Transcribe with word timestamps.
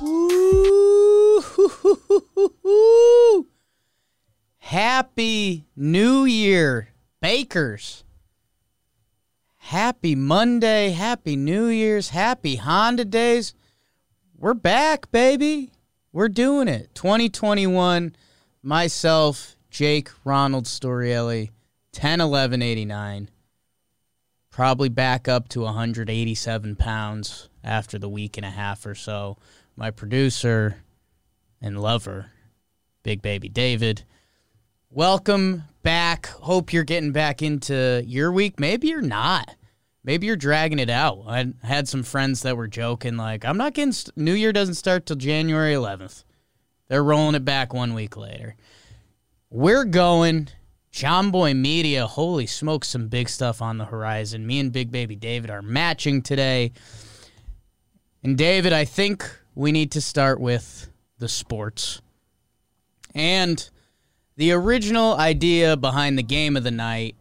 Ooh, 0.00 1.42
Happy 4.58 5.66
New 5.74 6.24
Year, 6.24 6.90
Bakers. 7.20 8.04
Happy 9.56 10.14
Monday, 10.14 10.90
happy 10.90 11.34
New 11.34 11.66
Year's, 11.66 12.10
happy 12.10 12.54
Honda 12.56 13.04
days. 13.04 13.54
We're 14.36 14.54
back, 14.54 15.10
baby. 15.10 15.72
We're 16.12 16.28
doing 16.28 16.68
it. 16.68 16.94
2021, 16.94 18.14
myself, 18.62 19.56
Jake, 19.68 20.10
Ronald 20.24 20.66
Storiale, 20.66 21.50
10 21.92 22.20
11 22.20 22.62
89. 22.62 23.30
Probably 24.50 24.88
back 24.88 25.26
up 25.26 25.48
to 25.48 25.62
187 25.62 26.76
pounds 26.76 27.48
after 27.64 27.98
the 27.98 28.08
week 28.08 28.36
and 28.36 28.46
a 28.46 28.50
half 28.50 28.86
or 28.86 28.94
so. 28.94 29.36
My 29.78 29.92
producer 29.92 30.82
and 31.60 31.80
lover, 31.80 32.32
Big 33.04 33.22
Baby 33.22 33.48
David. 33.48 34.02
Welcome 34.90 35.62
back. 35.84 36.26
Hope 36.26 36.72
you're 36.72 36.82
getting 36.82 37.12
back 37.12 37.42
into 37.42 38.02
your 38.04 38.32
week. 38.32 38.58
Maybe 38.58 38.88
you're 38.88 39.00
not. 39.00 39.54
Maybe 40.02 40.26
you're 40.26 40.34
dragging 40.34 40.80
it 40.80 40.90
out. 40.90 41.22
I 41.28 41.52
had 41.62 41.86
some 41.86 42.02
friends 42.02 42.42
that 42.42 42.56
were 42.56 42.66
joking, 42.66 43.16
like, 43.16 43.44
I'm 43.44 43.56
not 43.56 43.74
getting, 43.74 43.92
st- 43.92 44.16
New 44.16 44.32
Year 44.32 44.52
doesn't 44.52 44.74
start 44.74 45.06
till 45.06 45.14
January 45.14 45.74
11th. 45.74 46.24
They're 46.88 47.04
rolling 47.04 47.36
it 47.36 47.44
back 47.44 47.72
one 47.72 47.94
week 47.94 48.16
later. 48.16 48.56
We're 49.48 49.84
going. 49.84 50.48
John 50.90 51.30
Boy 51.30 51.54
Media, 51.54 52.08
holy 52.08 52.46
smoke, 52.46 52.84
some 52.84 53.06
big 53.06 53.28
stuff 53.28 53.62
on 53.62 53.78
the 53.78 53.84
horizon. 53.84 54.44
Me 54.44 54.58
and 54.58 54.72
Big 54.72 54.90
Baby 54.90 55.14
David 55.14 55.50
are 55.50 55.62
matching 55.62 56.20
today. 56.20 56.72
And 58.24 58.36
David, 58.36 58.72
I 58.72 58.84
think 58.84 59.37
we 59.58 59.72
need 59.72 59.90
to 59.90 60.00
start 60.00 60.38
with 60.38 60.88
the 61.18 61.28
sports. 61.28 62.00
And 63.12 63.68
the 64.36 64.52
original 64.52 65.16
idea 65.16 65.76
behind 65.76 66.16
the 66.16 66.22
game 66.22 66.56
of 66.56 66.62
the 66.62 66.70
night 66.70 67.16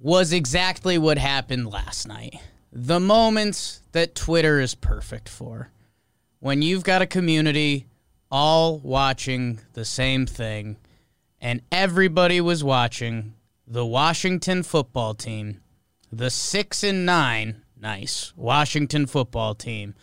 was 0.00 0.32
exactly 0.32 0.96
what 0.96 1.18
happened 1.18 1.72
last 1.72 2.06
night. 2.06 2.36
The 2.72 3.00
moments 3.00 3.80
that 3.90 4.14
Twitter 4.14 4.60
is 4.60 4.76
perfect 4.76 5.28
for. 5.28 5.72
When 6.38 6.62
you've 6.62 6.84
got 6.84 7.02
a 7.02 7.06
community 7.06 7.86
all 8.30 8.78
watching 8.78 9.58
the 9.72 9.84
same 9.84 10.24
thing, 10.24 10.76
and 11.40 11.62
everybody 11.72 12.40
was 12.40 12.62
watching 12.62 13.34
the 13.66 13.84
Washington 13.84 14.62
football 14.62 15.14
team, 15.14 15.62
the 16.12 16.30
6 16.30 16.84
and 16.84 17.04
9, 17.04 17.62
nice, 17.76 18.32
Washington 18.36 19.06
football 19.06 19.56
team 19.56 19.96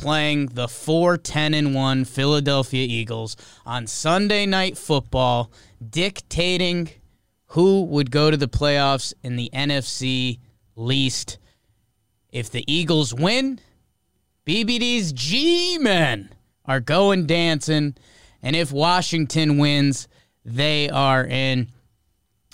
playing 0.00 0.46
the 0.46 0.66
4 0.66 1.18
10 1.18 1.52
and 1.52 1.74
1 1.74 2.04
Philadelphia 2.06 2.86
Eagles 2.88 3.36
on 3.66 3.86
Sunday 3.86 4.46
night 4.46 4.78
football, 4.78 5.52
dictating 5.86 6.88
who 7.48 7.82
would 7.82 8.10
go 8.10 8.30
to 8.30 8.36
the 8.36 8.48
playoffs 8.48 9.12
in 9.22 9.36
the 9.36 9.50
NFC 9.52 10.38
least. 10.74 11.38
If 12.32 12.50
the 12.50 12.64
Eagles 12.72 13.12
win, 13.12 13.60
BBD's 14.46 15.12
G 15.12 15.76
men 15.78 16.30
are 16.64 16.80
going 16.80 17.26
dancing. 17.26 17.94
And 18.42 18.56
if 18.56 18.72
Washington 18.72 19.58
wins, 19.58 20.08
they 20.46 20.88
are 20.88 21.26
in. 21.26 21.68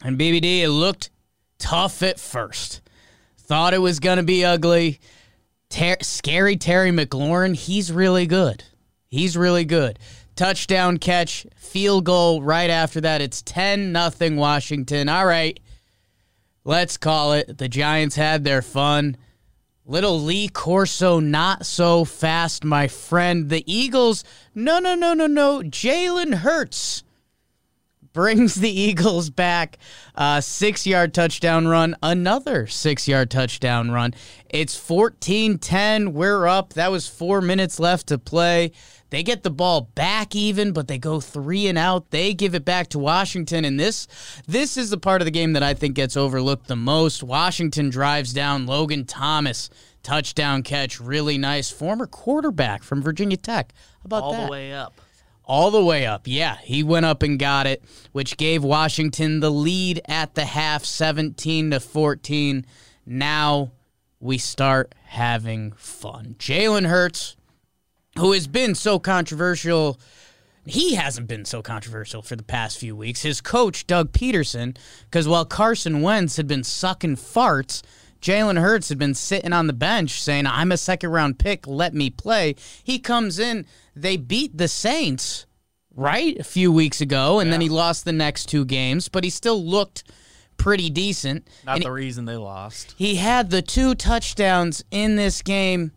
And 0.03 0.19
BBD, 0.19 0.63
it 0.63 0.71
looked 0.71 1.11
tough 1.59 2.03
at 2.03 2.19
first. 2.19 2.81
Thought 3.39 3.75
it 3.75 3.79
was 3.79 4.01
going 4.01 4.17
to 4.17 4.25
be 4.25 4.45
ugly. 4.45 4.99
Ter- 5.71 5.97
scary 6.03 6.57
Terry 6.57 6.91
McLaurin, 6.91 7.55
he's 7.55 7.93
really 7.93 8.27
good. 8.27 8.65
He's 9.09 9.37
really 9.37 9.65
good. 9.65 9.99
Touchdown 10.35 10.99
catch, 10.99 11.47
field 11.57 12.05
goal 12.05 12.43
right 12.43 12.71
after 12.71 13.01
that. 13.01 13.23
It's 13.23 13.43
10 13.43 13.93
nothing 13.93 14.37
Washington. 14.37 15.09
All 15.09 15.27
right. 15.27 15.59
Let's 16.65 16.97
call 16.97 17.33
it. 17.33 17.59
The 17.59 17.69
Giants 17.69 18.17
had 18.17 18.45
their 18.45 18.61
fun. 18.61 19.17
Little 19.85 20.21
Lee 20.21 20.49
Corso, 20.49 21.21
not 21.21 21.65
so 21.65 22.05
fast, 22.05 22.65
my 22.65 22.89
friend. 22.89 23.49
The 23.49 23.63
Eagles, 23.73 24.25
no, 24.53 24.81
no, 24.81 24.97
no, 24.97 25.15
no, 25.15 25.29
no. 25.29 25.63
Jalen 25.63 26.35
Hurts 26.35 27.05
brings 28.17 28.55
the 28.55 28.71
Eagles 28.71 29.29
back. 29.29 29.77
Uh, 30.15 30.41
six 30.41 30.87
yard 30.87 31.13
touchdown 31.13 31.69
run, 31.69 31.95
another 32.03 32.67
six 32.67 33.07
yard 33.07 33.31
touchdown 33.31 33.91
run. 33.91 34.15
It's 34.49 34.75
14 34.75 35.59
10. 35.59 36.15
We're 36.15 36.47
up. 36.47 36.73
That 36.73 36.91
was 36.91 37.07
four 37.07 37.43
minutes 37.43 37.79
left 37.79 38.07
to 38.09 38.19
play. 38.19 38.73
They 39.11 39.23
get 39.23 39.43
the 39.43 39.51
ball 39.51 39.83
back 39.95 40.35
even, 40.35 40.73
but 40.73 40.89
they 40.89 40.99
go 40.99 41.21
three 41.21 41.69
and 41.69 41.77
out. 41.77 42.11
They 42.11 42.33
give 42.33 42.55
it 42.55 42.65
back 42.65 42.89
to 42.89 42.99
Washington, 42.99 43.67
and 43.67 43.79
this 43.79 44.09
this 44.49 44.79
is 44.79 44.89
the 44.89 44.99
part 44.99 45.21
of 45.21 45.27
the 45.27 45.31
game 45.31 45.53
that 45.53 45.63
I 45.63 45.75
think 45.75 45.95
gets 45.95 46.17
overlooked 46.17 46.69
the 46.69 46.75
most. 46.75 47.23
Washington 47.23 47.91
drives 47.91 48.33
down 48.33 48.65
Logan 48.67 49.05
Thomas, 49.05 49.69
touchdown 50.03 50.63
catch, 50.63 50.99
really 50.99 51.37
nice. 51.37 51.71
Former 51.71 52.07
quarterback 52.07 52.83
from 52.83 53.03
Virginia 53.03 53.37
Tech. 53.37 53.75
How 53.77 54.07
about 54.07 54.23
all 54.23 54.33
that? 54.33 54.47
the 54.47 54.51
way 54.51 54.73
up. 54.73 55.01
All 55.47 55.71
the 55.71 55.85
way 55.85 56.05
up. 56.05 56.23
Yeah, 56.25 56.57
he 56.63 56.83
went 56.83 57.07
up 57.07 57.23
and 57.23 57.39
got 57.39 57.67
it, 57.67 57.83
which 58.13 58.37
gave 58.37 58.65
Washington 58.65 59.39
the 59.41 59.51
lead 59.51 60.01
at 60.07 60.35
the 60.35 60.45
half 60.45 60.85
17 60.85 61.71
to 61.71 61.79
14. 61.79 62.67
Now 63.07 63.71
we 64.19 64.39
start 64.39 64.93
having 65.05 65.73
fun. 65.73 66.35
Jalen 66.39 66.87
Hurts, 66.87 67.37
who 68.19 68.33
has 68.33 68.49
been 68.49 68.75
so 68.75 68.99
controversial, 68.99 70.01
he 70.65 70.97
hasn't 70.97 71.29
been 71.29 71.45
so 71.45 71.63
controversial 71.63 72.23
for 72.23 72.35
the 72.35 72.43
past 72.43 72.79
few 72.79 72.97
weeks. 72.97 73.23
His 73.23 73.41
coach, 73.41 73.87
Doug 73.87 74.11
Pederson, 74.11 74.77
because 75.05 75.29
while 75.29 75.45
Carson 75.45 76.03
Wentz 76.03 76.37
had 76.37 76.49
been 76.49 76.65
sucking 76.65 77.17
farts, 77.17 77.83
Jalen 78.27 78.61
Hurts 78.61 78.89
had 78.89 78.99
been 78.99 79.15
sitting 79.15 79.53
on 79.53 79.69
the 79.69 79.73
bench 79.73 80.21
saying, 80.21 80.49
I'm 80.49 80.73
a 80.73 80.77
second 80.77 81.11
round 81.11 81.39
pick, 81.39 81.65
let 81.69 81.95
me 81.95 82.11
play. 82.11 82.57
He 82.83 82.99
comes 82.99 83.39
in, 83.39 83.67
they 83.95 84.17
beat 84.17 84.59
the 84.59 84.67
Saints, 84.67 85.47
right? 85.95 86.37
A 86.37 86.43
few 86.43 86.73
weeks 86.73 87.01
ago, 87.01 87.39
and 87.39 87.53
then 87.53 87.61
he 87.61 87.69
lost 87.69 88.05
the 88.05 88.13
next 88.13 88.47
two 88.47 88.65
games, 88.65 89.09
but 89.09 89.23
he 89.23 89.31
still 89.31 89.65
looked 89.65 90.03
pretty 90.57 90.91
decent. 90.91 91.47
Not 91.65 91.77
And 91.77 91.85
the 91.85 91.93
reason 91.93 92.25
they 92.25 92.35
lost. 92.35 92.97
he 92.99 93.15
had 93.15 93.51
the 93.51 93.63
two 93.63 93.95
touchdowns 93.95 94.83
in 94.91 95.15
this 95.15 95.41
game 95.41 95.93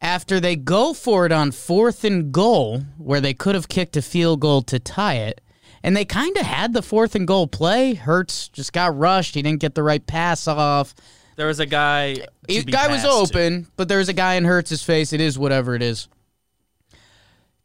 after 0.00 0.38
they 0.38 0.54
go 0.54 0.94
for 0.94 1.26
it 1.26 1.32
on 1.32 1.50
fourth 1.50 2.04
and 2.04 2.30
goal, 2.30 2.82
where 2.98 3.20
they 3.20 3.34
could 3.34 3.56
have 3.56 3.66
kicked 3.66 3.96
a 3.96 4.02
field 4.02 4.38
goal 4.38 4.62
to 4.62 4.78
tie 4.78 5.14
it. 5.16 5.40
And 5.86 5.96
they 5.96 6.04
kind 6.04 6.36
of 6.36 6.44
had 6.44 6.72
the 6.72 6.82
fourth 6.82 7.14
and 7.14 7.28
goal 7.28 7.46
play. 7.46 7.94
Hurts 7.94 8.48
just 8.48 8.72
got 8.72 8.98
rushed. 8.98 9.36
He 9.36 9.42
didn't 9.42 9.60
get 9.60 9.76
the 9.76 9.84
right 9.84 10.04
pass 10.04 10.48
off. 10.48 10.96
There 11.36 11.46
was 11.46 11.60
a 11.60 11.66
guy. 11.66 12.16
Be 12.48 12.64
guy 12.64 12.88
was 12.88 13.02
passed 13.02 13.32
to. 13.32 13.38
open, 13.38 13.68
but 13.76 13.86
there 13.86 13.98
was 13.98 14.08
a 14.08 14.12
guy 14.12 14.34
in 14.34 14.44
Hurts's 14.44 14.82
face. 14.82 15.12
It 15.12 15.20
is 15.20 15.38
whatever 15.38 15.76
it 15.76 15.82
is. 15.82 16.08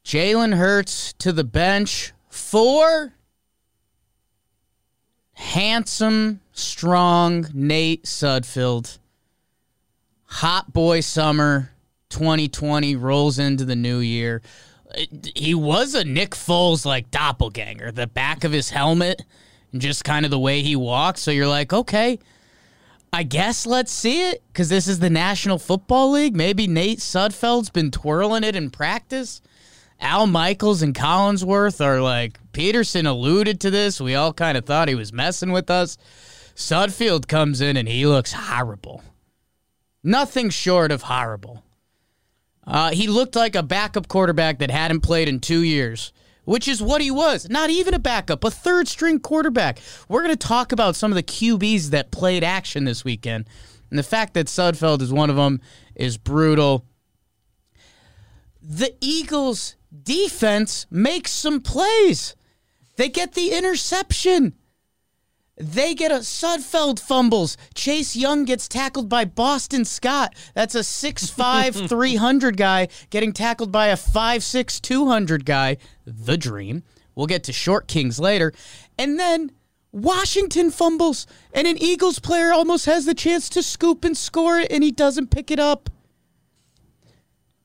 Jalen 0.05 0.55
Hurts 0.55 1.13
to 1.13 1.31
the 1.31 1.43
bench 1.43 2.13
for 2.29 3.13
handsome, 5.33 6.41
strong 6.51 7.47
Nate 7.55 8.03
Sudfeld. 8.03 8.99
Hot 10.25 10.71
boy 10.71 10.99
summer 10.99 11.71
2020 12.09 12.95
rolls 12.97 13.39
into 13.39 13.65
the 13.65 13.75
new 13.75 13.97
year. 13.97 14.43
He 15.35 15.53
was 15.53 15.95
a 15.95 16.03
Nick 16.03 16.31
Foles 16.31 16.85
like 16.85 17.11
doppelganger, 17.11 17.91
the 17.91 18.07
back 18.07 18.43
of 18.43 18.51
his 18.51 18.69
helmet 18.69 19.23
and 19.71 19.81
just 19.81 20.03
kind 20.03 20.25
of 20.25 20.31
the 20.31 20.39
way 20.39 20.61
he 20.61 20.75
walks. 20.75 21.21
So 21.21 21.31
you're 21.31 21.47
like, 21.47 21.73
okay, 21.73 22.19
I 23.13 23.23
guess 23.23 23.65
let's 23.65 23.91
see 23.91 24.29
it 24.29 24.43
because 24.47 24.69
this 24.69 24.87
is 24.87 24.99
the 24.99 25.09
National 25.09 25.59
Football 25.59 26.11
League. 26.11 26.35
Maybe 26.35 26.67
Nate 26.67 26.99
Sudfeld's 26.99 27.69
been 27.69 27.91
twirling 27.91 28.43
it 28.43 28.55
in 28.55 28.69
practice. 28.69 29.41
Al 29.99 30.27
Michaels 30.27 30.81
and 30.81 30.95
Collinsworth 30.95 31.83
are 31.83 32.01
like, 32.01 32.39
Pederson 32.53 33.07
alluded 33.07 33.59
to 33.61 33.69
this. 33.69 34.01
We 34.01 34.15
all 34.15 34.33
kind 34.33 34.57
of 34.57 34.65
thought 34.65 34.87
he 34.87 34.95
was 34.95 35.13
messing 35.13 35.51
with 35.51 35.69
us. 35.69 35.97
Sudfeld 36.55 37.27
comes 37.27 37.61
in 37.61 37.77
and 37.77 37.87
he 37.87 38.05
looks 38.05 38.33
horrible. 38.33 39.03
Nothing 40.03 40.49
short 40.49 40.91
of 40.91 41.03
horrible. 41.03 41.63
Uh, 42.65 42.91
he 42.91 43.07
looked 43.07 43.35
like 43.35 43.55
a 43.55 43.63
backup 43.63 44.07
quarterback 44.07 44.59
that 44.59 44.71
hadn't 44.71 45.01
played 45.01 45.27
in 45.27 45.39
two 45.39 45.61
years, 45.61 46.13
which 46.45 46.67
is 46.67 46.81
what 46.81 47.01
he 47.01 47.11
was. 47.11 47.49
Not 47.49 47.69
even 47.69 47.93
a 47.93 47.99
backup, 47.99 48.43
a 48.43 48.51
third 48.51 48.87
string 48.87 49.19
quarterback. 49.19 49.79
We're 50.07 50.23
going 50.23 50.35
to 50.35 50.47
talk 50.47 50.71
about 50.71 50.95
some 50.95 51.11
of 51.11 51.15
the 51.15 51.23
QBs 51.23 51.87
that 51.87 52.11
played 52.11 52.43
action 52.43 52.83
this 52.85 53.03
weekend. 53.03 53.47
And 53.89 53.99
the 53.99 54.03
fact 54.03 54.33
that 54.35 54.47
Sudfeld 54.47 55.01
is 55.01 55.11
one 55.11 55.29
of 55.29 55.35
them 55.35 55.59
is 55.95 56.17
brutal. 56.17 56.85
The 58.61 58.95
Eagles' 59.01 59.75
defense 60.03 60.85
makes 60.89 61.31
some 61.31 61.61
plays. 61.61 62.35
They 62.95 63.09
get 63.09 63.33
the 63.33 63.51
interception. 63.51 64.53
They 65.61 65.93
get 65.93 66.11
a 66.11 66.15
Sudfeld 66.15 66.99
fumbles. 66.99 67.55
Chase 67.75 68.15
Young 68.15 68.45
gets 68.45 68.67
tackled 68.67 69.07
by 69.07 69.25
Boston 69.25 69.85
Scott. 69.85 70.33
That's 70.55 70.73
a 70.73 70.79
6'5, 70.79 71.87
300 71.89 72.57
guy 72.57 72.87
getting 73.11 73.31
tackled 73.31 73.71
by 73.71 73.87
a 73.87 73.95
5'6, 73.95 74.81
200 74.81 75.45
guy. 75.45 75.77
The 76.05 76.35
dream. 76.35 76.81
We'll 77.13 77.27
get 77.27 77.43
to 77.43 77.53
short 77.53 77.87
kings 77.87 78.19
later. 78.19 78.53
And 78.97 79.19
then 79.19 79.51
Washington 79.91 80.71
fumbles, 80.71 81.27
and 81.53 81.67
an 81.67 81.77
Eagles 81.77 82.17
player 82.17 82.51
almost 82.51 82.87
has 82.87 83.05
the 83.05 83.13
chance 83.13 83.47
to 83.49 83.61
scoop 83.61 84.03
and 84.03 84.17
score 84.17 84.57
it, 84.57 84.71
and 84.71 84.83
he 84.83 84.89
doesn't 84.91 85.29
pick 85.29 85.51
it 85.51 85.59
up. 85.59 85.91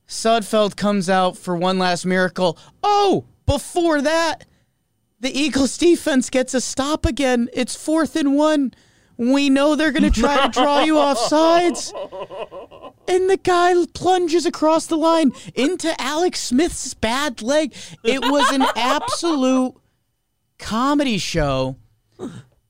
Sudfeld 0.06 0.76
comes 0.76 1.08
out 1.08 1.38
for 1.38 1.56
one 1.56 1.78
last 1.78 2.04
miracle. 2.04 2.58
Oh, 2.82 3.25
before 3.46 4.02
that, 4.02 4.44
the 5.21 5.31
Eagles 5.31 5.77
defense 5.79 6.31
gets 6.31 6.55
a 6.55 6.61
stop 6.61 7.07
again. 7.07 7.49
It's 7.53 7.75
fourth 7.75 8.17
and 8.17 8.37
one. 8.37 8.75
We 9.17 9.49
know 9.49 9.75
they're 9.75 9.93
going 9.93 10.11
to 10.11 10.21
try 10.21 10.47
to 10.47 10.49
draw 10.51 10.81
you 10.81 10.99
off 10.99 11.19
sides. 11.19 11.93
And 13.09 13.31
the 13.31 13.39
guy 13.39 13.75
plunges 13.95 14.45
across 14.45 14.87
the 14.87 14.97
line 14.97 15.33
into 15.55 15.99
Alex 16.01 16.41
Smith's 16.41 16.93
bad 16.93 17.41
leg. 17.41 17.75
It 18.05 18.21
was 18.21 18.51
an 18.53 18.65
absolute 18.77 19.75
comedy 20.59 21.19
show. 21.19 21.77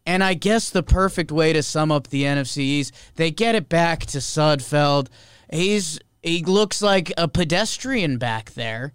And 0.05 0.23
I 0.23 0.35
guess 0.35 0.71
the 0.71 0.85
perfect 0.85 1.33
way 1.33 1.53
to 1.53 1.63
sum 1.65 1.91
up 1.91 2.09
the 2.09 2.23
NFC 2.23 2.59
East, 2.59 2.95
they 3.17 3.33
get 3.33 3.57
it 3.57 3.69
back 3.69 4.07
to 4.07 4.19
Sudfeld. 4.19 5.09
He's 5.53 5.99
he 6.23 6.43
looks 6.45 6.83
like 6.83 7.13
a 7.17 7.29
pedestrian 7.29 8.19
back 8.19 8.53
there 8.53 8.93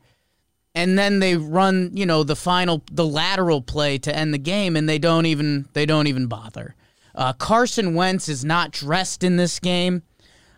and 0.73 0.97
then 0.97 1.19
they 1.19 1.35
run 1.35 1.91
you 1.93 2.05
know 2.05 2.23
the 2.23 2.35
final 2.35 2.83
the 2.91 3.05
lateral 3.05 3.61
play 3.61 3.97
to 3.97 4.15
end 4.15 4.33
the 4.33 4.37
game 4.39 4.75
and 4.75 4.87
they 4.87 4.99
don't 4.99 5.25
even 5.25 5.67
they 5.73 5.85
don't 5.85 6.07
even 6.07 6.27
bother 6.27 6.75
uh, 7.15 7.33
carson 7.33 7.93
wentz 7.93 8.29
is 8.29 8.45
not 8.45 8.71
dressed 8.71 9.23
in 9.23 9.35
this 9.37 9.59
game 9.59 10.03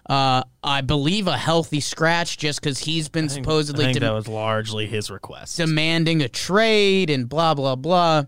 uh, 0.09 0.43
I 0.61 0.81
believe 0.81 1.27
a 1.27 1.37
healthy 1.37 1.79
scratch 1.79 2.37
just 2.37 2.61
because 2.61 2.79
he's 2.79 3.07
been 3.07 3.29
think- 3.29 3.45
supposedly 3.45 3.93
dem- 3.93 4.01
that 4.01 4.11
was 4.11 4.27
largely 4.27 4.85
his 4.85 5.09
request. 5.09 5.55
demanding 5.55 6.21
a 6.21 6.27
trade 6.27 7.09
and 7.09 7.29
blah 7.29 7.53
blah 7.53 7.75
blah. 7.77 8.23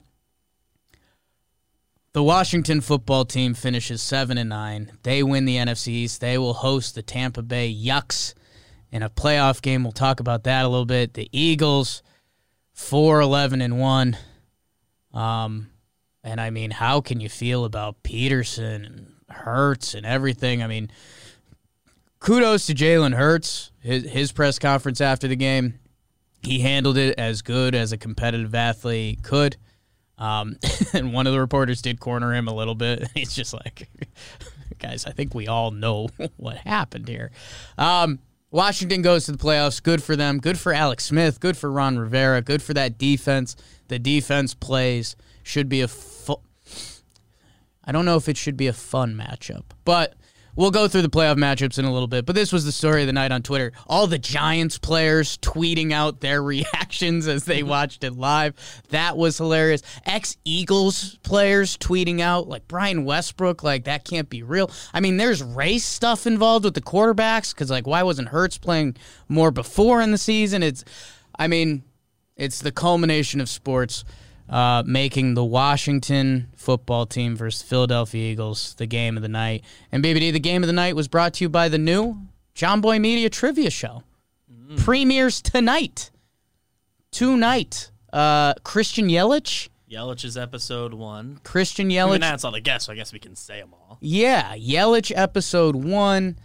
The 2.14 2.24
Washington 2.24 2.80
football 2.80 3.26
team 3.26 3.54
finishes 3.54 4.02
seven 4.02 4.38
and 4.38 4.48
nine. 4.48 4.94
They 5.04 5.22
win 5.22 5.44
the 5.44 5.58
NFC 5.58 5.90
East. 5.90 6.22
They 6.22 6.38
will 6.38 6.54
host 6.54 6.96
the 6.96 7.02
Tampa 7.02 7.42
Bay 7.42 7.70
Yucks 7.78 8.34
in 8.96 9.04
a 9.04 9.10
playoff 9.10 9.62
game. 9.62 9.84
We'll 9.84 9.92
talk 9.92 10.22
about 10.22 10.46
that 10.46 10.64
a 10.64 10.70
little 10.70 10.86
bit. 10.86 11.16
The 11.16 11.28
Eagles, 11.34 12.02
4 12.72 13.20
11 13.20 13.62
and 13.62 13.78
1. 13.78 14.18
Um, 15.14 15.70
and 16.24 16.40
I 16.40 16.50
mean, 16.50 16.72
how 16.72 17.02
can 17.02 17.20
you 17.20 17.28
feel 17.28 17.66
about 17.66 18.02
Pederson 18.04 18.86
and 18.86 19.12
Hurts 19.30 19.96
and 19.96 20.06
everything? 20.06 20.64
I 20.64 20.68
mean, 20.68 20.90
kudos 22.20 22.68
to 22.68 22.74
Jalen 22.74 23.16
Hurts, 23.16 23.74
his, 23.82 24.06
his 24.06 24.32
press 24.32 24.60
conference 24.60 25.02
after 25.02 25.28
the 25.28 25.36
game. 25.36 25.78
He 26.42 26.60
handled 26.60 26.98
it 26.98 27.20
as 27.20 27.42
good 27.42 27.76
as 27.76 27.92
a 27.92 27.98
competitive 27.98 28.56
athlete 28.56 29.24
could. 29.24 29.58
Um, 30.18 30.56
and 30.94 31.12
one 31.12 31.28
of 31.28 31.34
the 31.34 31.42
reporters 31.42 31.82
did 31.82 32.00
corner 32.00 32.34
him 32.34 32.48
a 32.48 32.56
little 32.56 32.76
bit. 32.76 33.10
He's 33.14 33.36
just 33.36 33.54
like, 33.54 33.90
guys, 34.80 35.06
I 35.06 35.12
think 35.12 35.34
we 35.34 35.50
all 35.50 35.72
know 35.72 36.08
what 36.38 36.56
happened 36.56 37.10
here. 37.10 37.32
Um, 37.78 38.20
Washington 38.56 39.02
goes 39.02 39.26
to 39.26 39.34
the 39.34 39.38
playoffs. 39.38 39.84
Good 39.84 40.02
for 40.02 40.16
them. 40.16 40.40
Good 40.40 40.58
for 40.58 40.72
Alex 40.72 41.04
Smith. 41.04 41.42
Good 41.42 41.58
for 41.58 41.70
Ron 41.70 42.00
Rivera. 42.00 42.42
Good 42.42 42.62
for 42.62 42.74
that 42.74 42.98
defense. 42.98 43.58
The 43.90 44.00
defense 44.00 44.54
plays. 44.54 45.18
Should 45.44 45.68
be 45.68 45.82
a. 45.82 45.90
Fu- 45.90 46.40
I 47.84 47.92
don't 47.92 48.06
know 48.06 48.16
if 48.16 48.30
it 48.30 48.38
should 48.38 48.56
be 48.56 48.68
a 48.68 48.74
fun 48.74 49.14
matchup, 49.14 49.64
but 49.84 50.16
we'll 50.56 50.72
go 50.72 50.88
through 50.88 51.02
the 51.02 51.10
playoff 51.10 51.38
matchups 51.38 51.80
in 51.80 51.86
a 51.86 51.94
little 51.94 52.08
bit. 52.08 52.26
But 52.26 52.36
this 52.36 52.52
was 52.52 52.66
the 52.66 52.72
story 52.72 53.02
of 53.02 53.08
the 53.08 53.14
night 53.14 53.32
on 53.32 53.42
Twitter. 53.42 53.72
All 53.88 54.08
the 54.08 54.18
Giants 54.18 54.78
players 54.78 55.38
tweeting 55.38 55.92
out 55.92 56.22
their 56.22 56.42
reactions 56.56 57.28
as 57.28 57.46
they 57.46 57.64
watched 57.64 58.04
it 58.04 58.14
live. 58.14 58.56
That 58.90 59.18
was 59.18 59.38
hilarious. 59.38 59.82
Ex 60.06 60.38
Eagles 60.46 61.18
players 61.24 61.78
tweeting 61.78 62.22
out, 62.22 62.48
like 62.48 62.68
Brian 62.68 63.06
Westbrook, 63.06 63.64
like 63.64 63.86
that 63.86 64.06
can't 64.06 64.30
be 64.30 64.44
real. 64.44 64.72
I 64.94 65.00
mean, 65.00 65.18
there's 65.18 65.44
race 65.44 65.86
stuff 65.86 66.28
involved 66.28 66.66
with 66.66 66.74
the 66.74 66.82
quarterbacks 66.82 67.54
because, 67.54 67.70
like, 67.70 67.88
why 67.88 68.04
wasn't 68.04 68.30
Hurts 68.30 68.58
playing 68.58 68.96
more 69.28 69.52
before 69.52 70.02
in 70.02 70.12
the 70.12 70.18
season? 70.18 70.64
It's, 70.64 70.84
I 71.38 71.48
mean, 71.48 71.84
it's 72.36 72.60
the 72.60 72.72
culmination 72.72 73.42
of 73.42 73.50
sports 73.50 74.04
uh, 74.50 74.84
making 74.86 75.34
the 75.34 75.44
Washington 75.44 76.48
football 76.56 77.06
team 77.06 77.36
versus 77.36 77.62
Philadelphia 77.62 78.32
Eagles 78.32 78.76
the 78.76 78.86
game 78.86 79.18
of 79.18 79.24
the 79.24 79.30
night. 79.30 79.64
And 79.92 80.04
BBD, 80.04 80.32
the 80.32 80.40
game 80.40 80.64
of 80.64 80.68
the 80.68 80.74
night 80.74 80.96
was 80.96 81.08
brought 81.08 81.34
to 81.36 81.44
you 81.44 81.50
by 81.50 81.70
the 81.70 81.78
new 81.78 82.18
John 82.54 82.82
Boy 82.82 83.00
Media 83.00 83.30
Trivia 83.30 83.70
Show. 83.70 84.04
Premieres 84.78 85.42
tonight. 85.42 86.10
Tonight. 87.12 87.92
Uh, 88.12 88.54
Christian 88.64 89.08
Yelich. 89.08 89.70
Yelich's 89.90 90.38
episode 90.38 90.94
one. 90.94 91.40
Christian 91.44 91.88
We 91.88 91.96
Yelich. 91.96 92.16
announced 92.16 92.44
all 92.46 92.52
the 92.52 92.60
guests, 92.62 92.88
so 92.88 92.94
I 92.94 92.96
guess 92.96 93.14
we 93.14 93.20
can 93.20 93.36
say 93.36 93.60
them 93.62 93.74
all. 93.74 93.98
Yeah, 94.02 94.56
Yelich 94.56 95.12
episode 95.16 95.76
one. 95.76 96.38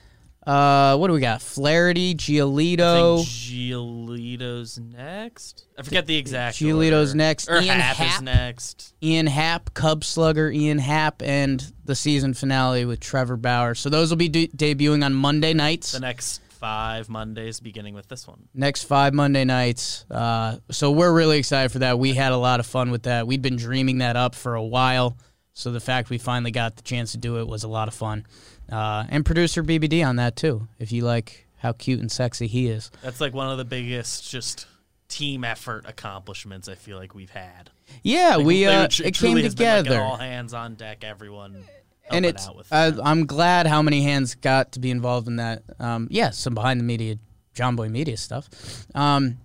Uh, 0.46 0.96
what 0.96 1.08
do 1.08 1.12
we 1.12 1.20
got? 1.20 1.42
Flaherty, 1.42 2.14
Giolito. 2.14 3.20
I 3.20 3.24
think 3.24 3.28
Giolito's 3.28 4.78
next. 4.78 5.66
I 5.78 5.82
forget 5.82 6.06
the 6.06 6.16
exact. 6.16 6.56
Giolito's 6.56 7.10
order. 7.10 7.18
next. 7.18 7.48
Or 7.50 7.60
Ian 7.60 7.78
Happ, 7.78 7.96
Happ. 7.96 8.16
is 8.16 8.22
next. 8.22 8.94
Ian 9.02 9.26
Happ, 9.26 9.74
Cub 9.74 10.02
Slugger, 10.02 10.50
Ian 10.50 10.78
Happ, 10.78 11.20
and 11.22 11.72
the 11.84 11.94
season 11.94 12.32
finale 12.34 12.84
with 12.86 13.00
Trevor 13.00 13.36
Bauer. 13.36 13.74
So 13.74 13.90
those 13.90 14.08
will 14.10 14.16
be 14.16 14.28
de- 14.28 14.48
debuting 14.48 15.04
on 15.04 15.14
Monday 15.14 15.52
nights. 15.52 15.92
The 15.92 16.00
next 16.00 16.40
five 16.48 17.08
Mondays, 17.10 17.60
beginning 17.60 17.94
with 17.94 18.08
this 18.08 18.26
one. 18.26 18.48
Next 18.54 18.84
five 18.84 19.12
Monday 19.12 19.44
nights. 19.44 20.04
Uh, 20.10 20.56
so 20.70 20.90
we're 20.90 21.12
really 21.12 21.38
excited 21.38 21.70
for 21.70 21.80
that. 21.80 21.98
We 21.98 22.14
had 22.14 22.32
a 22.32 22.36
lot 22.36 22.60
of 22.60 22.66
fun 22.66 22.90
with 22.90 23.02
that. 23.04 23.26
We'd 23.26 23.42
been 23.42 23.56
dreaming 23.56 23.98
that 23.98 24.16
up 24.16 24.34
for 24.34 24.54
a 24.54 24.64
while. 24.64 25.16
So 25.52 25.70
the 25.72 25.80
fact 25.80 26.08
we 26.08 26.16
finally 26.18 26.50
got 26.52 26.76
the 26.76 26.82
chance 26.82 27.12
to 27.12 27.18
do 27.18 27.38
it 27.40 27.46
was 27.46 27.64
a 27.64 27.68
lot 27.68 27.88
of 27.88 27.94
fun. 27.94 28.24
Uh, 28.70 29.04
and 29.08 29.24
producer 29.24 29.62
BBD 29.62 30.06
on 30.06 30.16
that 30.16 30.36
too, 30.36 30.68
if 30.78 30.92
you 30.92 31.04
like 31.04 31.46
how 31.58 31.72
cute 31.72 32.00
and 32.00 32.10
sexy 32.10 32.46
he 32.46 32.68
is. 32.68 32.90
That's 33.02 33.20
like 33.20 33.34
one 33.34 33.48
of 33.50 33.58
the 33.58 33.64
biggest 33.64 34.30
just 34.30 34.66
team 35.08 35.44
effort 35.44 35.84
accomplishments 35.86 36.68
I 36.68 36.74
feel 36.76 36.96
like 36.96 37.14
we've 37.14 37.30
had. 37.30 37.70
Yeah, 38.02 38.36
Like, 38.36 38.46
we 38.46 38.66
uh, 38.66 38.88
tr- 38.88 39.02
it 39.04 39.14
came 39.14 39.34
been, 39.34 39.44
like, 39.44 39.50
together. 39.52 40.00
all 40.00 40.16
hands 40.16 40.54
on 40.54 40.76
deck, 40.76 41.02
everyone 41.04 41.64
and 42.10 42.24
it's 42.26 42.46
out 42.48 42.56
with 42.56 42.72
uh. 42.72 42.92
I'm 43.02 43.26
glad 43.26 43.66
how 43.66 43.82
many 43.82 44.02
hands 44.02 44.34
got 44.34 44.72
to 44.72 44.80
be 44.80 44.90
involved 44.90 45.26
in 45.28 45.36
that. 45.36 45.62
Um, 45.78 46.08
yeah, 46.10 46.30
some 46.30 46.54
behind 46.54 46.80
the 46.80 46.84
media, 46.84 47.16
John 47.54 47.76
Boy 47.76 47.88
Media 47.88 48.16
stuff. 48.16 48.48
Um, 48.94 49.38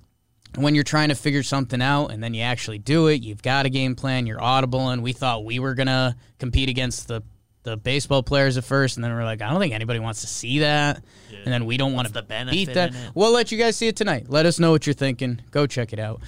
when 0.55 0.73
you're 0.73 0.83
trying 0.85 1.09
to 1.09 1.15
figure 1.15 1.43
something 1.43 1.81
out 1.81 2.07
and 2.11 2.23
then 2.23 2.33
you 2.33 2.41
actually 2.41 2.77
do 2.79 3.07
it, 3.07 3.21
you've 3.23 3.41
got 3.41 3.65
a 3.65 3.69
game 3.69 3.95
plan, 3.95 4.25
you're 4.25 4.41
audible, 4.41 4.89
and 4.89 5.03
we 5.03 5.11
thought 5.11 5.43
we 5.43 5.59
were 5.59 5.73
gonna 5.73 6.15
compete 6.39 6.69
against 6.69 7.07
the 7.07 7.21
the 7.65 7.75
baseball 7.75 8.23
players 8.23 8.57
at 8.57 8.63
first, 8.63 8.95
and 8.95 9.03
then 9.03 9.13
we're 9.13 9.25
like, 9.25 9.41
I 9.41 9.49
don't 9.49 9.59
think 9.59 9.73
anybody 9.73 9.99
wants 9.99 10.21
to 10.21 10.27
see 10.27 10.59
that, 10.59 11.03
and 11.43 11.51
then 11.53 11.65
we 11.65 11.75
don't 11.75 11.93
want 11.93 12.07
to 12.07 12.13
the 12.13 12.21
beat 12.49 12.73
that. 12.75 12.93
We'll 13.13 13.31
let 13.31 13.51
you 13.51 13.57
guys 13.57 13.75
see 13.75 13.87
it 13.89 13.97
tonight. 13.97 14.27
Let 14.29 14.45
us 14.45 14.59
know 14.59 14.71
what 14.71 14.87
you're 14.87 14.93
thinking. 14.93 15.41
Go 15.51 15.67
check 15.67 15.91
it 15.91 15.99
out. 15.99 16.21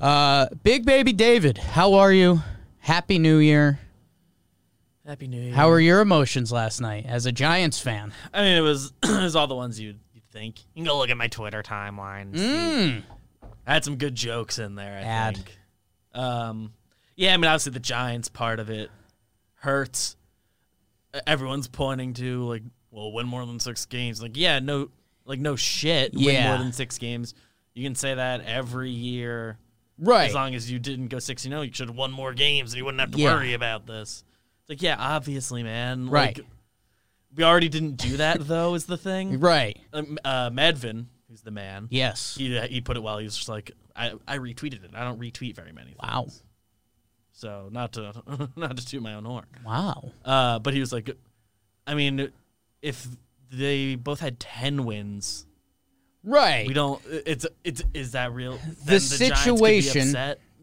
Uh, 0.00 0.46
Big 0.62 0.84
Baby 0.84 1.12
David, 1.12 1.58
how 1.58 1.94
are 1.94 2.12
you? 2.12 2.40
Happy 2.78 3.18
New 3.18 3.38
Year. 3.38 3.80
Happy 5.06 5.26
New 5.26 5.40
Year. 5.40 5.54
How 5.54 5.68
were 5.68 5.80
your 5.80 6.00
emotions 6.00 6.52
last 6.52 6.80
night 6.80 7.06
as 7.06 7.26
a 7.26 7.32
Giants 7.32 7.80
fan? 7.80 8.12
I 8.32 8.42
mean, 8.42 8.56
it 8.56 8.60
was 8.60 8.92
it 9.02 9.22
was 9.22 9.34
all 9.34 9.46
the 9.46 9.54
ones 9.56 9.80
you'd, 9.80 9.98
you'd 10.12 10.28
think. 10.30 10.60
You 10.74 10.82
can 10.82 10.84
go 10.84 10.98
look 10.98 11.10
at 11.10 11.16
my 11.16 11.28
Twitter 11.28 11.62
timeline. 11.62 12.34
Mm. 12.34 13.02
I 13.66 13.72
had 13.74 13.84
some 13.84 13.96
good 13.96 14.14
jokes 14.14 14.58
in 14.58 14.74
there. 14.74 14.98
I 14.98 15.02
Add. 15.02 15.36
think. 15.36 15.58
Um, 16.14 16.72
yeah, 17.16 17.32
I 17.32 17.36
mean, 17.38 17.46
obviously 17.46 17.72
the 17.72 17.80
Giants 17.80 18.28
part 18.28 18.60
of 18.60 18.68
it 18.70 18.90
hurts. 19.54 20.16
Everyone's 21.26 21.68
pointing 21.68 22.14
to 22.14 22.44
like, 22.44 22.62
well, 22.90 23.12
win 23.12 23.26
more 23.26 23.44
than 23.46 23.60
six 23.60 23.84
games. 23.86 24.22
Like, 24.22 24.36
yeah, 24.36 24.58
no, 24.60 24.90
like 25.24 25.38
no 25.40 25.56
shit. 25.56 26.14
Win 26.14 26.42
more 26.44 26.58
than 26.58 26.72
six 26.72 26.98
games. 26.98 27.34
You 27.74 27.84
can 27.84 27.94
say 27.94 28.14
that 28.14 28.44
every 28.44 28.90
year. 28.90 29.58
Right. 29.98 30.28
As 30.28 30.34
long 30.34 30.54
as 30.54 30.70
you 30.70 30.78
didn't 30.78 31.08
go 31.08 31.18
six, 31.18 31.44
you 31.44 31.50
know, 31.50 31.62
you 31.62 31.72
should 31.72 31.88
have 31.88 31.96
won 31.96 32.12
more 32.12 32.32
games 32.32 32.72
and 32.72 32.78
you 32.78 32.84
wouldn't 32.84 33.00
have 33.00 33.12
to 33.12 33.18
Yeah. 33.18 33.34
worry 33.34 33.52
about 33.54 33.86
this. 33.86 34.24
It's 34.62 34.70
like, 34.70 34.82
yeah, 34.82 34.96
obviously, 34.98 35.62
man. 35.62 36.08
Right. 36.08 36.38
Like, 36.38 36.46
we 37.34 37.44
already 37.44 37.68
didn't 37.68 37.96
do 37.96 38.16
that 38.18 38.40
though. 38.46 38.74
Is 38.74 38.86
the 38.86 38.96
thing. 38.96 39.38
Right. 39.40 39.78
Um, 39.92 40.18
uh, 40.24 40.50
Madvin, 40.50 41.06
who's 41.28 41.42
the 41.42 41.50
man. 41.50 41.88
Yes. 41.90 42.34
He 42.36 42.58
he 42.68 42.80
put 42.80 42.96
it 42.96 43.02
well. 43.02 43.18
He 43.18 43.24
was 43.24 43.36
just 43.36 43.48
like, 43.48 43.70
I, 43.94 44.12
I 44.26 44.38
retweeted 44.38 44.84
it. 44.84 44.90
I 44.94 45.04
don't 45.04 45.20
retweet 45.20 45.54
very 45.54 45.72
many. 45.72 45.88
Things. 45.92 46.00
Wow. 46.02 46.26
So 47.32 47.68
not 47.72 47.92
to 47.94 48.12
not 48.56 48.76
to 48.76 48.86
toot 48.86 49.02
my 49.02 49.14
own 49.14 49.24
horn. 49.24 49.46
Wow. 49.64 50.12
Uh, 50.24 50.58
but 50.58 50.74
he 50.74 50.80
was 50.80 50.92
like, 50.92 51.10
I 51.86 51.94
mean, 51.94 52.30
if 52.82 53.06
they 53.50 53.94
both 53.96 54.20
had 54.20 54.38
ten 54.38 54.84
wins, 54.84 55.46
Right. 56.24 56.66
we 56.68 56.74
don't. 56.74 57.02
It's 57.08 57.46
it's 57.64 57.82
is 57.94 58.12
that 58.12 58.32
real? 58.32 58.58
The 58.84 58.92
be 58.94 58.98
situation- 58.98 60.14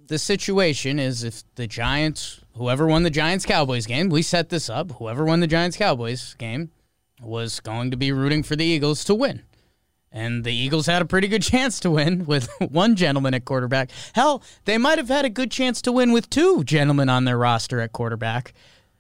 the 0.08 0.18
situation 0.18 0.98
is 0.98 1.24
if 1.24 1.44
the 1.56 1.68
Giants, 1.68 2.42
whoever 2.56 2.88
won 2.88 3.04
the 3.04 3.12
Giants 3.12 3.46
Cowboys 3.46 3.86
game, 3.86 4.10
we 4.10 4.22
set 4.24 4.50
this 4.50 4.68
up. 4.70 4.94
Whoever 4.94 5.24
won 5.24 5.40
the 5.40 5.46
Giants 5.48 5.78
Cowboys 5.78 6.34
game 6.40 6.72
was 7.22 7.60
going 7.60 7.92
to 7.92 7.98
be 7.98 8.12
rooting 8.12 8.42
for 8.42 8.56
the 8.56 8.66
Eagles 8.66 9.04
to 9.04 9.14
win. 9.14 9.44
And 10.12 10.44
the 10.44 10.52
Eagles 10.54 10.88
had 10.88 11.02
a 11.02 11.06
pretty 11.06 11.28
good 11.28 11.44
chance 11.44 11.80
to 11.82 11.92
win 11.92 12.26
with 12.26 12.50
one 12.70 12.96
gentleman 12.96 13.34
at 13.36 13.46
quarterback. 13.46 13.92
Hell, 14.14 14.42
they 14.66 14.78
might 14.80 14.98
have 14.98 15.08
had 15.10 15.24
a 15.26 15.30
good 15.30 15.52
chance 15.52 15.82
to 15.84 15.92
win 15.92 16.12
with 16.12 16.30
two 16.30 16.64
gentlemen 16.64 17.10
on 17.10 17.26
their 17.26 17.38
roster 17.38 17.80
at 17.80 17.92
quarterback. 17.94 18.54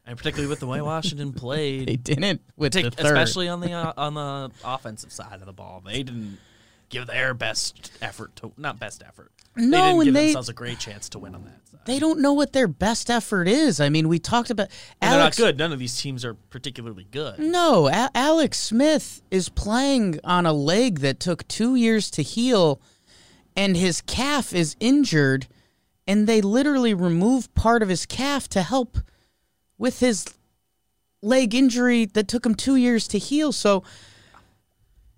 and 0.05 0.17
particularly 0.17 0.47
with 0.47 0.59
the 0.59 0.67
way 0.67 0.81
Washington 0.81 1.33
played, 1.33 1.87
They 1.87 1.95
didn't 1.95 2.41
with 2.55 2.73
the 2.73 2.91
third. 2.91 3.05
especially 3.07 3.47
on 3.47 3.59
the 3.59 3.71
uh, 3.73 3.93
on 3.97 4.13
the 4.13 4.51
offensive 4.63 5.11
side 5.11 5.39
of 5.39 5.45
the 5.47 5.53
ball, 5.53 5.81
they 5.83 6.03
didn't 6.03 6.37
give 6.89 7.07
their 7.07 7.33
best 7.33 7.91
effort 8.01 8.35
to 8.37 8.51
not 8.57 8.79
best 8.79 9.01
effort. 9.05 9.31
No, 9.59 9.69
they 9.71 9.77
didn't 9.77 9.95
and 9.95 10.03
give 10.05 10.13
they- 10.13 10.25
themselves 10.25 10.49
a 10.49 10.53
great 10.53 10.79
chance 10.79 11.09
to 11.09 11.19
win 11.19 11.35
on 11.35 11.43
that 11.45 11.67
side. 11.69 11.79
they 11.85 11.99
don't 11.99 12.19
know 12.19 12.33
what 12.33 12.53
their 12.53 12.67
best 12.67 13.09
effort 13.09 13.47
is. 13.47 13.79
I 13.79 13.89
mean, 13.89 14.07
we 14.07 14.19
talked 14.19 14.49
about 14.49 14.69
And 15.01 15.11
they're 15.13 15.19
not 15.19 15.35
good. 15.35 15.57
None 15.57 15.71
of 15.73 15.79
these 15.79 15.97
teams 15.99 16.23
are 16.25 16.33
particularly 16.33 17.05
good. 17.09 17.39
No, 17.39 17.87
A- 17.89 18.09
Alex 18.15 18.59
Smith 18.59 19.21
is 19.31 19.49
playing 19.49 20.19
on 20.23 20.45
a 20.45 20.53
leg 20.53 20.99
that 20.99 21.19
took 21.19 21.47
two 21.47 21.75
years 21.75 22.09
to 22.11 22.21
heal, 22.23 22.81
and 23.55 23.75
his 23.75 24.01
calf 24.01 24.53
is 24.53 24.75
injured, 24.79 25.47
and 26.07 26.27
they 26.27 26.41
literally 26.41 26.93
removed 26.93 27.53
part 27.55 27.81
of 27.83 27.89
his 27.89 28.05
calf 28.05 28.47
to 28.49 28.61
help 28.61 28.97
with 29.77 29.99
his 29.99 30.25
leg 31.21 31.53
injury 31.53 32.05
that 32.05 32.27
took 32.27 32.45
him 32.45 32.55
two 32.55 32.75
years 32.75 33.07
to 33.09 33.17
heal. 33.19 33.51
So 33.51 33.83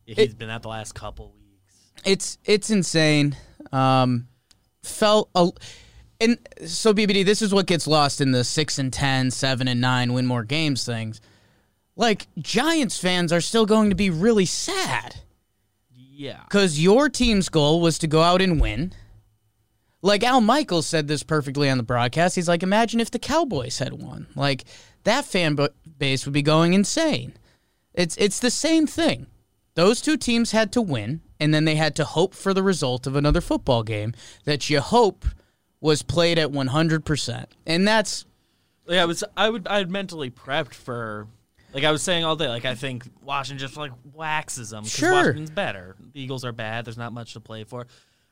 He's 0.05 0.33
been 0.33 0.50
out 0.50 0.62
the 0.63 0.67
last 0.69 0.93
couple 0.93 1.33
weeks. 1.33 1.75
it's 2.03 2.38
it's 2.43 2.69
insane. 2.69 3.38
Um, 3.71 4.27
felt 4.84 5.30
a, 5.36 5.50
and 6.20 6.38
so 6.66 6.94
BBD. 6.94 7.26
This 7.26 7.42
is 7.42 7.54
what 7.54 7.66
gets 7.66 7.88
lost 7.88 8.22
in 8.22 8.32
the 8.32 8.44
six 8.44 8.78
and 8.80 8.92
10, 8.94 9.32
7 9.32 9.68
and 9.68 9.82
nine, 9.82 10.14
win 10.14 10.26
more 10.26 10.44
games 10.44 10.86
things. 10.86 11.20
Like 11.96 12.28
Giants 12.38 12.98
fans 12.98 13.34
are 13.34 13.42
still 13.42 13.66
going 13.66 13.90
to 13.90 13.96
be 13.96 14.10
really 14.10 14.46
sad. 14.46 15.18
Yeah. 15.90 16.44
Because 16.44 16.80
your 16.80 17.10
team's 17.10 17.50
goal 17.50 17.82
was 17.82 17.98
to 18.00 18.08
go 18.08 18.22
out 18.22 18.42
and 18.42 18.62
win. 18.62 18.94
Like 20.04 20.24
Al 20.24 20.42
Michaels 20.42 20.88
said 20.88 21.08
this 21.08 21.24
perfectly 21.24 21.70
on 21.70 21.78
the 21.78 21.84
broadcast. 21.84 22.36
He's 22.36 22.48
like, 22.48 22.64
imagine 22.64 23.00
if 23.00 23.12
the 23.12 23.20
Cowboys 23.20 23.80
had 23.80 23.94
won. 23.94 24.28
Like 24.36 24.66
that 25.04 25.26
fan 25.26 25.58
base 25.98 26.26
would 26.26 26.34
be 26.34 26.42
going 26.42 26.74
insane. 26.74 27.34
It's 27.94 28.16
it's 28.18 28.40
the 28.40 28.52
same 28.52 28.88
thing. 28.88 29.28
Those 29.76 30.02
two 30.02 30.18
teams 30.18 30.52
had 30.52 30.72
to 30.74 30.82
win, 30.82 31.22
and 31.41 31.53
then 31.53 31.65
they 31.65 31.75
had 31.75 31.93
to 31.98 32.05
hope 32.05 32.33
for 32.33 32.53
the 32.53 32.63
result 32.63 33.05
of 33.05 33.15
another 33.17 33.41
football 33.41 33.83
game 33.83 34.13
that 34.45 34.69
you 34.69 34.79
hope 34.79 35.25
was 35.81 36.03
played 36.03 36.38
at 36.39 36.50
100%. 36.51 37.45
And 37.65 37.86
that's 37.88 38.25
Yeah, 38.88 39.01
I 39.01 39.05
was 39.05 39.24
I 39.36 39.50
would 39.50 39.67
I 39.67 39.79
had 39.79 39.91
mentally 39.91 40.29
prepped 40.29 40.74
for 40.75 41.27
like 41.74 41.83
I 41.83 41.91
was 41.91 42.01
saying 42.01 42.24
all 42.24 42.36
day, 42.36 42.48
like 42.48 42.65
I 42.65 42.75
think 42.75 43.05
Washington 43.24 43.57
just 43.65 43.77
like 43.77 43.91
waxes 44.13 44.69
them 44.69 44.83
because 44.83 44.98
Sure. 44.98 45.12
Washington's 45.13 45.50
better. 45.50 45.95
The 46.13 46.21
Eagles 46.21 46.45
are 46.45 46.51
bad. 46.51 46.86
There's 46.86 46.98
not 46.98 47.12
much 47.13 47.33
to 47.33 47.39
play 47.39 47.63
for. 47.63 47.88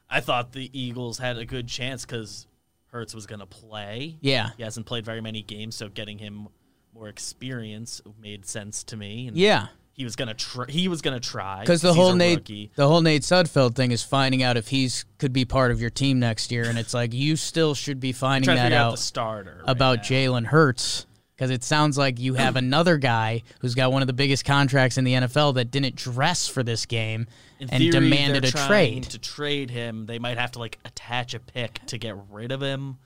I 0.10 0.20
thought 0.22 0.52
the 0.54 0.70
Eagles 0.78 1.18
had 1.18 1.38
a 1.38 1.46
good 1.46 1.68
chance 1.68 2.06
because 2.06 2.48
Hurts 2.92 3.14
was 3.14 3.28
going 3.28 3.40
to 3.40 3.46
play. 3.46 4.18
yeah. 4.22 4.50
He 4.58 4.64
hasn't 4.64 4.88
played 4.88 5.06
very 5.06 5.22
many 5.22 5.44
games, 5.44 5.76
so 5.76 5.90
getting 5.90 6.18
him 6.18 6.48
more 6.94 7.08
experience 7.08 8.02
made 8.20 8.46
sense 8.48 8.84
to 8.86 8.98
me. 8.98 9.28
And 9.28 9.38
Yeah. 9.38 9.68
He 10.00 10.06
was 10.06 10.16
gonna 10.16 10.34
try. 10.34 10.64
He 10.70 10.88
was 10.88 11.02
gonna 11.02 11.20
try 11.20 11.60
Because 11.60 11.82
the 11.82 11.94
whole 11.94 12.16
Nate, 12.16 12.38
rookie. 12.38 12.72
the 12.76 12.88
whole 12.88 13.02
Nate 13.02 13.22
Sudfeld 13.24 13.76
thing 13.76 13.92
is 13.92 14.02
finding 14.02 14.42
out 14.42 14.56
if 14.56 14.70
he's 14.70 15.04
could 15.18 15.34
be 15.34 15.44
part 15.44 15.72
of 15.72 15.82
your 15.82 15.90
team 15.90 16.20
next 16.20 16.54
year, 16.54 16.70
and 16.70 16.80
it's 16.80 16.94
like 16.94 17.14
you 17.14 17.36
still 17.36 17.76
should 17.76 18.00
be 18.00 18.14
finding 18.14 18.56
that 18.56 18.72
out, 18.72 18.98
starter 18.98 19.62
about 19.68 19.98
now. 19.98 20.04
Jalen 20.04 20.46
Hurts 20.46 21.06
because 21.36 21.52
it 21.52 21.66
sounds 21.66 21.98
like 21.98 22.18
you 22.18 22.36
have 22.36 22.56
another 22.56 22.96
guy 22.96 23.44
who's 23.60 23.76
got 23.76 23.92
one 23.92 24.02
of 24.02 24.08
the 24.08 24.14
biggest 24.14 24.46
contracts 24.46 24.98
in 24.98 25.04
the 25.04 25.16
NFL 25.16 25.56
that 25.56 25.70
didn't 25.70 25.98
dress 25.98 26.48
for 26.48 26.64
this 26.64 26.86
game 26.86 27.28
In 27.60 27.70
and 27.70 27.80
theory, 27.82 27.92
demanded 27.92 28.46
a 28.46 28.52
trade. 28.52 29.04
To 29.04 29.20
trade 29.20 29.70
him, 29.70 30.06
they 30.06 30.18
might 30.18 30.38
have 30.38 30.52
to 30.52 30.60
like 30.60 30.80
attach 30.86 31.34
a 31.34 31.42
pick 31.42 31.86
to 31.88 31.98
get 31.98 32.16
rid 32.32 32.54
of 32.54 32.62
him, 32.62 33.00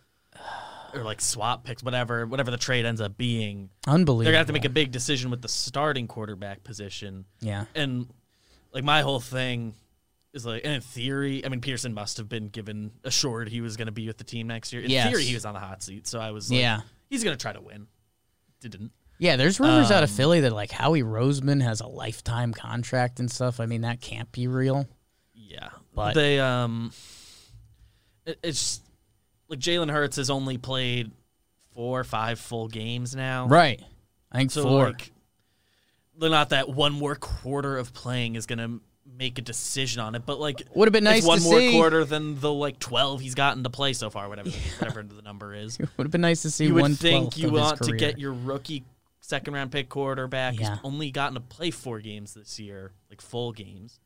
or 0.93 1.03
like 1.03 1.21
swap 1.21 1.63
picks, 1.63 1.83
whatever, 1.83 2.25
whatever 2.25 2.51
the 2.51 2.57
trade 2.57 2.85
ends 2.85 3.01
up 3.01 3.17
being. 3.17 3.69
Unbelievable. 3.87 4.23
They're 4.23 4.31
gonna 4.33 4.37
have 4.39 4.47
to 4.47 4.53
make 4.53 4.65
a 4.65 4.69
big 4.69 4.91
decision 4.91 5.31
with 5.31 5.41
the 5.41 5.47
starting 5.47 6.07
quarterback 6.07 6.63
position. 6.63 7.25
yeah. 7.39 7.65
And 7.75 8.07
like 8.73 8.83
my 8.83 9.01
whole 9.01 9.19
thing 9.19 9.73
is 10.33 10.45
like, 10.45 10.63
and 10.63 10.73
in 10.73 10.81
theory, 10.81 11.45
I 11.45 11.49
mean, 11.49 11.61
Pederson 11.61 11.93
must 11.93 12.17
have 12.17 12.27
been 12.27 12.47
given 12.49 12.91
assured 13.03 13.49
he 13.49 13.61
was 13.61 13.77
gonna 13.77 13.91
be 13.91 14.07
with 14.07 14.17
the 14.17 14.23
team 14.23 14.47
next 14.47 14.73
year. 14.73 14.81
In 14.81 14.89
Yes. 14.89 15.09
theory, 15.09 15.23
he 15.23 15.33
was 15.33 15.45
on 15.45 15.53
the 15.53 15.59
hot 15.59 15.83
seat, 15.83 16.07
so 16.07 16.19
I 16.19 16.31
was 16.31 16.49
like, 16.49 16.59
Yeah. 16.59 16.81
he's 17.09 17.23
gonna 17.23 17.37
try 17.37 17.53
to 17.53 17.61
win. 17.61 17.87
Didn't. 18.61 18.91
Yeah, 19.19 19.35
there's 19.35 19.59
rumors 19.59 19.91
out 19.91 20.03
of 20.03 20.09
Um, 20.09 20.15
Philly 20.15 20.39
that 20.41 20.53
like 20.53 20.71
Howie 20.71 21.03
Roseman 21.03 21.61
has 21.61 21.81
a 21.81 21.87
lifetime 21.87 22.53
contract 22.53 23.19
and 23.19 23.31
stuff. 23.31 23.59
I 23.59 23.65
mean, 23.67 23.81
that 23.81 24.01
can't 24.01 24.31
be 24.31 24.47
real. 24.47 24.87
Yeah, 25.35 25.69
But- 25.93 26.13
they 26.15 26.39
um, 26.39 26.91
it, 28.25 28.39
it's 28.43 28.81
like 29.53 29.59
Jalen 29.59 29.91
Hurts 29.91 30.17
has 30.17 30.29
only 30.29 30.57
played 30.57 31.11
four 31.73 31.99
or 31.99 32.03
five 32.03 32.39
full 32.39 32.67
games 32.67 33.15
now. 33.15 33.47
Right. 33.47 33.81
I 34.31 34.37
think 34.37 34.51
So 34.51 34.63
four. 34.63 34.85
like, 34.87 35.11
they're 36.17 36.29
not 36.29 36.49
that 36.49 36.69
one 36.69 36.93
more 36.93 37.15
quarter 37.15 37.77
of 37.77 37.93
playing 37.93 38.35
is 38.35 38.45
gonna 38.45 38.79
make 39.17 39.37
a 39.37 39.41
decision 39.41 40.01
on 40.01 40.15
it, 40.15 40.25
but 40.25 40.39
like 40.39 40.61
Would 40.75 40.87
have 40.87 40.93
been 40.93 41.03
nice 41.03 41.25
one 41.25 41.41
more 41.43 41.59
see. 41.59 41.71
quarter 41.71 42.05
than 42.05 42.39
the 42.39 42.51
like 42.51 42.79
twelve 42.79 43.19
he's 43.21 43.35
gotten 43.35 43.63
to 43.63 43.69
play 43.69 43.93
so 43.93 44.09
far, 44.09 44.29
whatever 44.29 44.49
whatever 44.79 45.03
the 45.03 45.21
number 45.21 45.53
is. 45.53 45.77
Would 45.97 46.05
have 46.05 46.11
been 46.11 46.21
nice 46.21 46.41
to 46.43 46.51
see 46.51 46.67
You 46.67 46.73
would 46.75 46.97
think 46.97 47.37
you 47.37 47.51
want 47.51 47.81
to 47.83 47.95
get 47.97 48.17
your 48.19 48.33
rookie 48.33 48.83
second 49.21 49.53
round 49.53 49.71
pick 49.71 49.89
quarterback 49.89 50.59
Yeah. 50.59 50.71
who's 50.71 50.79
only 50.83 51.11
gotten 51.11 51.35
to 51.35 51.41
play 51.41 51.71
four 51.71 51.99
games 51.99 52.33
this 52.33 52.59
year, 52.59 52.91
like 53.09 53.21
full 53.21 53.51
games. 53.51 53.99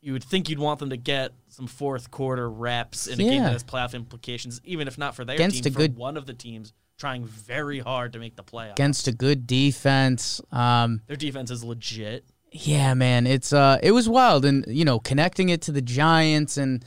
You 0.00 0.12
would 0.12 0.24
think 0.24 0.48
you'd 0.48 0.58
want 0.58 0.78
them 0.78 0.90
to 0.90 0.96
get 0.96 1.32
some 1.48 1.66
fourth 1.66 2.10
quarter 2.10 2.48
reps 2.48 3.06
in 3.06 3.14
a 3.20 3.24
game 3.24 3.42
that 3.42 3.52
has 3.52 3.64
playoff 3.64 3.94
implications, 3.94 4.60
even 4.64 4.86
if 4.86 4.96
not 4.98 5.16
for 5.16 5.24
their 5.24 5.34
Against 5.34 5.64
team, 5.64 5.70
a 5.70 5.74
for 5.74 5.78
good- 5.80 5.96
one 5.96 6.16
of 6.16 6.26
the 6.26 6.34
teams 6.34 6.72
trying 6.98 7.24
very 7.26 7.78
hard 7.80 8.12
to 8.14 8.18
make 8.18 8.36
the 8.36 8.44
playoffs. 8.44 8.72
against 8.72 9.06
a 9.08 9.12
good 9.12 9.46
defense. 9.46 10.40
Um, 10.52 11.02
Their 11.08 11.16
defense 11.16 11.50
is 11.50 11.62
legit. 11.64 12.24
Yeah, 12.52 12.94
man, 12.94 13.26
it's 13.26 13.52
uh, 13.52 13.78
it 13.82 13.90
was 13.92 14.08
wild, 14.08 14.44
and 14.46 14.64
you 14.68 14.84
know, 14.84 14.98
connecting 15.00 15.48
it 15.50 15.60
to 15.62 15.72
the 15.72 15.82
Giants 15.82 16.56
and 16.56 16.82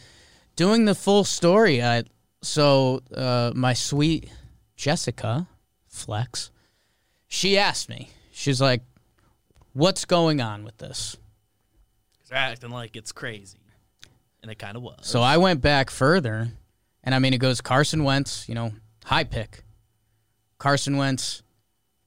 doing 0.56 0.86
the 0.86 0.96
full 0.96 1.24
story. 1.24 1.84
I, 1.84 2.06
so 2.42 3.02
uh, 3.14 3.52
my 3.54 3.74
sweet 3.74 4.32
Jessica 4.76 5.48
Flex, 5.88 6.50
she 7.28 7.58
asked 7.58 7.88
me. 7.90 8.10
She's 8.32 8.60
like, 8.62 8.82
"What's 9.74 10.06
going 10.06 10.42
on 10.42 10.64
with 10.64 10.78
this?" 10.78 11.18
Acting 12.32 12.72
like 12.72 12.96
it's 12.96 13.12
crazy, 13.12 13.60
and 14.42 14.52
it 14.52 14.60
kind 14.60 14.78
of 14.78 14.84
was. 14.84 15.00
So 15.02 15.22
I 15.22 15.38
went 15.38 15.62
back 15.62 15.90
further, 15.90 16.50
and 17.04 17.16
I 17.16 17.20
mean, 17.20 17.34
it 17.34 17.40
goes 17.40 17.62
Carson 17.62 18.04
Wentz, 18.04 18.48
you 18.48 18.56
know, 18.56 18.72
high 19.06 19.24
pick. 19.24 19.64
Carson 20.58 20.98
Wentz 20.98 21.42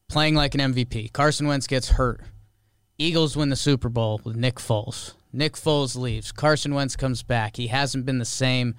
playing 0.09 0.35
like 0.35 0.55
an 0.55 0.61
MVP. 0.73 1.13
Carson 1.13 1.47
Wentz 1.47 1.67
gets 1.67 1.91
hurt. 1.91 2.21
Eagles 2.99 3.37
win 3.37 3.49
the 3.49 3.57
Super 3.57 3.89
Bowl 3.89 4.21
with 4.25 4.37
Nick 4.37 4.57
Foles. 4.57 5.15
Nick 5.33 5.55
Foles 5.55 5.97
leaves. 5.97 6.31
Carson 6.31 6.75
Wentz 6.75 6.95
comes 6.95 7.23
back. 7.23 7.57
He 7.57 7.69
hasn't 7.69 8.05
been 8.05 8.19
the 8.19 8.25
same. 8.25 8.75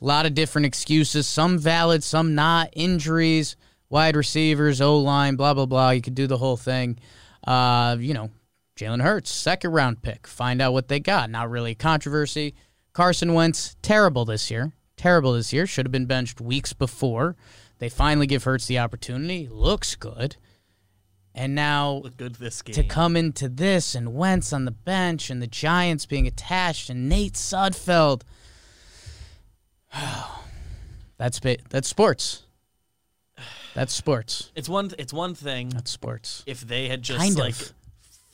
A 0.00 0.04
lot 0.04 0.26
of 0.26 0.34
different 0.34 0.66
excuses, 0.66 1.26
some 1.26 1.58
valid, 1.58 2.04
some 2.04 2.36
not. 2.36 2.70
Injuries, 2.72 3.56
wide 3.90 4.16
receivers, 4.16 4.80
O 4.80 4.98
line, 4.98 5.34
blah, 5.34 5.54
blah, 5.54 5.66
blah. 5.66 5.90
You 5.90 6.00
could 6.00 6.14
do 6.14 6.28
the 6.28 6.36
whole 6.36 6.56
thing. 6.56 7.00
Uh, 7.44 7.96
you 7.98 8.14
know, 8.14 8.30
Jalen 8.78 9.02
Hurts, 9.02 9.30
second 9.30 9.72
round 9.72 10.02
pick. 10.02 10.26
Find 10.28 10.62
out 10.62 10.72
what 10.72 10.86
they 10.88 11.00
got. 11.00 11.30
Not 11.30 11.50
really 11.50 11.72
a 11.72 11.74
controversy. 11.74 12.54
Carson 12.92 13.34
Wentz, 13.34 13.76
terrible 13.82 14.24
this 14.24 14.50
year. 14.52 14.72
Terrible 14.96 15.32
this 15.32 15.52
year. 15.52 15.66
Should 15.66 15.84
have 15.86 15.92
been 15.92 16.06
benched 16.06 16.40
weeks 16.40 16.72
before. 16.72 17.36
They 17.80 17.88
finally 17.88 18.26
give 18.28 18.44
Hurts 18.44 18.66
the 18.66 18.78
opportunity. 18.78 19.48
Looks 19.50 19.96
good. 19.96 20.36
And 21.34 21.54
now 21.54 22.02
good 22.16 22.36
this 22.36 22.62
game. 22.62 22.74
to 22.74 22.84
come 22.84 23.16
into 23.16 23.48
this 23.48 23.94
and 23.94 24.14
Wentz 24.14 24.52
on 24.52 24.64
the 24.64 24.70
bench 24.72 25.28
and 25.30 25.42
the 25.42 25.46
Giants 25.46 26.06
being 26.06 26.26
attached 26.26 26.88
and 26.88 27.08
Nate 27.08 27.34
Sudfeld. 27.34 28.22
that's 31.16 31.40
ba- 31.40 31.58
that's 31.70 31.88
sports. 31.88 32.44
That's 33.74 33.92
sports. 33.92 34.50
it's 34.56 34.68
one. 34.68 34.90
It's 34.98 35.12
one 35.12 35.34
thing 35.34 35.68
That's 35.68 35.90
sports. 35.90 36.42
if 36.46 36.60
they 36.62 36.88
had 36.88 37.02
just 37.02 37.20
Kind 37.20 37.36
like 37.38 37.54
of. 37.54 37.72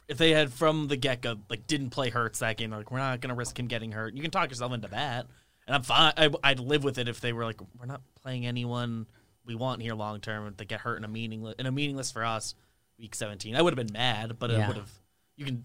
If 0.08 0.18
they 0.18 0.32
had 0.32 0.52
from 0.52 0.88
the 0.88 0.96
get 0.96 1.22
go 1.22 1.36
like 1.48 1.66
didn't 1.66 1.90
play 1.90 2.10
Hurts 2.10 2.40
that 2.40 2.56
game. 2.56 2.70
Like 2.70 2.90
we're 2.90 2.98
not 2.98 3.20
gonna 3.20 3.34
risk 3.34 3.58
him 3.58 3.66
getting 3.66 3.92
hurt. 3.92 4.14
You 4.14 4.22
can 4.22 4.30
talk 4.30 4.50
yourself 4.50 4.72
into 4.72 4.88
that, 4.88 5.26
and 5.66 5.74
I'm 5.74 5.82
fine. 5.82 6.12
I, 6.16 6.30
I'd 6.42 6.60
live 6.60 6.84
with 6.84 6.98
it 6.98 7.08
if 7.08 7.20
they 7.20 7.32
were 7.32 7.44
like 7.44 7.60
we're 7.78 7.86
not 7.86 8.02
playing 8.22 8.46
anyone 8.46 9.06
we 9.46 9.54
want 9.54 9.80
here 9.82 9.94
long 9.94 10.20
term. 10.20 10.46
If 10.46 10.56
they 10.58 10.64
get 10.66 10.80
hurt 10.80 10.96
in 10.98 11.04
a 11.04 11.08
meaningless 11.08 11.54
in 11.58 11.66
a 11.66 11.72
meaningless 11.72 12.10
for 12.12 12.24
us 12.24 12.54
week 12.98 13.14
17, 13.14 13.56
I 13.56 13.62
would 13.62 13.76
have 13.76 13.86
been 13.86 13.92
mad, 13.94 14.38
but 14.38 14.50
it 14.50 14.66
would 14.66 14.76
have. 14.76 14.90
You 15.36 15.46
can. 15.46 15.64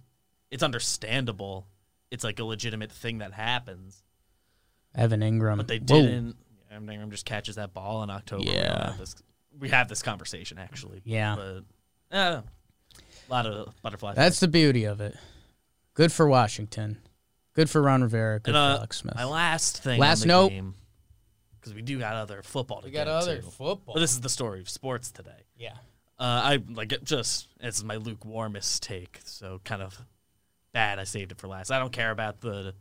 It's 0.51 0.63
understandable. 0.63 1.67
It's 2.09 2.23
like 2.23 2.39
a 2.39 2.43
legitimate 2.43 2.91
thing 2.91 3.19
that 3.19 3.33
happens, 3.33 4.03
Evan 4.95 5.19
Engram. 5.21 5.57
but 5.57 5.67
they 5.67 5.77
Whoa. 5.77 6.01
didn't. 6.01 6.35
Evan 6.71 6.87
Engram 6.87 7.11
just 7.11 7.25
catches 7.25 7.55
that 7.57 7.73
ball 7.73 8.03
in 8.03 8.09
October. 8.09 8.43
We 8.45 8.53
Yeah. 8.55 8.87
have 8.91 8.97
this, 8.97 9.15
we 9.59 9.69
have 9.69 9.87
this 9.89 10.01
conversation 10.01 10.57
actually. 10.57 11.01
Yeah. 11.03 11.35
but 11.35 12.17
uh, 12.17 12.41
a 13.29 13.33
lot 13.33 13.45
of 13.45 13.81
butterflies. 13.81 14.15
That's 14.15 14.39
the 14.39 14.47
beauty 14.47 14.85
of 14.85 15.01
it. 15.01 15.15
Good 15.93 16.11
for 16.11 16.27
Washington. 16.27 16.97
Good 17.53 17.69
for 17.69 17.81
Ron 17.81 18.01
Rivera. 18.03 18.39
Good 18.39 18.49
And, 18.55 18.57
uh, 18.57 18.73
for 18.75 18.77
Alex 18.79 18.97
Smith. 18.97 19.15
My 19.15 19.25
last 19.25 19.81
thing. 19.83 19.99
Last 19.99 20.21
on 20.23 20.27
the 20.27 20.33
note. 20.59 20.73
because 21.59 21.73
we 21.73 21.81
do 21.81 21.99
got 21.99 22.13
other 22.15 22.41
football 22.41 22.79
to 22.81 22.85
we 22.85 22.91
get 22.91 23.05
got 23.05 23.21
other 23.23 23.35
into. 23.37 23.47
football. 23.49 23.93
But 23.95 23.99
this 23.99 24.11
is 24.11 24.21
the 24.21 24.29
story 24.29 24.59
of 24.61 24.69
sports 24.69 25.11
today. 25.11 25.43
yeah. 25.57 25.73
Uh, 26.17 26.41
I 26.43 26.63
like 26.73 26.91
it 26.91 27.05
just 27.05 27.47
it's 27.61 27.81
my 27.81 27.95
lukewarmest 27.95 28.81
take, 28.81 29.21
so 29.23 29.61
kind 29.63 29.81
of 29.81 29.97
bad. 30.73 30.99
I 30.99 31.05
saved 31.05 31.31
it 31.31 31.37
for 31.37 31.47
last. 31.47 31.71
I 31.71 31.79
don't 31.79 31.93
care 31.93 32.11
about 32.11 32.41
the 32.41 32.73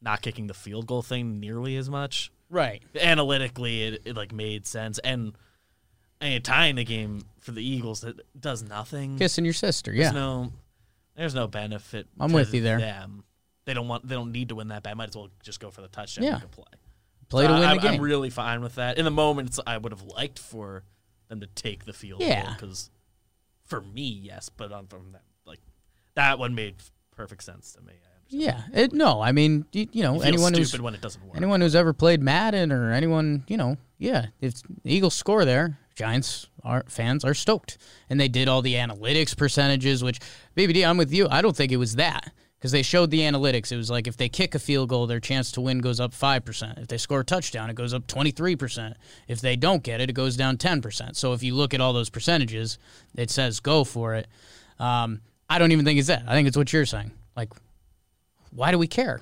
not 0.00 0.22
kicking 0.22 0.46
the 0.46 0.54
field 0.54 0.86
goal 0.86 1.02
thing 1.02 1.40
nearly 1.40 1.76
as 1.76 1.90
much. 1.90 2.30
Right. 2.50 2.82
Analytically, 2.94 3.82
it, 3.82 4.02
it 4.04 4.16
like 4.16 4.32
made 4.32 4.64
sense, 4.64 5.00
and 5.00 5.34
and 6.20 6.44
tying 6.44 6.76
the 6.76 6.84
game 6.84 7.22
for 7.40 7.52
the 7.52 7.62
Eagles 7.64 8.00
that 8.02 8.20
does 8.40 8.62
nothing. 8.62 9.18
Kissing 9.18 9.44
your 9.44 9.54
sister. 9.54 9.92
Yeah. 9.92 10.04
There's 10.04 10.14
no 10.14 10.52
there's 11.16 11.34
no 11.34 11.46
benefit. 11.46 12.06
I'm 12.18 12.30
to 12.30 12.34
with 12.34 12.54
you 12.54 12.62
there. 12.62 12.78
Them. 12.78 13.24
They 13.66 13.74
don't 13.74 13.88
want 13.88 14.06
they 14.06 14.14
don't 14.14 14.32
need 14.32 14.48
to 14.50 14.54
win 14.56 14.68
that 14.68 14.82
bad. 14.82 14.96
Might 14.96 15.10
as 15.10 15.16
well 15.16 15.28
just 15.42 15.60
go 15.60 15.70
for 15.70 15.80
the 15.80 15.88
touchdown. 15.88 16.24
Yeah. 16.24 16.40
Play. 16.50 16.64
Play 17.28 17.44
So 17.44 17.48
to 17.48 17.54
win 17.54 17.64
I, 17.64 17.74
the 17.74 17.80
game. 17.80 17.94
I'm 17.94 18.00
really 18.00 18.30
fine 18.30 18.62
with 18.62 18.74
that. 18.76 18.98
In 18.98 19.04
the 19.04 19.10
moments, 19.10 19.58
I 19.66 19.78
would 19.78 19.92
have 19.92 20.02
liked 20.02 20.38
for 20.38 20.82
them 21.28 21.40
to 21.40 21.46
take 21.46 21.84
the 21.84 21.92
field 21.92 22.20
Yeah. 22.20 22.52
Because 22.54 22.90
for 23.64 23.80
me, 23.80 24.08
yes, 24.08 24.50
but 24.50 24.72
on 24.72 24.86
from 24.86 25.12
that, 25.12 25.22
like 25.46 25.60
that 26.14 26.38
one 26.38 26.54
made 26.54 26.74
perfect 27.16 27.42
sense 27.42 27.72
to 27.72 27.80
me. 27.80 27.92
I 27.94 28.36
understand. 28.36 28.66
yeah. 28.74 28.82
It, 28.82 28.92
no, 28.92 29.22
I 29.22 29.32
mean, 29.32 29.64
you, 29.72 29.88
you 29.92 30.02
know, 30.02 30.16
You 30.16 30.22
anyone 30.22 30.52
stupid 30.52 30.70
who's 30.72 30.80
when 30.82 30.94
it 30.94 31.00
doesn't 31.00 31.24
work. 31.24 31.36
anyone 31.36 31.60
who's 31.62 31.74
ever 31.74 31.92
played 31.94 32.22
Madden 32.22 32.70
or 32.72 32.92
anyone, 32.92 33.44
you 33.48 33.56
know, 33.56 33.76
yeah, 33.98 34.26
if 34.40 34.62
the 34.62 34.94
Eagles 34.94 35.14
score 35.14 35.44
there, 35.44 35.78
Giants 35.94 36.48
are 36.62 36.84
fans 36.88 37.24
are 37.24 37.34
stoked, 37.34 37.78
and 38.10 38.18
they 38.18 38.28
did 38.28 38.48
all 38.48 38.62
the 38.62 38.74
analytics 38.74 39.36
percentages. 39.36 40.02
Which, 40.02 40.18
BBD, 40.56 40.86
I'm 40.86 40.96
with 40.96 41.12
you. 41.12 41.28
I 41.30 41.40
don't 41.40 41.56
think 41.56 41.70
it 41.70 41.76
was 41.76 41.96
that 41.96 42.32
because 42.58 42.72
they 42.72 42.82
showed 42.82 43.10
the 43.10 43.20
analytics. 43.20 43.70
It 43.70 43.76
was 43.76 43.90
like 43.90 44.08
if 44.08 44.16
they 44.16 44.28
kick 44.28 44.54
a 44.54 44.58
field 44.58 44.88
goal, 44.88 45.06
their 45.06 45.20
chance 45.20 45.52
to 45.52 45.60
win 45.60 45.78
goes 45.78 46.00
up 46.00 46.12
five 46.12 46.44
percent. 46.44 46.78
If 46.78 46.88
they 46.88 46.98
score 46.98 47.20
a 47.20 47.24
touchdown, 47.24 47.70
it 47.70 47.76
goes 47.76 47.94
up 47.94 48.06
twenty 48.08 48.32
three 48.32 48.56
percent. 48.56 48.96
If 49.28 49.40
they 49.40 49.54
don't 49.54 49.82
get 49.82 50.00
it, 50.00 50.10
it 50.10 50.14
goes 50.14 50.36
down 50.36 50.56
ten 50.56 50.82
percent. 50.82 51.16
So 51.16 51.32
if 51.32 51.42
you 51.42 51.54
look 51.54 51.74
at 51.74 51.80
all 51.80 51.92
those 51.92 52.10
percentages, 52.10 52.78
it 53.14 53.30
says 53.30 53.60
go 53.60 53.84
for 53.84 54.14
it. 54.14 54.26
Um, 54.80 55.20
I 55.48 55.58
don't 55.58 55.70
even 55.70 55.84
think 55.84 55.98
it's 56.00 56.08
that. 56.08 56.24
I 56.26 56.32
think 56.32 56.48
it's 56.48 56.56
what 56.56 56.72
you're 56.72 56.86
saying. 56.86 57.12
Like, 57.36 57.52
why 58.50 58.72
do 58.72 58.78
we 58.78 58.88
care? 58.88 59.20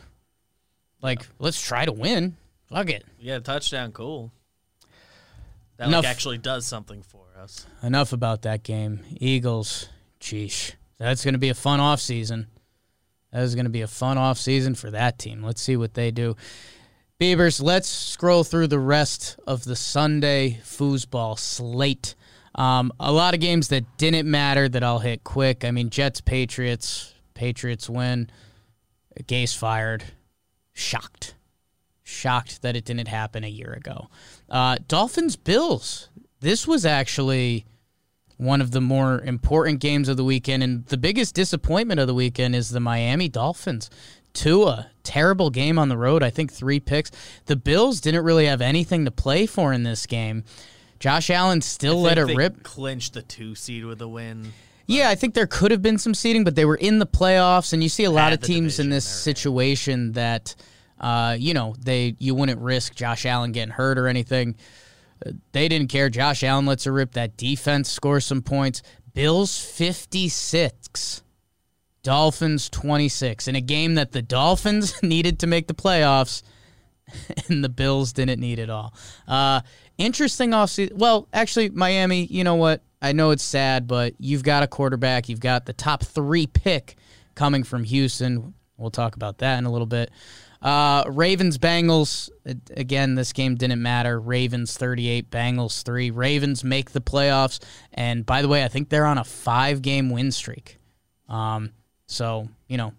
Like, 1.02 1.26
let's 1.38 1.60
try 1.60 1.84
to 1.84 1.92
win. 1.92 2.36
Fuck 2.70 2.88
it. 2.88 3.04
yeah, 3.18 3.40
touchdown, 3.40 3.92
cool. 3.92 4.32
That 5.82 5.88
Enough. 5.88 6.04
like 6.04 6.12
actually 6.12 6.38
does 6.38 6.64
something 6.64 7.02
for 7.02 7.24
us. 7.36 7.66
Enough 7.82 8.12
about 8.12 8.42
that 8.42 8.62
game. 8.62 9.00
Eagles, 9.16 9.88
sheesh. 10.20 10.74
That's 10.98 11.24
going 11.24 11.34
to 11.34 11.40
be 11.40 11.48
a 11.48 11.54
fun 11.54 11.80
off 11.80 11.98
season. 11.98 12.46
That 13.32 13.42
is 13.42 13.56
going 13.56 13.64
to 13.64 13.70
be 13.70 13.80
a 13.80 13.88
fun 13.88 14.16
off 14.16 14.38
season 14.38 14.76
for 14.76 14.92
that 14.92 15.18
team. 15.18 15.42
Let's 15.42 15.60
see 15.60 15.76
what 15.76 15.94
they 15.94 16.12
do. 16.12 16.36
Beavers, 17.18 17.60
let's 17.60 17.88
scroll 17.88 18.44
through 18.44 18.68
the 18.68 18.78
rest 18.78 19.40
of 19.44 19.64
the 19.64 19.74
Sunday 19.74 20.60
foosball 20.62 21.36
slate. 21.36 22.14
Um, 22.54 22.92
a 23.00 23.10
lot 23.10 23.34
of 23.34 23.40
games 23.40 23.66
that 23.68 23.98
didn't 23.98 24.30
matter 24.30 24.68
that 24.68 24.84
I'll 24.84 25.00
hit 25.00 25.24
quick. 25.24 25.64
I 25.64 25.72
mean, 25.72 25.90
Jets, 25.90 26.20
Patriots. 26.20 27.12
Patriots 27.34 27.90
win. 27.90 28.30
Gase 29.24 29.56
fired. 29.58 30.04
Shocked. 30.74 31.34
Shocked 32.12 32.62
that 32.62 32.76
it 32.76 32.84
didn't 32.84 33.08
happen 33.08 33.42
a 33.42 33.48
year 33.48 33.72
ago. 33.72 34.08
Uh, 34.48 34.76
Dolphins, 34.86 35.36
Bills. 35.36 36.08
This 36.40 36.66
was 36.66 36.84
actually 36.84 37.64
one 38.36 38.60
of 38.60 38.72
the 38.72 38.80
more 38.80 39.20
important 39.20 39.80
games 39.80 40.08
of 40.08 40.16
the 40.16 40.24
weekend. 40.24 40.62
And 40.62 40.84
the 40.86 40.96
biggest 40.96 41.34
disappointment 41.34 42.00
of 42.00 42.06
the 42.06 42.14
weekend 42.14 42.54
is 42.54 42.70
the 42.70 42.80
Miami 42.80 43.28
Dolphins. 43.28 43.88
Tua, 44.32 44.90
terrible 45.02 45.50
game 45.50 45.78
on 45.78 45.88
the 45.88 45.96
road. 45.96 46.22
I 46.22 46.30
think 46.30 46.52
three 46.52 46.80
picks. 46.80 47.10
The 47.46 47.56
Bills 47.56 48.00
didn't 48.00 48.24
really 48.24 48.46
have 48.46 48.60
anything 48.60 49.04
to 49.04 49.10
play 49.10 49.46
for 49.46 49.72
in 49.72 49.82
this 49.82 50.06
game. 50.06 50.44
Josh 50.98 51.30
Allen 51.30 51.60
still 51.60 52.00
let 52.00 52.18
it 52.18 52.28
they 52.28 52.34
rip. 52.34 52.62
Clinched 52.62 53.14
the 53.14 53.22
two 53.22 53.54
seed 53.54 53.84
with 53.84 54.00
a 54.00 54.08
win. 54.08 54.52
Yeah, 54.86 55.08
I 55.08 55.14
think 55.14 55.34
there 55.34 55.46
could 55.46 55.70
have 55.70 55.82
been 55.82 55.98
some 55.98 56.14
seeding, 56.14 56.44
but 56.44 56.54
they 56.54 56.64
were 56.64 56.76
in 56.76 56.98
the 56.98 57.06
playoffs, 57.06 57.72
and 57.72 57.82
you 57.82 57.88
see 57.88 58.04
a 58.04 58.10
lot 58.10 58.32
of 58.32 58.40
teams 58.40 58.78
in 58.78 58.90
this 58.90 59.04
situation 59.04 60.12
that, 60.12 60.54
uh, 61.02 61.36
you 61.38 61.52
know, 61.52 61.74
they 61.80 62.14
you 62.18 62.34
wouldn't 62.34 62.60
risk 62.60 62.94
Josh 62.94 63.26
Allen 63.26 63.52
getting 63.52 63.72
hurt 63.74 63.98
or 63.98 64.06
anything. 64.06 64.56
Uh, 65.26 65.32
They 65.52 65.68
didn't 65.68 65.88
care. 65.88 66.08
Josh 66.08 66.42
Allen 66.44 66.64
lets 66.66 66.84
her 66.84 66.92
rip. 66.92 67.12
That 67.12 67.36
defense 67.36 67.90
scores 67.90 68.24
some 68.24 68.42
points. 68.42 68.82
Bills 69.12 69.58
fifty 69.58 70.28
six, 70.28 71.22
Dolphins 72.02 72.70
twenty 72.70 73.08
six 73.08 73.48
in 73.48 73.56
a 73.56 73.60
game 73.60 73.94
that 73.94 74.12
the 74.12 74.22
Dolphins 74.22 74.94
needed 75.02 75.38
to 75.40 75.46
make 75.46 75.66
the 75.66 75.74
playoffs, 75.74 76.42
and 77.48 77.62
the 77.62 77.68
Bills 77.68 78.12
didn't 78.12 78.40
need 78.40 78.58
it 78.58 78.70
all. 78.70 78.94
Uh, 79.26 79.60
interesting 79.98 80.50
offseason. 80.50 80.94
Well, 80.94 81.28
actually, 81.32 81.70
Miami. 81.70 82.24
You 82.26 82.44
know 82.44 82.54
what? 82.54 82.82
I 83.02 83.12
know 83.12 83.32
it's 83.32 83.42
sad, 83.42 83.88
but 83.88 84.14
you've 84.18 84.44
got 84.44 84.62
a 84.62 84.68
quarterback. 84.68 85.28
You've 85.28 85.40
got 85.40 85.66
the 85.66 85.72
top 85.72 86.04
three 86.04 86.46
pick 86.46 86.94
coming 87.34 87.64
from 87.64 87.82
Houston. 87.82 88.54
We'll 88.76 88.90
talk 88.90 89.16
about 89.16 89.38
that 89.38 89.58
in 89.58 89.64
a 89.64 89.72
little 89.72 89.86
bit. 89.86 90.10
Uh, 90.62 91.04
Ravens 91.08 91.58
Bengals. 91.58 92.30
Again, 92.76 93.16
this 93.16 93.32
game 93.32 93.56
didn't 93.56 93.82
matter. 93.82 94.20
Ravens 94.20 94.76
38, 94.76 95.30
Bengals 95.30 95.82
3. 95.82 96.10
Ravens 96.10 96.62
make 96.62 96.92
the 96.92 97.00
playoffs. 97.00 97.58
And 97.92 98.24
by 98.24 98.42
the 98.42 98.48
way, 98.48 98.64
I 98.64 98.68
think 98.68 98.88
they're 98.88 99.06
on 99.06 99.18
a 99.18 99.24
five 99.24 99.82
game 99.82 100.10
win 100.10 100.30
streak. 100.30 100.78
Um, 101.28 101.72
so, 102.06 102.48
you 102.68 102.76
know, 102.76 102.92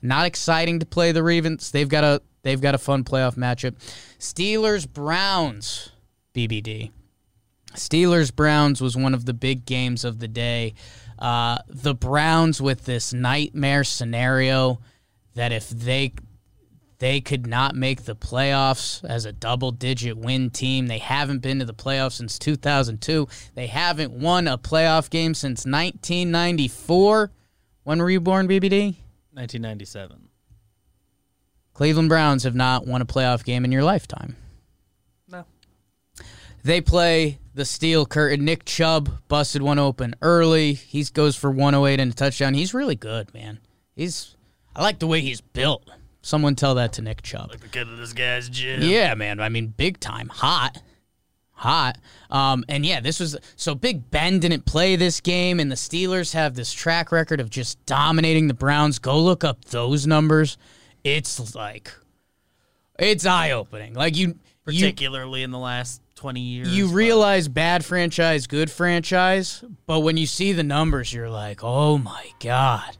not 0.00 0.26
exciting 0.26 0.78
to 0.80 0.86
play 0.86 1.12
the 1.12 1.22
Ravens. 1.22 1.70
They've 1.70 1.88
got 1.88 2.04
a 2.04 2.22
they've 2.42 2.60
got 2.60 2.74
a 2.74 2.78
fun 2.78 3.02
playoff 3.02 3.36
matchup. 3.36 3.74
Steelers 4.18 4.88
Browns 4.90 5.90
BBD. 6.34 6.92
Steelers 7.72 8.34
Browns 8.34 8.80
was 8.80 8.96
one 8.96 9.14
of 9.14 9.24
the 9.24 9.34
big 9.34 9.66
games 9.66 10.04
of 10.04 10.20
the 10.20 10.28
day. 10.28 10.74
Uh, 11.18 11.58
the 11.66 11.94
Browns 11.94 12.60
with 12.60 12.84
this 12.84 13.12
nightmare 13.12 13.84
scenario 13.84 14.80
that 15.34 15.52
if 15.52 15.68
they 15.68 16.12
they 16.98 17.20
could 17.20 17.46
not 17.46 17.74
make 17.74 18.04
the 18.04 18.16
playoffs 18.16 19.04
as 19.04 19.24
a 19.24 19.32
double 19.32 19.70
digit 19.70 20.16
win 20.16 20.50
team. 20.50 20.86
They 20.86 20.98
haven't 20.98 21.40
been 21.40 21.58
to 21.58 21.64
the 21.64 21.74
playoffs 21.74 22.12
since 22.12 22.38
2002. 22.38 23.28
They 23.54 23.66
haven't 23.66 24.12
won 24.12 24.48
a 24.48 24.56
playoff 24.56 25.10
game 25.10 25.34
since 25.34 25.66
1994. 25.66 27.30
When 27.84 27.98
were 27.98 28.10
you 28.10 28.20
born, 28.20 28.48
BBD? 28.48 28.96
1997. 29.32 30.28
Cleveland 31.74 32.08
Browns 32.08 32.44
have 32.44 32.54
not 32.54 32.86
won 32.86 33.02
a 33.02 33.06
playoff 33.06 33.44
game 33.44 33.64
in 33.64 33.70
your 33.70 33.84
lifetime. 33.84 34.36
No. 35.28 35.44
They 36.64 36.80
play 36.80 37.38
the 37.54 37.66
steel 37.66 38.06
curtain. 38.06 38.46
Nick 38.46 38.64
Chubb 38.64 39.10
busted 39.28 39.60
one 39.60 39.78
open 39.78 40.14
early. 40.22 40.72
He 40.72 41.04
goes 41.04 41.36
for 41.36 41.50
108 41.50 42.00
and 42.00 42.12
a 42.12 42.14
touchdown. 42.14 42.54
He's 42.54 42.72
really 42.72 42.96
good, 42.96 43.32
man. 43.34 43.60
He's 43.94 44.36
I 44.74 44.82
like 44.82 44.98
the 44.98 45.06
way 45.06 45.20
he's 45.20 45.40
built. 45.40 45.90
Someone 46.26 46.56
tell 46.56 46.74
that 46.74 46.92
to 46.94 47.02
Nick 47.02 47.22
Chubb. 47.22 47.50
Like 47.50 47.60
the 47.60 47.68
kid 47.68 47.88
of 47.88 47.98
this 47.98 48.12
guy's 48.12 48.48
gym. 48.48 48.82
Yeah, 48.82 49.14
man. 49.14 49.38
I 49.38 49.48
mean, 49.48 49.68
big 49.68 50.00
time. 50.00 50.26
Hot. 50.28 50.76
Hot. 51.52 51.98
Um, 52.30 52.64
and 52.68 52.84
yeah, 52.84 52.98
this 52.98 53.20
was 53.20 53.36
so 53.54 53.76
Big 53.76 54.10
Ben 54.10 54.40
didn't 54.40 54.66
play 54.66 54.96
this 54.96 55.20
game, 55.20 55.60
and 55.60 55.70
the 55.70 55.76
Steelers 55.76 56.32
have 56.32 56.54
this 56.56 56.72
track 56.72 57.12
record 57.12 57.38
of 57.38 57.48
just 57.48 57.84
dominating 57.86 58.48
the 58.48 58.54
Browns. 58.54 58.98
Go 58.98 59.20
look 59.20 59.44
up 59.44 59.66
those 59.66 60.04
numbers. 60.04 60.58
It's 61.04 61.54
like 61.54 61.92
it's 62.98 63.24
eye 63.24 63.52
opening. 63.52 63.94
Like 63.94 64.16
you, 64.16 64.34
you 64.66 64.80
Particularly 64.80 65.44
in 65.44 65.52
the 65.52 65.60
last 65.60 66.02
20 66.16 66.40
years. 66.40 66.76
you 66.76 66.88
but- 66.88 66.94
realize 66.94 67.46
bad 67.46 67.84
franchise, 67.84 68.48
good 68.48 68.68
franchise, 68.68 69.62
but 69.86 70.00
when 70.00 70.16
you 70.16 70.26
see 70.26 70.52
the 70.52 70.64
numbers, 70.64 71.12
you're 71.12 71.30
like, 71.30 71.60
oh 71.62 71.98
my 71.98 72.26
god. 72.40 72.96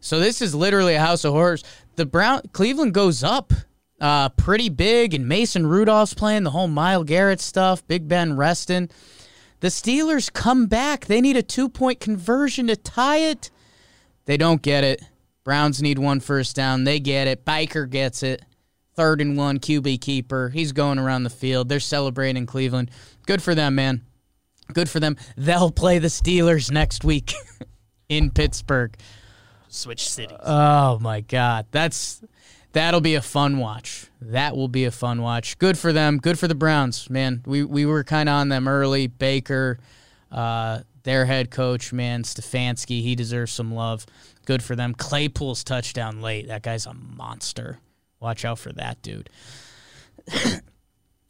So 0.00 0.20
this 0.20 0.42
is 0.42 0.54
literally 0.54 0.94
a 0.94 1.00
house 1.00 1.24
of 1.24 1.32
horrors. 1.32 1.64
The 1.98 2.06
Brown 2.06 2.42
Cleveland 2.52 2.94
goes 2.94 3.24
up 3.24 3.52
uh, 4.00 4.28
pretty 4.28 4.68
big, 4.68 5.14
and 5.14 5.26
Mason 5.26 5.66
Rudolph's 5.66 6.14
playing 6.14 6.44
the 6.44 6.52
whole 6.52 6.68
Myles 6.68 7.06
Garrett 7.06 7.40
stuff. 7.40 7.84
Big 7.88 8.06
Ben 8.06 8.36
resting. 8.36 8.88
The 9.58 9.66
Steelers 9.66 10.32
come 10.32 10.66
back. 10.66 11.06
They 11.06 11.20
need 11.20 11.36
a 11.36 11.42
two 11.42 11.68
point 11.68 11.98
conversion 11.98 12.68
to 12.68 12.76
tie 12.76 13.16
it. 13.16 13.50
They 14.26 14.36
don't 14.36 14.62
get 14.62 14.84
it. 14.84 15.02
Browns 15.42 15.82
need 15.82 15.98
one 15.98 16.20
first 16.20 16.54
down. 16.54 16.84
They 16.84 17.00
get 17.00 17.26
it. 17.26 17.44
Baker 17.44 17.84
gets 17.84 18.22
it. 18.22 18.42
Third 18.94 19.20
and 19.20 19.36
one, 19.36 19.58
QB 19.58 20.00
keeper. 20.00 20.50
He's 20.50 20.70
going 20.70 21.00
around 21.00 21.24
the 21.24 21.30
field. 21.30 21.68
They're 21.68 21.80
celebrating 21.80 22.46
Cleveland. 22.46 22.92
Good 23.26 23.42
for 23.42 23.56
them, 23.56 23.74
man. 23.74 24.02
Good 24.72 24.88
for 24.88 25.00
them. 25.00 25.16
They'll 25.36 25.72
play 25.72 25.98
the 25.98 26.06
Steelers 26.06 26.70
next 26.70 27.02
week 27.02 27.34
in 28.08 28.30
Pittsburgh. 28.30 28.96
Switch 29.68 30.08
cities. 30.08 30.38
Oh 30.42 30.98
my 31.00 31.20
God, 31.20 31.66
that's 31.70 32.22
that'll 32.72 33.00
be 33.00 33.14
a 33.14 33.22
fun 33.22 33.58
watch. 33.58 34.06
That 34.20 34.56
will 34.56 34.68
be 34.68 34.84
a 34.84 34.90
fun 34.90 35.22
watch. 35.22 35.58
Good 35.58 35.78
for 35.78 35.92
them. 35.92 36.18
Good 36.18 36.38
for 36.38 36.48
the 36.48 36.54
Browns, 36.54 37.08
man. 37.10 37.42
We 37.46 37.64
we 37.64 37.86
were 37.86 38.04
kind 38.04 38.28
of 38.28 38.34
on 38.34 38.48
them 38.48 38.68
early. 38.68 39.06
Baker, 39.06 39.78
uh, 40.30 40.80
their 41.02 41.24
head 41.24 41.50
coach, 41.50 41.92
man, 41.92 42.22
Stefanski, 42.22 43.02
he 43.02 43.14
deserves 43.14 43.52
some 43.52 43.74
love. 43.74 44.06
Good 44.44 44.62
for 44.62 44.76
them. 44.76 44.94
Claypool's 44.94 45.64
touchdown 45.64 46.20
late. 46.20 46.48
That 46.48 46.62
guy's 46.62 46.86
a 46.86 46.94
monster. 46.94 47.78
Watch 48.20 48.44
out 48.44 48.58
for 48.58 48.72
that 48.72 49.00
dude. 49.02 49.30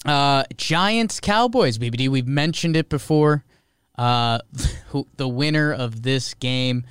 uh, 0.05 0.44
Giants 0.57 1.20
Cowboys, 1.20 1.79
BBD. 1.79 2.09
We've 2.09 2.27
mentioned 2.27 2.77
it 2.77 2.88
before. 2.88 3.44
Uh, 3.96 4.38
the 5.16 5.29
winner 5.29 5.72
of 5.72 6.03
this 6.03 6.35
game 6.35 6.85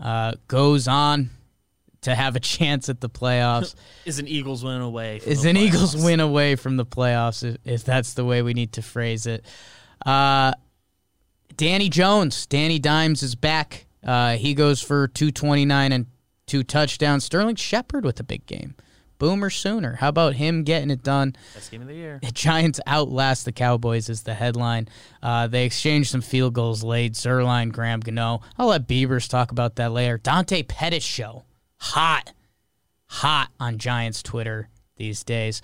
uh, 0.00 0.32
goes 0.48 0.88
on 0.88 1.30
to 2.02 2.14
have 2.14 2.36
a 2.36 2.40
chance 2.54 2.88
at 2.88 3.00
the 3.00 3.08
playoffs. 3.08 3.74
is 4.04 4.18
an 4.18 4.26
Eagles 4.26 4.64
win 4.64 4.80
away. 4.80 5.18
From 5.18 5.32
is 5.32 5.42
the 5.42 5.50
an 5.50 5.56
Eagles 5.56 5.96
win 6.04 6.20
away 6.20 6.56
from 6.56 6.76
the 6.76 6.86
playoffs, 6.86 7.44
if, 7.44 7.58
if 7.64 7.84
that's 7.84 8.14
the 8.14 8.24
way 8.24 8.42
we 8.42 8.54
need 8.54 8.72
to 8.74 8.82
phrase 8.82 9.26
it. 9.26 9.44
Uh, 10.04 10.52
Danny 11.56 11.88
Jones, 11.88 12.46
Danny 12.46 12.78
Dimes 12.78 13.22
is 13.22 13.34
back. 13.34 13.86
Uh, 14.02 14.36
he 14.36 14.54
goes 14.54 14.80
for 14.80 15.08
229 15.08 15.92
and 15.92 16.06
two 16.46 16.62
touchdowns. 16.62 17.24
Sterling 17.24 17.56
Shepard 17.56 18.04
with 18.04 18.18
a 18.18 18.24
big 18.24 18.46
game. 18.46 18.74
Boomer 19.20 19.50
Sooner. 19.50 19.96
How 19.96 20.08
about 20.08 20.34
him 20.34 20.64
getting 20.64 20.90
it 20.90 21.04
done? 21.04 21.36
Best 21.54 21.70
game 21.70 21.82
of 21.82 21.86
the 21.88 21.94
year. 21.94 22.18
Giants 22.32 22.80
outlast 22.86 23.44
the 23.44 23.52
Cowboys 23.52 24.08
is 24.08 24.22
the 24.22 24.34
headline. 24.34 24.88
Uh, 25.22 25.46
they 25.46 25.64
exchanged 25.66 26.10
some 26.10 26.22
field 26.22 26.54
goals 26.54 26.82
late. 26.82 27.12
Zuerlein, 27.12 27.70
Graham 27.70 28.00
Gano. 28.00 28.40
I'll 28.58 28.68
let 28.68 28.88
Beavers 28.88 29.28
talk 29.28 29.52
about 29.52 29.76
that 29.76 29.92
later. 29.92 30.18
Dante 30.18 30.62
Pettis 30.62 31.04
show. 31.04 31.44
Hot. 31.76 32.32
Hot 33.08 33.50
on 33.60 33.76
Giants 33.78 34.22
Twitter 34.22 34.70
these 34.96 35.22
days. 35.22 35.60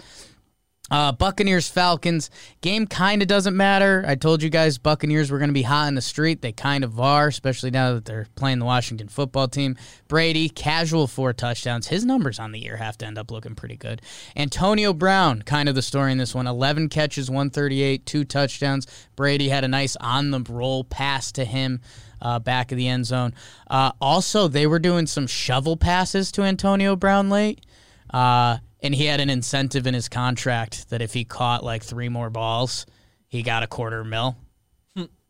Uh, 0.90 1.11
Buccaneers 1.11 1.68
Falcons 1.68 2.31
game 2.61 2.87
kind 2.87 3.20
of 3.20 3.29
doesn't 3.29 3.57
matter. 3.57 4.05
I 4.07 4.14
told 4.14 4.42
you 4.42 4.51
guys 4.51 4.79
Buccaneers 4.79 5.31
were 5.31 5.38
going 5.38 5.49
to 5.49 5.55
be 5.55 5.62
hot 5.62 5.88
in 5.88 5.96
the 5.96 6.01
street. 6.01 6.42
They 6.42 6.53
kind 6.53 6.85
of 6.85 7.01
are, 7.01 7.27
especially 7.27 7.72
now 7.72 7.94
that 7.94 8.05
they're 8.05 8.29
playing 8.37 8.61
the 8.61 8.66
Washington 8.66 9.09
football 9.09 9.49
team. 9.49 9.77
Brady 10.07 10.49
casual 10.49 11.09
four 11.09 11.33
touchdowns. 11.33 11.88
His 11.88 12.05
numbers 12.05 12.38
on 12.38 12.53
the 12.53 12.61
year 12.61 12.77
have 12.77 12.96
to 12.99 13.07
end 13.07 13.18
up 13.18 13.33
looking 13.33 13.57
pretty 13.57 13.77
good. 13.77 14.01
Antonio 14.37 14.92
Brown 14.92 15.42
kind 15.42 15.68
of 15.68 15.75
the 15.75 15.83
story 15.83 16.12
in 16.12 16.18
this 16.18 16.35
one. 16.35 16.46
11 16.46 16.88
catches, 16.88 17.29
138, 17.29 18.07
two 18.07 18.25
touchdowns. 18.25 18.87
Brady 19.16 19.49
had 19.49 19.64
a 19.64 19.68
nice 19.68 19.96
on 19.96 20.31
the 20.31 20.40
roll 20.49 20.85
pass 20.85 21.33
to 21.33 21.44
him. 21.44 21.81
Uh, 22.18 22.38
back 22.38 22.72
of 22.72 22.79
the 22.79 22.88
end 22.88 23.05
zone. 23.05 23.35
Uh, 23.68 23.92
also, 24.01 24.49
they 24.49 24.66
were 24.66 24.79
doing 24.79 25.07
some 25.07 25.27
shovel 25.27 25.77
passes 25.77 26.33
to 26.33 26.42
Antonio 26.42 26.96
Brown 26.96 27.29
late. 27.29 27.61
Uh, 28.09 28.57
and 28.83 28.95
he 28.95 29.07
had 29.07 29.21
an 29.21 29.31
incentive 29.31 29.87
in 29.87 29.95
his 29.95 30.09
contract 30.09 30.91
that 30.91 31.03
if 31.03 31.12
he 31.15 31.25
caught 31.25 31.65
like 31.65 31.83
three 31.83 32.09
more 32.09 32.31
balls, 32.31 32.87
he 33.29 33.43
got 33.43 33.62
a 33.62 33.67
quarter 33.67 34.05
mil. 34.05 34.37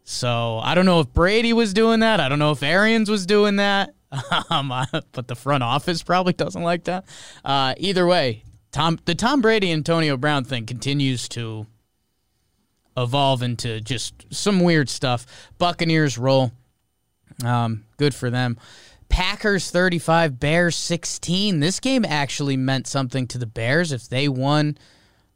so 0.05 0.59
I 0.63 0.75
don't 0.75 0.87
know 0.87 1.01
if 1.01 1.13
Brady 1.13 1.53
was 1.53 1.73
doing 1.73 2.01
that. 2.01 2.21
I 2.21 2.29
don't 2.29 2.39
know 2.39 2.51
if 2.53 2.63
Arians 2.63 3.11
was 3.11 3.27
doing 3.27 3.57
that. 3.57 3.91
Um, 4.49 4.73
but 5.13 5.27
the 5.27 5.35
front 5.35 5.63
office 5.65 6.03
probably 6.03 6.33
doesn't 6.33 6.63
like 6.63 6.85
that. 6.85 7.05
Uh, 7.45 7.75
either 7.77 8.07
way, 8.07 8.45
Tom, 8.71 8.99
the 9.05 9.15
Tom 9.15 9.41
Brady 9.43 9.73
Antonio 9.73 10.17
Brown 10.17 10.45
thing 10.45 10.65
continues 10.65 11.29
to 11.31 11.67
evolve 12.97 13.43
into 13.43 13.81
just 13.81 14.33
some 14.33 14.61
weird 14.61 14.89
stuff. 14.89 15.27
Buccaneers 15.59 16.17
roll. 16.17 16.53
Um, 17.45 17.85
good 17.97 18.15
for 18.15 18.31
them. 18.31 18.59
Packers 19.09 19.71
35, 19.71 20.39
Bears 20.39 20.77
16. 20.77 21.61
This 21.61 21.81
game 21.81 22.05
actually 22.05 22.57
meant 22.57 22.87
something 22.87 23.27
to 23.29 23.39
the 23.39 23.47
Bears. 23.47 23.93
If 23.93 24.09
they 24.09 24.29
won, 24.29 24.77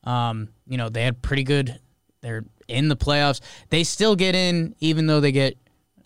um, 0.04 0.48
you 0.66 0.76
know, 0.76 0.88
they 0.88 1.02
had 1.02 1.22
pretty 1.22 1.44
good, 1.44 1.78
they're 2.20 2.44
in 2.68 2.88
the 2.88 2.96
playoffs. 2.96 3.40
They 3.70 3.85
still 3.85 4.16
get 4.16 4.35
in, 4.35 4.74
even 4.80 5.06
though 5.06 5.20
they 5.20 5.33
get 5.33 5.56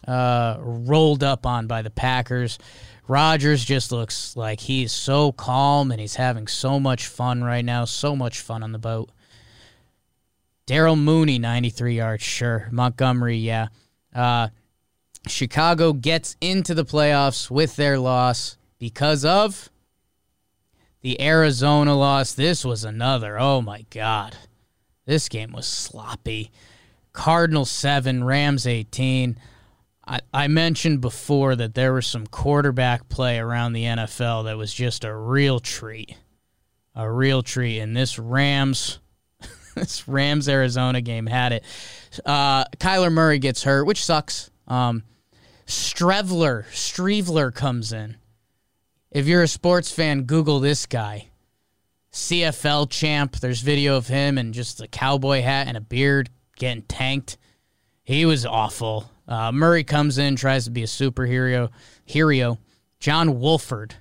uh, 0.07 0.57
rolled 0.61 1.23
up 1.23 1.47
on 1.47 1.67
by 1.67 1.83
the 1.83 1.91
Packers. 1.91 2.59
Rodgers 3.07 3.65
just 3.65 3.93
looks 3.93 4.37
like 4.37 4.61
he's 4.61 4.93
so 4.93 5.33
calm 5.33 5.91
and 5.91 6.01
he's 6.01 6.17
having 6.17 6.47
so 6.47 6.81
much 6.81 7.07
fun 7.07 7.45
right 7.45 7.65
now. 7.65 7.85
So 7.85 8.17
much 8.17 8.41
fun 8.41 8.63
on 8.63 8.73
the 8.73 8.79
boat. 8.79 9.11
Darnell 10.67 10.97
Mooney, 10.97 11.39
93 11.39 11.97
yards, 11.97 12.23
sure. 12.23 12.69
Montgomery, 12.71 13.37
yeah. 13.37 13.69
Uh, 14.15 14.49
Chicago 15.27 15.93
gets 15.93 16.37
into 16.41 16.75
the 16.75 16.85
playoffs 16.85 17.51
with 17.51 17.77
their 17.77 17.99
loss 17.99 18.57
because 18.79 19.25
of 19.25 19.71
the 21.01 21.21
Arizona 21.21 21.95
loss. 21.95 22.33
This 22.33 22.65
was 22.65 22.85
another. 22.85 23.39
Oh 23.39 23.61
my 23.61 23.85
God. 23.91 24.37
This 25.07 25.29
game 25.29 25.53
was 25.53 25.67
sloppy. 25.67 26.51
Cardinals 27.13 27.71
7, 27.71 28.25
Rams 28.25 28.67
18. 28.67 29.39
I, 30.07 30.21
I 30.33 30.49
mentioned 30.49 31.01
before 31.01 31.57
that 31.57 31.75
there 31.75 31.93
was 31.93 32.07
some 32.07 32.27
quarterback 32.27 33.09
play 33.09 33.39
around 33.39 33.73
the 33.73 33.85
NFL 33.85 34.45
that 34.45 34.57
was 34.57 34.73
just 34.73 35.05
a 35.05 35.15
real 35.15 35.61
treat. 35.61 36.17
A 36.95 37.11
real 37.11 37.43
treat. 37.43 37.81
And 37.81 37.97
this 37.97 38.19
Rams 38.19 38.99
this 39.75 40.07
Rams 40.09 40.49
Arizona 40.49 41.01
game 41.01 41.27
had 41.27 41.53
it. 41.53 41.65
Uh, 42.25 42.65
Kyler 42.77 43.13
Murray 43.13 43.39
gets 43.39 43.63
hurt, 43.63 43.85
which 43.85 44.05
sucks. 44.05 44.51
Um, 44.67 45.03
Streveler, 45.67 46.67
Streveler 46.71 47.55
comes 47.55 47.93
in. 47.93 48.17
If 49.11 49.27
you're 49.27 49.43
a 49.43 49.49
sports 49.49 49.91
fan, 49.91 50.23
Google 50.23 50.61
this 50.61 50.87
guy. 50.87 51.29
CFL 52.13 52.91
champ. 52.91 53.37
There's 53.37 53.61
video 53.61 53.97
of 53.97 54.07
him 54.07 54.39
and 54.39 54.55
just 54.55 54.81
a 54.81 54.89
cowboy 54.89 55.43
hat 55.43 55.69
and 55.69 55.77
a 55.77 55.81
beard 55.81 56.31
getting 56.57 56.83
tanked. 56.83 57.39
He 58.03 58.27
was 58.27 58.45
awful. 58.45 59.11
Uh, 59.27 59.53
Murray 59.53 59.85
comes 59.85 60.19
in, 60.19 60.37
tries 60.37 60.65
to 60.65 60.71
be 60.71 60.83
a 60.83 60.87
superhero. 60.87 61.71
Hero. 62.05 62.59
John 63.01 63.41
Wolford 63.41 63.95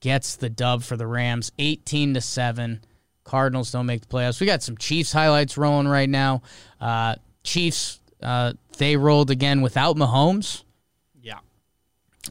gets 0.00 0.36
the 0.36 0.50
dub 0.50 0.82
for 0.82 0.96
the 0.96 1.06
Rams, 1.06 1.52
18 1.58 2.14
to 2.14 2.20
seven. 2.20 2.80
Cardinals 3.24 3.72
don't 3.72 3.86
make 3.86 4.02
the 4.02 4.06
playoffs. 4.06 4.40
We 4.40 4.46
got 4.46 4.62
some 4.62 4.76
Chiefs 4.76 5.12
highlights 5.12 5.56
rolling 5.56 5.88
right 5.88 6.08
now. 6.08 6.42
Uh, 6.80 7.16
Chiefs, 7.42 8.00
uh, 8.22 8.52
they 8.78 8.96
rolled 8.96 9.30
again 9.30 9.62
without 9.62 9.96
Mahomes. 9.96 10.62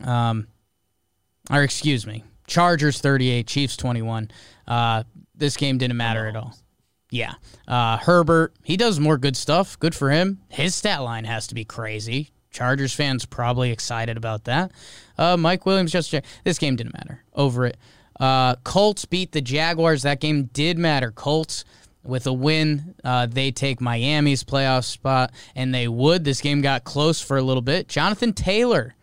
Um, 0.03 0.47
or 1.51 1.63
excuse 1.63 2.05
me, 2.07 2.23
Chargers 2.47 2.99
38, 3.01 3.47
Chiefs 3.47 3.77
21. 3.77 4.29
Uh, 4.67 5.03
this 5.35 5.57
game 5.57 5.77
didn't 5.77 5.97
matter 5.97 6.27
at 6.27 6.35
all. 6.35 6.55
Yeah. 7.11 7.33
Uh, 7.67 7.97
Herbert, 7.97 8.53
he 8.63 8.77
does 8.77 8.99
more 8.99 9.17
good 9.17 9.37
stuff. 9.37 9.79
Good 9.79 9.95
for 9.95 10.09
him. 10.09 10.39
His 10.49 10.75
stat 10.75 11.01
line 11.01 11.25
has 11.25 11.47
to 11.47 11.55
be 11.55 11.63
crazy. 11.63 12.31
Chargers 12.51 12.93
fans 12.93 13.25
probably 13.25 13.71
excited 13.71 14.17
about 14.17 14.45
that. 14.45 14.71
Uh, 15.17 15.37
Mike 15.37 15.65
Williams 15.65 15.91
just 15.91 16.13
this 16.43 16.57
game 16.57 16.75
didn't 16.75 16.93
matter. 16.93 17.23
Over 17.33 17.67
it. 17.67 17.77
Uh, 18.19 18.55
Colts 18.63 19.05
beat 19.05 19.33
the 19.33 19.41
Jaguars. 19.41 20.03
That 20.03 20.19
game 20.21 20.45
did 20.53 20.77
matter. 20.77 21.11
Colts 21.11 21.65
With 22.03 22.27
a 22.27 22.33
win, 22.33 22.95
uh, 23.03 23.25
they 23.25 23.51
take 23.51 23.81
Miami's 23.81 24.43
playoff 24.43 24.85
spot, 24.85 25.31
and 25.55 25.73
they 25.73 25.87
would. 25.87 26.23
This 26.23 26.39
game 26.39 26.61
got 26.61 26.83
close 26.85 27.19
for 27.19 27.35
a 27.37 27.41
little 27.41 27.61
bit. 27.63 27.87
Jonathan 27.89 28.31
Taylor 28.31 28.94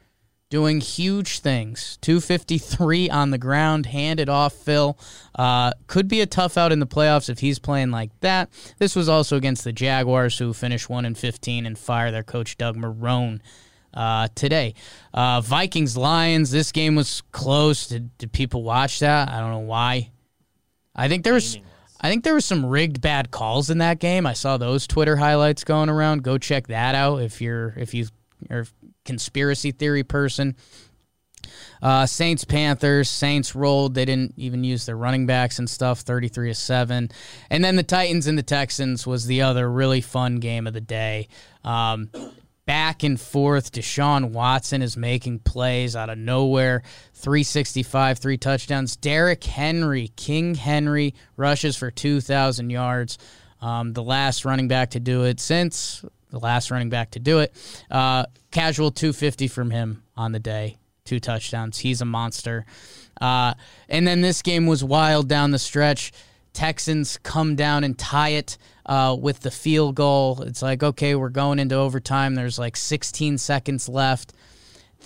doing 0.52 0.82
huge 0.82 1.38
things. 1.38 1.96
253 2.02 3.08
on 3.08 3.30
the 3.30 3.38
ground, 3.38 3.86
handed 3.86 4.28
off 4.28 4.52
Phil. 4.52 4.98
Uh, 5.34 5.72
could 5.86 6.08
be 6.08 6.20
a 6.20 6.26
tough 6.26 6.58
out 6.58 6.70
in 6.70 6.78
the 6.78 6.86
playoffs 6.86 7.30
if 7.30 7.38
he's 7.38 7.58
playing 7.58 7.90
like 7.90 8.10
that. 8.20 8.50
This 8.76 8.94
was 8.94 9.08
also 9.08 9.38
against 9.38 9.64
the 9.64 9.72
Jaguars, 9.72 10.36
who 10.36 10.52
finished 10.52 10.90
1 10.90 11.06
and 11.06 11.16
15 11.16 11.64
and 11.64 11.78
fire 11.78 12.10
their 12.10 12.22
coach 12.22 12.58
Doug 12.58 12.76
Marrone. 12.76 13.40
Uh, 13.94 14.28
today, 14.34 14.74
uh, 15.14 15.40
Vikings 15.40 15.96
Lions. 15.96 16.50
This 16.50 16.70
game 16.70 16.96
was 16.96 17.22
close. 17.32 17.86
Did, 17.86 18.16
did 18.18 18.30
people 18.30 18.62
watch 18.62 19.00
that? 19.00 19.30
I 19.30 19.40
don't 19.40 19.52
know 19.52 19.60
why. 19.60 20.10
I 20.94 21.08
think 21.08 21.24
there 21.24 21.32
was, 21.32 21.58
I 21.98 22.10
think 22.10 22.24
there 22.24 22.34
was 22.34 22.44
some 22.44 22.66
rigged 22.66 23.00
bad 23.00 23.30
calls 23.30 23.70
in 23.70 23.78
that 23.78 24.00
game. 24.00 24.26
I 24.26 24.34
saw 24.34 24.58
those 24.58 24.86
Twitter 24.86 25.16
highlights 25.16 25.64
going 25.64 25.88
around. 25.88 26.24
Go 26.24 26.36
check 26.36 26.66
that 26.66 26.94
out 26.94 27.22
if 27.22 27.40
you're 27.40 27.72
if 27.78 27.94
you 27.94 28.08
are 28.50 28.66
conspiracy 29.04 29.72
theory 29.72 30.02
person. 30.02 30.56
Uh, 31.80 32.06
Saints 32.06 32.44
Panthers. 32.44 33.10
Saints 33.10 33.54
rolled. 33.54 33.94
They 33.94 34.04
didn't 34.04 34.34
even 34.36 34.62
use 34.64 34.86
their 34.86 34.96
running 34.96 35.26
backs 35.26 35.58
and 35.58 35.68
stuff. 35.68 36.00
Thirty 36.00 36.28
three 36.28 36.48
to 36.48 36.54
seven. 36.54 37.10
And 37.50 37.64
then 37.64 37.76
the 37.76 37.82
Titans 37.82 38.26
and 38.26 38.38
the 38.38 38.42
Texans 38.42 39.06
was 39.06 39.26
the 39.26 39.42
other 39.42 39.70
really 39.70 40.00
fun 40.00 40.36
game 40.36 40.66
of 40.66 40.72
the 40.72 40.80
day. 40.80 41.28
Um, 41.64 42.10
back 42.64 43.02
and 43.02 43.20
forth. 43.20 43.72
Deshaun 43.72 44.30
Watson 44.30 44.82
is 44.82 44.96
making 44.96 45.40
plays 45.40 45.96
out 45.96 46.10
of 46.10 46.18
nowhere. 46.18 46.82
365, 47.14 48.18
three 48.18 48.38
touchdowns. 48.38 48.96
Derrick 48.96 49.42
Henry, 49.44 50.08
King 50.16 50.54
Henry, 50.54 51.14
rushes 51.36 51.76
for 51.76 51.90
2,000 51.90 52.70
yards. 52.70 53.18
Um, 53.60 53.92
the 53.92 54.02
last 54.02 54.44
running 54.44 54.68
back 54.68 54.90
to 54.90 55.00
do 55.00 55.24
it 55.24 55.38
since 55.38 56.04
the 56.30 56.38
last 56.38 56.70
running 56.70 56.88
back 56.88 57.12
to 57.12 57.20
do 57.20 57.40
it. 57.40 57.54
Uh, 57.90 58.24
casual 58.52 58.90
250 58.90 59.48
from 59.48 59.70
him 59.70 60.04
on 60.16 60.32
the 60.32 60.38
day, 60.38 60.76
two 61.04 61.18
touchdowns. 61.18 61.78
He's 61.78 62.00
a 62.00 62.04
monster. 62.04 62.64
Uh, 63.20 63.54
and 63.88 64.06
then 64.06 64.20
this 64.20 64.42
game 64.42 64.66
was 64.66 64.84
wild 64.84 65.28
down 65.28 65.50
the 65.50 65.58
stretch. 65.58 66.12
Texans 66.52 67.18
come 67.22 67.56
down 67.56 67.82
and 67.82 67.98
tie 67.98 68.30
it 68.30 68.58
uh, 68.86 69.16
with 69.18 69.40
the 69.40 69.50
field 69.50 69.94
goal. 69.94 70.42
It's 70.42 70.62
like, 70.62 70.82
okay, 70.82 71.14
we're 71.14 71.30
going 71.30 71.58
into 71.58 71.74
overtime. 71.74 72.34
There's 72.34 72.58
like 72.58 72.76
16 72.76 73.38
seconds 73.38 73.88
left. 73.88 74.34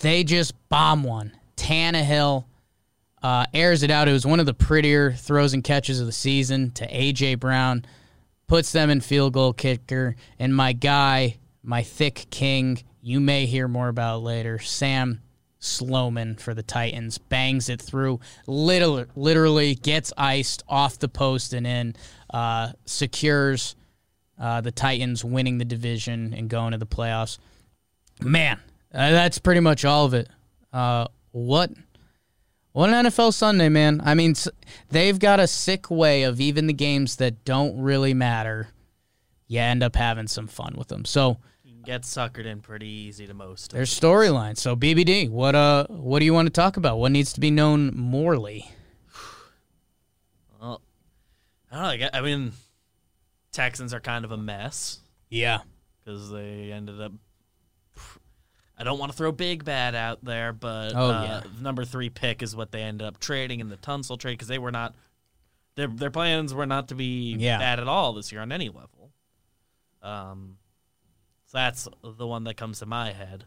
They 0.01 0.23
just 0.23 0.53
bomb 0.69 1.03
one. 1.03 1.31
Tannehill 1.55 2.45
uh, 3.23 3.45
airs 3.53 3.83
it 3.83 3.91
out. 3.91 4.07
It 4.07 4.13
was 4.13 4.25
one 4.25 4.39
of 4.39 4.45
the 4.45 4.53
prettier 4.53 5.11
throws 5.13 5.53
and 5.53 5.63
catches 5.63 5.99
of 5.99 6.05
the 6.05 6.11
season 6.11 6.71
to 6.71 6.87
A.J. 6.89 7.35
Brown 7.35 7.85
puts 8.47 8.71
them 8.71 8.89
in 8.89 9.01
field 9.01 9.33
goal 9.33 9.53
kicker. 9.53 10.15
And 10.39 10.55
my 10.55 10.73
guy, 10.73 11.37
my 11.63 11.83
thick 11.83 12.27
king, 12.29 12.83
you 13.07 13.21
may 13.21 13.45
hear 13.45 13.69
more 13.69 13.87
about 13.87 14.21
later, 14.21 14.59
Sam 14.59 15.21
Sloman 15.59 16.35
for 16.35 16.53
the 16.53 16.61
Titans, 16.61 17.17
bangs 17.17 17.69
it 17.69 17.81
through, 17.81 18.19
literally, 18.47 19.05
literally 19.15 19.75
gets 19.75 20.11
iced 20.17 20.61
off 20.67 20.99
the 20.99 21.07
post 21.07 21.53
and 21.53 21.65
in, 21.65 21.95
uh, 22.31 22.73
secures 22.83 23.77
uh, 24.37 24.59
the 24.59 24.73
Titans 24.73 25.23
winning 25.23 25.57
the 25.57 25.63
division 25.63 26.33
and 26.33 26.49
going 26.49 26.73
to 26.73 26.77
the 26.77 26.85
playoffs. 26.85 27.37
Man, 28.21 28.59
uh, 28.93 29.11
that's 29.11 29.39
pretty 29.39 29.61
much 29.61 29.85
all 29.85 30.03
of 30.03 30.13
it. 30.13 30.27
Uh, 30.73 31.07
what 31.31 31.71
what 32.73 32.89
an 32.89 33.05
NFL 33.05 33.33
Sunday, 33.33 33.69
man. 33.69 34.01
I 34.03 34.15
mean, 34.15 34.35
they've 34.89 35.17
got 35.17 35.39
a 35.39 35.47
sick 35.47 35.89
way 35.89 36.23
of 36.23 36.41
even 36.41 36.67
the 36.67 36.73
games 36.73 37.15
that 37.15 37.45
don't 37.45 37.81
really 37.81 38.13
matter, 38.13 38.67
you 39.47 39.61
end 39.61 39.81
up 39.81 39.95
having 39.95 40.27
some 40.27 40.47
fun 40.47 40.75
with 40.77 40.89
them. 40.89 41.05
So 41.05 41.37
get 41.87 42.01
suckered 42.03 42.45
in 42.45 42.59
pretty 42.59 42.87
easy 42.87 43.25
to 43.25 43.33
most. 43.33 43.71
There's 43.71 43.97
storylines. 43.97 44.57
So 44.57 44.75
BBD, 44.75 45.29
what 45.29 45.55
uh, 45.55 45.87
what 45.87 46.19
do 46.19 46.25
you 46.25 46.33
want 46.33 46.45
to 46.47 46.51
talk 46.51 46.77
about? 46.77 46.99
What 46.99 47.11
needs 47.11 47.33
to 47.33 47.39
be 47.39 47.49
known 47.49 47.95
morely? 47.95 48.69
Well, 50.59 50.81
I 51.71 51.97
don't 51.97 51.99
know. 51.99 52.09
I 52.13 52.21
mean, 52.21 52.51
Texans 53.51 53.93
are 53.93 53.99
kind 53.99 54.25
of 54.25 54.31
a 54.31 54.37
mess. 54.37 54.99
Yeah, 55.29 55.59
because 56.03 56.29
they 56.29 56.71
ended 56.71 57.01
up 57.01 57.13
I 58.77 58.83
don't 58.83 58.99
want 58.99 59.11
to 59.11 59.17
throw 59.17 59.31
Big 59.31 59.65
Bad 59.65 59.95
out 59.95 60.23
there, 60.23 60.53
but 60.53 60.93
oh, 60.93 61.09
uh, 61.09 61.41
yeah. 61.43 61.61
number 61.61 61.83
three 61.83 62.09
pick 62.09 62.43
is 62.43 62.55
what 62.55 62.71
they 62.71 62.81
ended 62.81 63.07
up 63.07 63.19
trading 63.19 63.59
in 63.59 63.69
the 63.69 63.77
Tunsil 63.77 64.19
trade 64.19 64.33
because 64.33 64.47
they 64.47 64.59
were 64.59 64.71
not 64.71 64.93
their 65.75 65.87
their 65.87 66.11
plans 66.11 66.53
were 66.53 66.65
not 66.67 66.89
to 66.89 66.95
be 66.95 67.35
yeah. 67.39 67.57
bad 67.57 67.79
at 67.79 67.87
all 67.87 68.13
this 68.13 68.31
year 68.31 68.41
on 68.41 68.51
any 68.51 68.67
level. 68.67 69.11
Um, 70.03 70.57
so 71.47 71.57
that's 71.57 71.87
the 72.03 72.27
one 72.27 72.43
that 72.43 72.55
comes 72.55 72.79
to 72.79 72.85
my 72.85 73.11
head. 73.11 73.45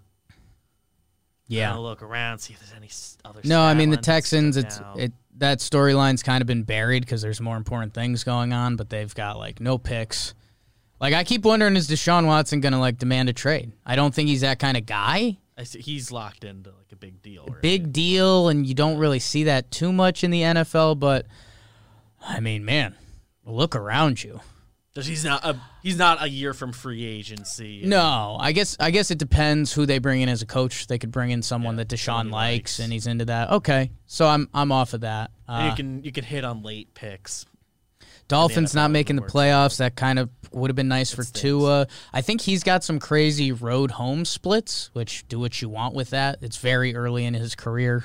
Yeah, 1.47 1.75
look 1.75 2.03
around, 2.03 2.39
see 2.39 2.53
if 2.53 2.61
there's 2.61 2.73
any 2.73 2.89
other. 3.25 3.41
No, 3.45 3.61
I 3.61 3.75
mean 3.75 3.91
the 3.91 3.97
Texans. 3.97 4.57
It's 4.57 4.81
it 4.97 5.13
that 5.39 5.59
storyline's 5.59 6.23
kind 6.23 6.41
of 6.41 6.47
been 6.47 6.63
buried 6.63 7.03
because 7.03 7.23
there's 7.23 7.41
more 7.41 7.57
important 7.57 7.93
things 7.93 8.25
going 8.25 8.53
on, 8.53 8.77
but 8.77 8.89
they've 8.89 9.15
got 9.15 9.39
like 9.39 9.61
no 9.61 9.77
picks. 9.77 10.35
Like 11.01 11.15
I 11.15 11.25
keep 11.25 11.45
wondering, 11.45 11.77
is 11.77 11.89
Deshaun 11.89 12.27
Watson 12.27 12.61
going 12.61 12.73
to 12.73 12.79
like 12.79 12.99
demand 12.99 13.31
a 13.31 13.33
trade? 13.33 13.73
I 13.85 13.97
don't 13.97 14.15
think 14.15 14.29
he's 14.29 14.43
that 14.43 14.59
kind 14.59 14.77
of 14.77 14.87
guy. 14.87 15.39
He's 15.59 16.13
locked 16.13 16.45
into 16.45 16.71
like 16.71 16.93
a 16.93 16.97
big 16.97 17.21
deal. 17.21 17.47
Right? 17.47 17.63
Big 17.63 17.93
deal, 17.93 18.49
and 18.49 18.67
you 18.67 18.75
don't 18.75 18.99
really 18.99 19.19
see 19.19 19.45
that 19.45 19.71
too 19.71 19.93
much 19.93 20.23
in 20.25 20.31
the 20.31 20.43
NFL. 20.43 20.99
But 20.99 21.27
I 22.23 22.41
mean, 22.41 22.65
man, 22.65 22.95
look 23.45 23.75
around 23.75 24.23
you. 24.23 24.41
He's 25.07 25.25
not 25.25 25.45
a 25.45 25.57
he's 25.83 25.99
not 25.99 26.23
a 26.23 26.29
year 26.29 26.55
from 26.55 26.73
free 26.73 27.05
agency. 27.05 27.83
No, 27.85 28.37
I 28.41 28.53
guess 28.53 28.77
I 28.81 28.91
guess 28.91 29.11
it 29.11 29.19
depends 29.19 29.73
who 29.73 29.87
they 29.87 29.99
bring 29.99 30.21
in 30.21 30.29
as 30.29 30.43
a 30.43 30.47
coach. 30.47 30.87
They 30.87 30.99
could 30.99 31.11
bring 31.13 31.31
in 31.31 31.43
someone 31.43 31.75
yeah, 31.75 31.85
that 31.85 31.89
Deshaun 31.89 32.31
likes, 32.31 32.33
likes, 32.33 32.79
and 32.81 32.93
he's 32.93 33.07
into 33.07 33.27
that. 33.27 33.51
Okay, 33.51 33.91
so 34.07 34.27
I'm 34.27 34.49
I'm 34.55 34.73
off 34.73 34.95
of 34.95 35.03
that. 35.03 35.31
Uh, 35.49 35.69
you 35.71 35.77
can 35.77 36.05
you 36.05 36.13
can 36.13 36.25
hit 36.25 36.45
on 36.45 36.63
late 36.63 36.95
picks. 36.95 37.47
Dolphins 38.29 38.77
not 38.77 38.93
making 38.93 39.17
the 39.17 39.23
playoffs. 39.23 39.79
That 39.79 39.97
kind 39.97 40.19
of 40.19 40.31
would 40.53 40.71
have 40.71 40.77
been 40.77 40.89
nice 40.89 41.13
for 41.13 41.25
Tua. 41.25 41.89
I 42.13 42.21
think 42.21 42.41
he's 42.41 42.63
got 42.63 42.85
some 42.85 43.01
crazy 43.01 43.51
road 43.51 43.91
home 43.91 44.25
splits, 44.25 44.91
which 44.93 45.27
do 45.27 45.41
what 45.41 45.61
you 45.61 45.69
want 45.69 45.95
with 45.95 46.11
that. 46.11 46.39
It's 46.41 46.57
very 46.57 46.95
early 46.95 47.25
in 47.25 47.35
his 47.35 47.57
career. 47.57 48.05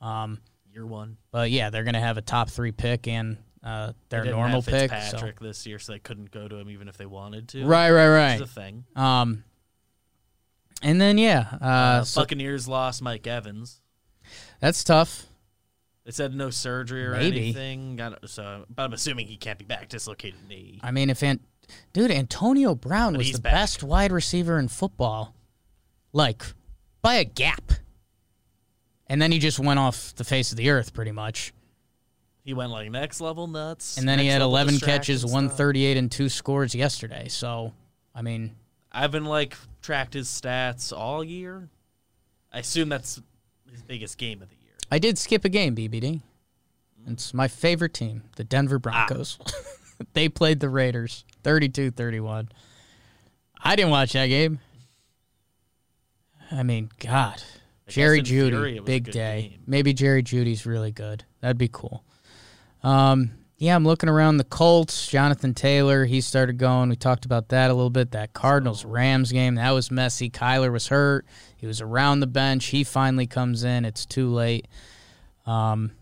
Um, 0.00 0.40
Year 0.72 0.86
one. 0.86 1.16
But 1.30 1.50
yeah, 1.50 1.70
they're 1.70 1.84
going 1.84 1.94
to 1.94 2.00
have 2.00 2.16
a 2.16 2.22
top 2.22 2.50
three 2.50 2.72
pick 2.72 3.06
and 3.08 3.36
uh, 3.62 3.92
their 4.08 4.24
normal 4.24 4.62
pick. 4.62 4.90
Patrick 4.90 5.38
so. 5.38 5.44
this 5.44 5.66
year, 5.66 5.78
so 5.78 5.92
they 5.92 5.98
couldn't 5.98 6.30
go 6.30 6.48
to 6.48 6.56
him 6.56 6.70
even 6.70 6.88
if 6.88 6.96
they 6.96 7.06
wanted 7.06 7.48
to. 7.50 7.64
Right, 7.64 7.90
right, 7.90 8.08
right. 8.08 8.40
It's 8.40 8.42
a 8.42 8.46
thing. 8.46 8.84
Um, 8.96 9.44
and 10.82 11.00
then 11.00 11.18
yeah, 11.18 11.58
uh, 11.60 11.64
uh, 11.64 12.04
so, 12.04 12.20
Buccaneers 12.22 12.66
lost 12.66 13.02
Mike 13.02 13.26
Evans. 13.26 13.80
That's 14.60 14.82
tough. 14.82 15.26
They 16.04 16.10
said 16.10 16.34
no 16.34 16.50
surgery 16.50 17.06
or 17.06 17.12
Maybe. 17.12 17.38
anything. 17.38 17.96
Got, 17.96 18.28
so, 18.28 18.64
but 18.68 18.82
I'm 18.82 18.92
assuming 18.92 19.28
he 19.28 19.36
can't 19.36 19.58
be 19.58 19.64
back. 19.64 19.88
Dislocated 19.88 20.48
knee. 20.48 20.80
I 20.82 20.90
mean, 20.90 21.10
if 21.10 21.22
Ant- 21.22 21.42
dude 21.92 22.10
Antonio 22.10 22.74
Brown 22.74 23.12
but 23.12 23.18
was 23.18 23.32
the 23.32 23.40
back. 23.40 23.52
best 23.52 23.82
wide 23.84 24.10
receiver 24.10 24.58
in 24.58 24.66
football, 24.66 25.34
like 26.12 26.42
by 27.00 27.14
a 27.14 27.24
gap, 27.24 27.72
and 29.06 29.22
then 29.22 29.30
he 29.30 29.38
just 29.38 29.60
went 29.60 29.78
off 29.78 30.14
the 30.16 30.24
face 30.24 30.50
of 30.50 30.56
the 30.56 30.70
earth 30.70 30.92
pretty 30.92 31.12
much. 31.12 31.52
He 32.44 32.54
went 32.54 32.72
like 32.72 32.90
next 32.90 33.20
level 33.20 33.46
nuts. 33.46 33.98
And 33.98 34.08
then 34.08 34.18
he 34.18 34.26
had 34.26 34.42
11 34.42 34.80
catches, 34.80 35.24
138 35.24 35.96
and 35.96 36.10
two 36.10 36.28
scores 36.28 36.74
yesterday. 36.74 37.28
So, 37.28 37.72
I 38.14 38.22
mean, 38.22 38.56
I've 38.90 39.12
been 39.12 39.24
like 39.24 39.56
tracked 39.80 40.14
his 40.14 40.28
stats 40.28 40.96
all 40.96 41.22
year. 41.22 41.68
I 42.52 42.58
assume 42.58 42.88
that's 42.88 43.20
his 43.70 43.82
biggest 43.82 44.18
game 44.18 44.42
of 44.42 44.50
the 44.50 44.56
year. 44.56 44.72
I 44.90 44.98
did 44.98 45.18
skip 45.18 45.44
a 45.44 45.48
game, 45.48 45.76
BBD. 45.76 46.20
It's 47.06 47.32
my 47.32 47.48
favorite 47.48 47.94
team, 47.94 48.24
the 48.36 48.44
Denver 48.44 48.78
Broncos. 48.78 49.38
Ah. 49.46 49.52
they 50.12 50.28
played 50.28 50.60
the 50.60 50.68
Raiders 50.68 51.24
32 51.42 51.92
31. 51.92 52.48
I 53.64 53.76
didn't 53.76 53.90
watch 53.90 54.12
that 54.12 54.26
game. 54.26 54.58
I 56.50 56.62
mean, 56.62 56.90
God. 56.98 57.42
Jerry 57.88 58.22
Jeudy, 58.22 58.84
big 58.84 59.10
day. 59.10 59.50
Game. 59.50 59.60
Maybe 59.66 59.92
Jerry 59.92 60.22
Jeudy's 60.22 60.66
really 60.66 60.92
good. 60.92 61.24
That'd 61.40 61.58
be 61.58 61.68
cool. 61.68 62.04
Um, 62.82 63.30
yeah, 63.58 63.76
I'm 63.76 63.84
looking 63.84 64.08
around 64.08 64.38
the 64.38 64.44
Colts. 64.44 65.06
Jonathan 65.06 65.54
Taylor, 65.54 66.04
he 66.04 66.20
started 66.20 66.58
going. 66.58 66.88
We 66.88 66.96
talked 66.96 67.24
about 67.24 67.50
that 67.50 67.70
a 67.70 67.74
little 67.74 67.90
bit. 67.90 68.10
That 68.10 68.32
Cardinals 68.32 68.84
Rams 68.84 69.30
game, 69.30 69.54
that 69.54 69.70
was 69.70 69.90
messy. 69.90 70.28
Kyler 70.30 70.72
was 70.72 70.88
hurt. 70.88 71.26
He 71.56 71.66
was 71.66 71.80
around 71.80 72.20
the 72.20 72.26
bench. 72.26 72.66
He 72.66 72.82
finally 72.82 73.28
comes 73.28 73.62
in. 73.62 73.84
It's 73.84 74.04
too 74.04 74.30
late. 74.30 74.66
Um, 75.46 75.92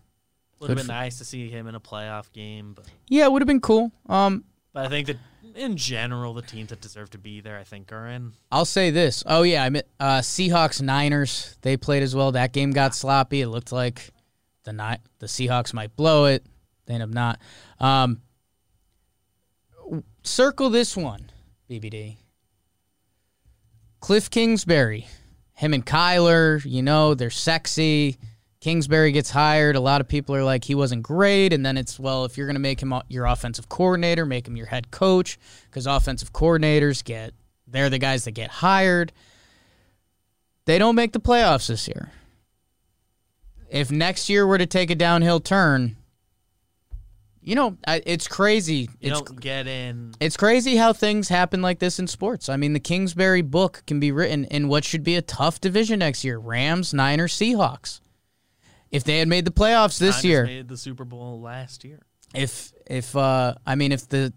would 0.59 0.69
have 0.69 0.77
been 0.77 0.85
for, 0.85 0.91
nice 0.91 1.17
to 1.17 1.25
see 1.25 1.49
him 1.49 1.67
in 1.67 1.75
a 1.75 1.79
playoff 1.79 2.31
game, 2.31 2.73
but 2.75 2.85
yeah, 3.07 3.25
it 3.25 3.31
would 3.31 3.41
have 3.41 3.47
been 3.47 3.61
cool. 3.61 3.91
Um, 4.07 4.43
but 4.73 4.85
I 4.85 4.89
think 4.89 5.07
that 5.07 5.17
in 5.55 5.75
general, 5.75 6.33
the 6.33 6.41
teams 6.41 6.69
that 6.69 6.81
deserve 6.81 7.09
to 7.11 7.17
be 7.17 7.41
there, 7.41 7.57
I 7.57 7.63
think, 7.63 7.91
are 7.91 8.07
in. 8.07 8.33
I'll 8.51 8.65
say 8.65 8.89
this. 8.91 9.23
Oh 9.25 9.43
yeah, 9.43 9.63
I 9.63 9.69
mean, 9.69 9.83
uh, 9.99 10.19
Seahawks 10.19 10.81
Niners. 10.81 11.57
They 11.61 11.77
played 11.77 12.03
as 12.03 12.15
well. 12.15 12.31
That 12.31 12.53
game 12.53 12.71
got 12.71 12.95
sloppy. 12.95 13.41
It 13.41 13.47
looked 13.47 13.71
like 13.71 14.11
the 14.63 14.73
Ni- 14.73 15.01
the 15.19 15.27
Seahawks 15.27 15.73
might 15.73 15.95
blow 15.95 16.25
it. 16.25 16.45
They 16.91 16.95
end 16.95 17.03
up 17.03 17.09
not. 17.09 17.39
Um, 17.79 18.21
circle 20.23 20.69
this 20.69 20.97
one, 20.97 21.31
BBD. 21.69 22.17
Cliff 24.01 24.29
Kingsbury, 24.29 25.07
him 25.53 25.73
and 25.73 25.85
Kyler, 25.85 26.61
you 26.65 26.81
know, 26.81 27.13
they're 27.13 27.29
sexy. 27.29 28.17
Kingsbury 28.59 29.13
gets 29.13 29.29
hired. 29.29 29.77
A 29.77 29.79
lot 29.79 30.01
of 30.01 30.09
people 30.09 30.35
are 30.35 30.43
like, 30.43 30.65
he 30.65 30.75
wasn't 30.75 31.01
great. 31.01 31.53
And 31.53 31.65
then 31.65 31.77
it's, 31.77 31.97
well, 31.97 32.25
if 32.25 32.37
you're 32.37 32.45
going 32.45 32.55
to 32.55 32.59
make 32.59 32.81
him 32.81 32.93
your 33.07 33.25
offensive 33.25 33.69
coordinator, 33.69 34.25
make 34.25 34.47
him 34.47 34.57
your 34.57 34.65
head 34.65 34.91
coach, 34.91 35.39
because 35.65 35.87
offensive 35.87 36.33
coordinators 36.33 37.03
get, 37.03 37.33
they're 37.67 37.89
the 37.89 37.99
guys 37.99 38.25
that 38.25 38.31
get 38.31 38.49
hired. 38.49 39.13
They 40.65 40.77
don't 40.77 40.95
make 40.95 41.13
the 41.13 41.21
playoffs 41.21 41.67
this 41.67 41.87
year. 41.87 42.11
If 43.69 43.91
next 43.91 44.29
year 44.29 44.45
were 44.45 44.57
to 44.57 44.65
take 44.65 44.91
a 44.91 44.95
downhill 44.95 45.39
turn, 45.39 45.95
you 47.43 47.55
know, 47.55 47.77
I- 47.87 48.01
it's 48.05 48.27
crazy. 48.27 48.89
You 48.99 49.11
it's 49.11 49.21
don't 49.21 49.39
get 49.41 49.67
in. 49.67 50.13
it's 50.19 50.37
crazy 50.37 50.75
how 50.75 50.93
things 50.93 51.29
happen 51.29 51.61
like 51.61 51.79
this 51.79 51.99
in 51.99 52.07
sports. 52.07 52.49
I 52.49 52.57
mean, 52.57 52.73
the 52.73 52.79
Kingsbury 52.79 53.41
book 53.41 53.83
can 53.87 53.99
be 53.99 54.11
written 54.11 54.45
in 54.45 54.67
what 54.67 54.83
should 54.83 55.03
be 55.03 55.15
a 55.15 55.21
tough 55.21 55.59
division 55.61 55.99
next 55.99 56.23
year: 56.23 56.37
Rams, 56.37 56.93
Niners, 56.93 57.33
Seahawks. 57.33 57.99
If 58.91 59.03
they 59.03 59.19
had 59.19 59.27
made 59.27 59.45
the 59.45 59.51
playoffs 59.51 59.97
this 59.97 60.15
Niners 60.17 60.25
year, 60.25 60.45
made 60.45 60.67
the 60.67 60.77
Super 60.77 61.05
Bowl 61.05 61.39
last 61.41 61.83
year. 61.83 61.99
if 62.35 62.71
if 62.87 63.15
uh, 63.15 63.55
I 63.65 63.75
mean, 63.75 63.91
if 63.91 64.07
the 64.09 64.33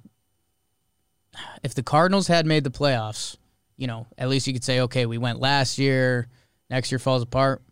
if 1.62 1.74
the 1.74 1.82
Cardinals 1.82 2.28
had 2.28 2.46
made 2.46 2.64
the 2.64 2.70
playoffs, 2.70 3.36
you 3.76 3.86
know, 3.86 4.06
at 4.16 4.28
least 4.28 4.46
you 4.46 4.52
could 4.52 4.64
say, 4.64 4.80
okay, 4.80 5.06
we 5.06 5.18
went 5.18 5.40
last 5.40 5.78
year. 5.78 6.28
Next 6.70 6.92
year 6.92 6.98
falls 6.98 7.22
apart. 7.22 7.62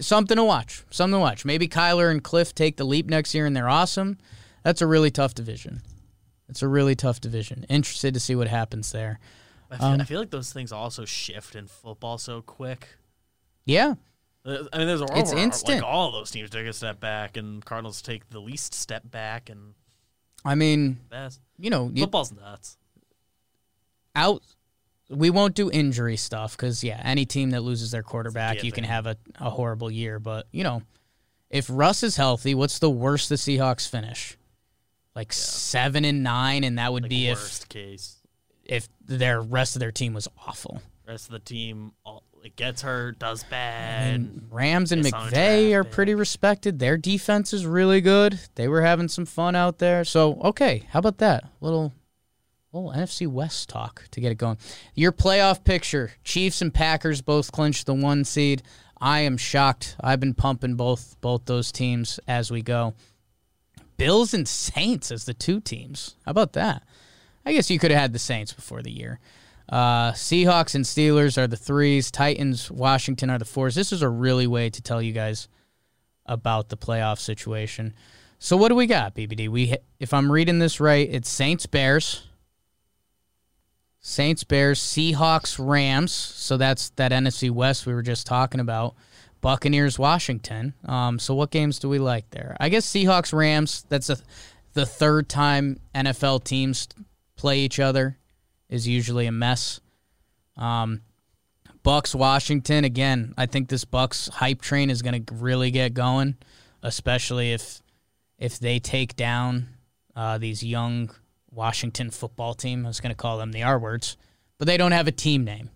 Something 0.00 0.36
to 0.36 0.44
watch. 0.44 0.84
Something 0.90 1.16
to 1.16 1.20
watch. 1.20 1.44
Maybe 1.44 1.68
Kyler 1.68 2.10
and 2.10 2.22
Cliff 2.22 2.54
take 2.54 2.76
the 2.76 2.84
leap 2.84 3.06
next 3.08 3.34
year 3.34 3.46
and 3.46 3.54
they're 3.56 3.68
awesome. 3.68 4.18
That's 4.62 4.82
a 4.82 4.86
really 4.86 5.10
tough 5.10 5.34
division. 5.34 5.82
It's 6.48 6.62
a 6.62 6.68
really 6.68 6.94
tough 6.94 7.20
division. 7.20 7.64
Interested 7.68 8.14
to 8.14 8.20
see 8.20 8.34
what 8.34 8.48
happens 8.48 8.90
there. 8.92 9.18
I 9.70 9.76
feel, 9.78 9.86
Um, 9.86 10.00
I 10.00 10.04
feel 10.04 10.18
like 10.20 10.30
those 10.30 10.52
things 10.52 10.72
also 10.72 11.04
shift 11.04 11.54
in 11.54 11.66
football 11.68 12.18
so 12.18 12.42
quick. 12.42 12.88
Yeah, 13.64 13.94
Uh, 14.44 14.64
I 14.72 14.78
mean, 14.78 14.86
there's 14.88 15.00
a 15.02 15.06
It's 15.16 15.32
where 15.32 15.42
instant. 15.44 15.82
like 15.82 15.84
all 15.84 16.10
those 16.12 16.30
teams 16.30 16.50
take 16.50 16.66
a 16.66 16.72
step 16.72 16.98
back, 16.98 17.36
and 17.36 17.64
Cardinals 17.64 18.02
take 18.02 18.28
the 18.30 18.40
least 18.40 18.74
step 18.74 19.08
back, 19.10 19.48
and 19.50 19.74
I 20.44 20.54
mean, 20.54 20.98
that's 21.10 21.38
you 21.58 21.68
know, 21.70 21.90
you, 21.94 22.02
football's 22.04 22.32
nuts. 22.32 22.78
out. 24.16 24.42
We 25.08 25.28
won't 25.30 25.54
do 25.54 25.70
injury 25.70 26.16
stuff 26.16 26.56
because 26.56 26.82
yeah, 26.84 27.00
any 27.04 27.26
team 27.26 27.50
that 27.50 27.62
loses 27.62 27.90
their 27.90 28.02
quarterback, 28.02 28.62
you 28.64 28.72
can 28.72 28.84
have 28.84 29.06
a, 29.06 29.16
a 29.38 29.50
horrible 29.50 29.90
year. 29.90 30.18
But 30.18 30.46
you 30.52 30.64
know, 30.64 30.82
if 31.50 31.66
Russ 31.68 32.02
is 32.02 32.16
healthy, 32.16 32.54
what's 32.54 32.78
the 32.78 32.90
worst 32.90 33.28
the 33.28 33.34
Seahawks 33.34 33.88
finish? 33.88 34.36
Like 35.14 35.32
seven 35.32 36.04
and 36.04 36.22
nine, 36.22 36.64
and 36.64 36.78
that 36.78 36.92
would 36.92 37.04
Like 37.04 37.10
be 37.10 37.28
worst 37.30 37.68
case. 37.68 38.16
if 38.64 38.88
if 39.06 39.18
their 39.18 39.40
rest 39.40 39.74
of 39.76 39.80
their 39.80 39.92
team 39.92 40.14
was 40.14 40.28
awful. 40.46 40.80
Rest 41.06 41.26
of 41.26 41.32
the 41.32 41.40
team 41.40 41.92
all, 42.04 42.22
it 42.44 42.56
gets 42.56 42.82
hurt, 42.82 43.18
does 43.18 43.42
bad. 43.44 44.20
mean, 44.20 44.46
Rams 44.50 44.92
and 44.92 45.04
It's 45.04 45.12
on 45.12 45.28
a 45.28 45.30
McVay 45.30 45.72
are 45.72 45.84
pretty 45.84 46.14
respected. 46.14 46.78
Their 46.78 46.96
defense 46.96 47.52
is 47.52 47.66
really 47.66 48.00
good. 48.00 48.38
They 48.54 48.68
were 48.68 48.82
having 48.82 49.08
some 49.08 49.26
fun 49.26 49.56
out 49.56 49.78
there. 49.78 50.04
So 50.04 50.40
okay, 50.42 50.84
how 50.90 51.00
about 51.00 51.18
that 51.18 51.44
little 51.60 51.92
little 52.72 52.92
NFC 52.92 53.26
West 53.26 53.68
talk 53.68 54.04
to 54.12 54.20
get 54.20 54.30
it 54.30 54.38
going? 54.38 54.58
Your 54.94 55.12
playoff 55.12 55.64
picture: 55.64 56.12
Chiefs 56.22 56.62
and 56.62 56.72
Packers 56.72 57.20
both 57.20 57.50
clinched 57.50 57.86
the 57.86 57.94
one 57.94 58.24
seed. 58.24 58.62
I 59.00 59.20
am 59.20 59.36
shocked. 59.36 59.96
I've 60.00 60.20
been 60.20 60.34
pumping 60.34 60.76
both 60.76 61.16
both 61.20 61.46
those 61.46 61.72
teams 61.72 62.20
as 62.28 62.50
we 62.50 62.62
go. 62.62 62.94
Bills 64.00 64.32
and 64.32 64.48
Saints 64.48 65.12
as 65.12 65.26
the 65.26 65.34
two 65.34 65.60
teams. 65.60 66.16
How 66.24 66.30
about 66.30 66.54
that? 66.54 66.84
I 67.44 67.52
guess 67.52 67.70
you 67.70 67.78
could 67.78 67.90
have 67.90 68.00
had 68.00 68.12
the 68.14 68.18
Saints 68.18 68.50
before 68.50 68.80
the 68.80 68.90
year. 68.90 69.20
Uh, 69.68 70.12
Seahawks 70.12 70.74
and 70.74 70.86
Steelers 70.86 71.36
are 71.36 71.46
the 71.46 71.54
threes. 71.54 72.10
Titans, 72.10 72.70
Washington 72.70 73.28
are 73.28 73.38
the 73.38 73.44
fours. 73.44 73.74
This 73.74 73.92
is 73.92 74.00
a 74.00 74.08
really 74.08 74.46
way 74.46 74.70
to 74.70 74.80
tell 74.80 75.02
you 75.02 75.12
guys 75.12 75.48
about 76.24 76.70
the 76.70 76.78
playoff 76.78 77.18
situation. 77.18 77.92
So 78.38 78.56
what 78.56 78.70
do 78.70 78.74
we 78.74 78.86
got, 78.86 79.14
BBD? 79.14 79.50
We, 79.50 79.76
if 79.98 80.14
I'm 80.14 80.32
reading 80.32 80.60
this 80.60 80.80
right, 80.80 81.06
it's 81.10 81.28
Saints, 81.28 81.66
Bears, 81.66 82.22
Saints, 84.00 84.44
Bears, 84.44 84.80
Seahawks, 84.80 85.58
Rams. 85.58 86.10
So 86.10 86.56
that's 86.56 86.88
that 86.96 87.12
NFC 87.12 87.50
West 87.50 87.84
we 87.84 87.92
were 87.92 88.00
just 88.00 88.26
talking 88.26 88.60
about. 88.60 88.94
Buccaneers, 89.40 89.98
Washington. 89.98 90.74
Um, 90.84 91.18
so 91.18 91.34
what 91.34 91.50
games 91.50 91.78
do 91.78 91.88
we 91.88 91.98
like 91.98 92.30
there? 92.30 92.56
I 92.60 92.68
guess 92.68 92.86
Seahawks, 92.86 93.32
Rams. 93.32 93.84
That's 93.88 94.10
a, 94.10 94.18
the 94.74 94.86
third 94.86 95.28
time 95.28 95.78
NFL 95.94 96.44
teams 96.44 96.88
play 97.36 97.60
each 97.60 97.80
other 97.80 98.18
is 98.68 98.86
usually 98.86 99.26
a 99.26 99.32
mess. 99.32 99.80
Um, 100.56 101.00
Bucks, 101.82 102.14
Washington. 102.14 102.84
Again, 102.84 103.34
I 103.38 103.46
think 103.46 103.68
this 103.68 103.84
Bucks 103.84 104.28
hype 104.28 104.60
train 104.60 104.90
is 104.90 105.02
going 105.02 105.24
to 105.24 105.34
really 105.34 105.70
get 105.70 105.94
going, 105.94 106.36
especially 106.82 107.52
if 107.52 107.80
if 108.38 108.58
they 108.58 108.78
take 108.78 109.16
down 109.16 109.68
uh, 110.16 110.38
these 110.38 110.62
young 110.62 111.10
Washington 111.50 112.10
football 112.10 112.54
team. 112.54 112.84
I 112.84 112.88
was 112.88 113.00
going 113.00 113.10
to 113.10 113.16
call 113.16 113.38
them 113.38 113.52
the 113.52 113.62
R 113.62 113.78
words, 113.78 114.16
but 114.58 114.66
they 114.66 114.76
don't 114.76 114.92
have 114.92 115.08
a 115.08 115.12
team 115.12 115.44
name. 115.44 115.70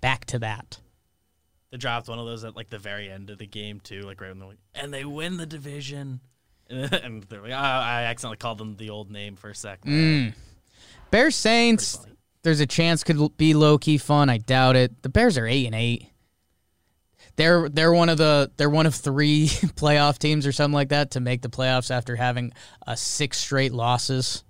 Back 0.00 0.26
to 0.26 0.38
that. 0.40 0.78
They 1.74 1.78
dropped 1.78 2.06
one 2.06 2.20
of 2.20 2.26
those 2.26 2.44
at 2.44 2.54
like 2.54 2.70
the 2.70 2.78
very 2.78 3.10
end 3.10 3.30
of 3.30 3.38
the 3.38 3.48
game 3.48 3.80
too, 3.80 4.02
like 4.02 4.20
right 4.20 4.28
when 4.28 4.38
they're 4.38 4.46
like, 4.46 4.58
and 4.76 4.94
they 4.94 5.04
win 5.04 5.38
the 5.38 5.44
division. 5.44 6.20
And 6.70 7.24
they're 7.24 7.42
like, 7.42 7.50
oh, 7.50 7.56
I 7.56 8.04
accidentally 8.04 8.36
called 8.36 8.58
them 8.58 8.76
the 8.76 8.90
old 8.90 9.10
name 9.10 9.34
for 9.34 9.50
a 9.50 9.54
second. 9.56 9.90
Mm. 9.90 10.34
Bears 11.10 11.34
Saints. 11.34 11.98
There's 12.42 12.60
a 12.60 12.66
chance 12.66 13.02
could 13.02 13.36
be 13.36 13.54
low 13.54 13.76
key 13.76 13.98
fun. 13.98 14.30
I 14.30 14.38
doubt 14.38 14.76
it. 14.76 15.02
The 15.02 15.08
Bears 15.08 15.36
are 15.36 15.48
eight 15.48 15.66
and 15.66 15.74
eight. 15.74 16.12
They're 17.34 17.68
they're 17.68 17.92
one 17.92 18.08
of 18.08 18.18
the 18.18 18.52
they're 18.56 18.70
one 18.70 18.86
of 18.86 18.94
three 18.94 19.48
playoff 19.74 20.18
teams 20.18 20.46
or 20.46 20.52
something 20.52 20.74
like 20.74 20.90
that 20.90 21.10
to 21.10 21.20
make 21.20 21.42
the 21.42 21.50
playoffs 21.50 21.90
after 21.90 22.14
having 22.14 22.52
uh, 22.86 22.94
six 22.94 23.38
straight 23.38 23.72
losses. 23.72 24.44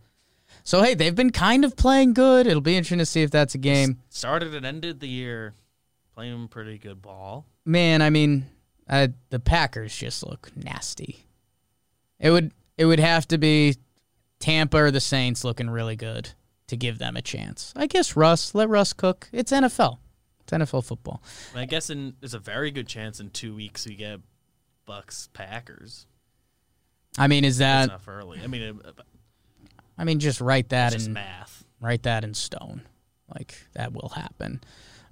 So 0.62 0.82
hey, 0.82 0.92
they've 0.92 1.16
been 1.16 1.32
kind 1.32 1.64
of 1.64 1.74
playing 1.74 2.12
good. 2.12 2.46
It'll 2.46 2.60
be 2.60 2.76
interesting 2.76 2.98
to 2.98 3.06
see 3.06 3.22
if 3.22 3.30
that's 3.30 3.54
a 3.54 3.58
game. 3.58 4.02
Started 4.10 4.54
and 4.54 4.66
ended 4.66 5.00
the 5.00 5.08
year 5.08 5.54
playing 6.14 6.48
pretty 6.48 6.78
good 6.78 7.02
ball. 7.02 7.46
Man, 7.64 8.02
I 8.02 8.10
mean, 8.10 8.46
uh, 8.88 9.08
the 9.30 9.40
Packers 9.40 9.96
just 9.96 10.26
look 10.26 10.50
nasty. 10.56 11.26
It 12.18 12.30
would 12.30 12.52
it 12.76 12.86
would 12.86 13.00
have 13.00 13.26
to 13.28 13.38
be 13.38 13.76
Tampa 14.38 14.76
or 14.78 14.90
the 14.90 15.00
Saints 15.00 15.44
looking 15.44 15.70
really 15.70 15.96
good 15.96 16.30
to 16.68 16.76
give 16.76 16.98
them 16.98 17.16
a 17.16 17.22
chance. 17.22 17.72
I 17.76 17.86
guess 17.86 18.16
Russ, 18.16 18.54
let 18.54 18.68
Russ 18.68 18.92
cook. 18.92 19.28
It's 19.32 19.52
NFL. 19.52 19.98
It's 20.40 20.52
NFL 20.52 20.84
football. 20.84 21.22
I, 21.54 21.62
I 21.62 21.64
guess 21.64 21.90
in, 21.90 22.14
there's 22.20 22.34
a 22.34 22.38
very 22.38 22.70
good 22.70 22.86
chance 22.86 23.20
in 23.20 23.30
two 23.30 23.54
weeks 23.54 23.86
we 23.86 23.94
get 23.94 24.20
Bucks 24.86 25.28
Packers. 25.32 26.06
I 27.16 27.28
mean, 27.28 27.44
is 27.44 27.58
That's 27.58 27.86
that? 27.86 27.92
enough 27.92 28.08
early. 28.08 28.40
I 28.42 28.46
mean, 28.46 28.62
it, 28.62 28.76
I 29.96 30.04
mean, 30.04 30.18
just 30.18 30.40
write 30.40 30.70
that 30.70 30.94
in 30.94 31.12
math. 31.12 31.64
write 31.80 32.02
that 32.02 32.24
in 32.24 32.34
stone. 32.34 32.82
Like 33.32 33.54
that 33.74 33.92
will 33.92 34.10
happen. 34.10 34.60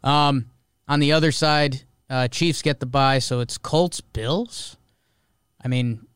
Um, 0.02 0.46
on 0.88 1.01
the 1.01 1.12
other 1.12 1.33
side, 1.33 1.83
uh, 2.11 2.29
Chiefs 2.29 2.62
get 2.62 2.81
the 2.81 2.87
bye, 2.87 3.18
so 3.18 3.40
it's 3.40 3.59
Colts 3.59 4.01
Bills. 4.01 4.77
I 5.64 5.68
mean, 5.68 6.07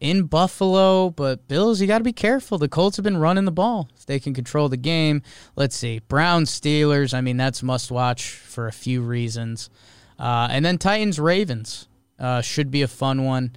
in 0.00 0.24
Buffalo, 0.24 1.10
but 1.10 1.48
Bills, 1.48 1.80
you 1.80 1.86
got 1.86 1.98
to 1.98 2.04
be 2.04 2.12
careful. 2.12 2.58
The 2.58 2.68
Colts 2.68 2.96
have 2.96 3.04
been 3.04 3.16
running 3.16 3.44
the 3.44 3.52
ball. 3.52 3.88
If 3.96 4.06
they 4.06 4.20
can 4.20 4.34
control 4.34 4.68
the 4.68 4.76
game, 4.76 5.22
let's 5.54 5.76
see. 5.76 6.00
Browns 6.00 6.50
Steelers. 6.50 7.14
I 7.14 7.20
mean, 7.20 7.36
that's 7.36 7.62
must 7.62 7.90
watch 7.90 8.30
for 8.30 8.66
a 8.66 8.72
few 8.72 9.02
reasons. 9.02 9.70
Uh, 10.18 10.48
and 10.50 10.64
then 10.64 10.78
Titans 10.78 11.18
Ravens 11.18 11.88
uh, 12.18 12.40
should 12.40 12.70
be 12.70 12.82
a 12.82 12.88
fun 12.88 13.24
one. 13.24 13.56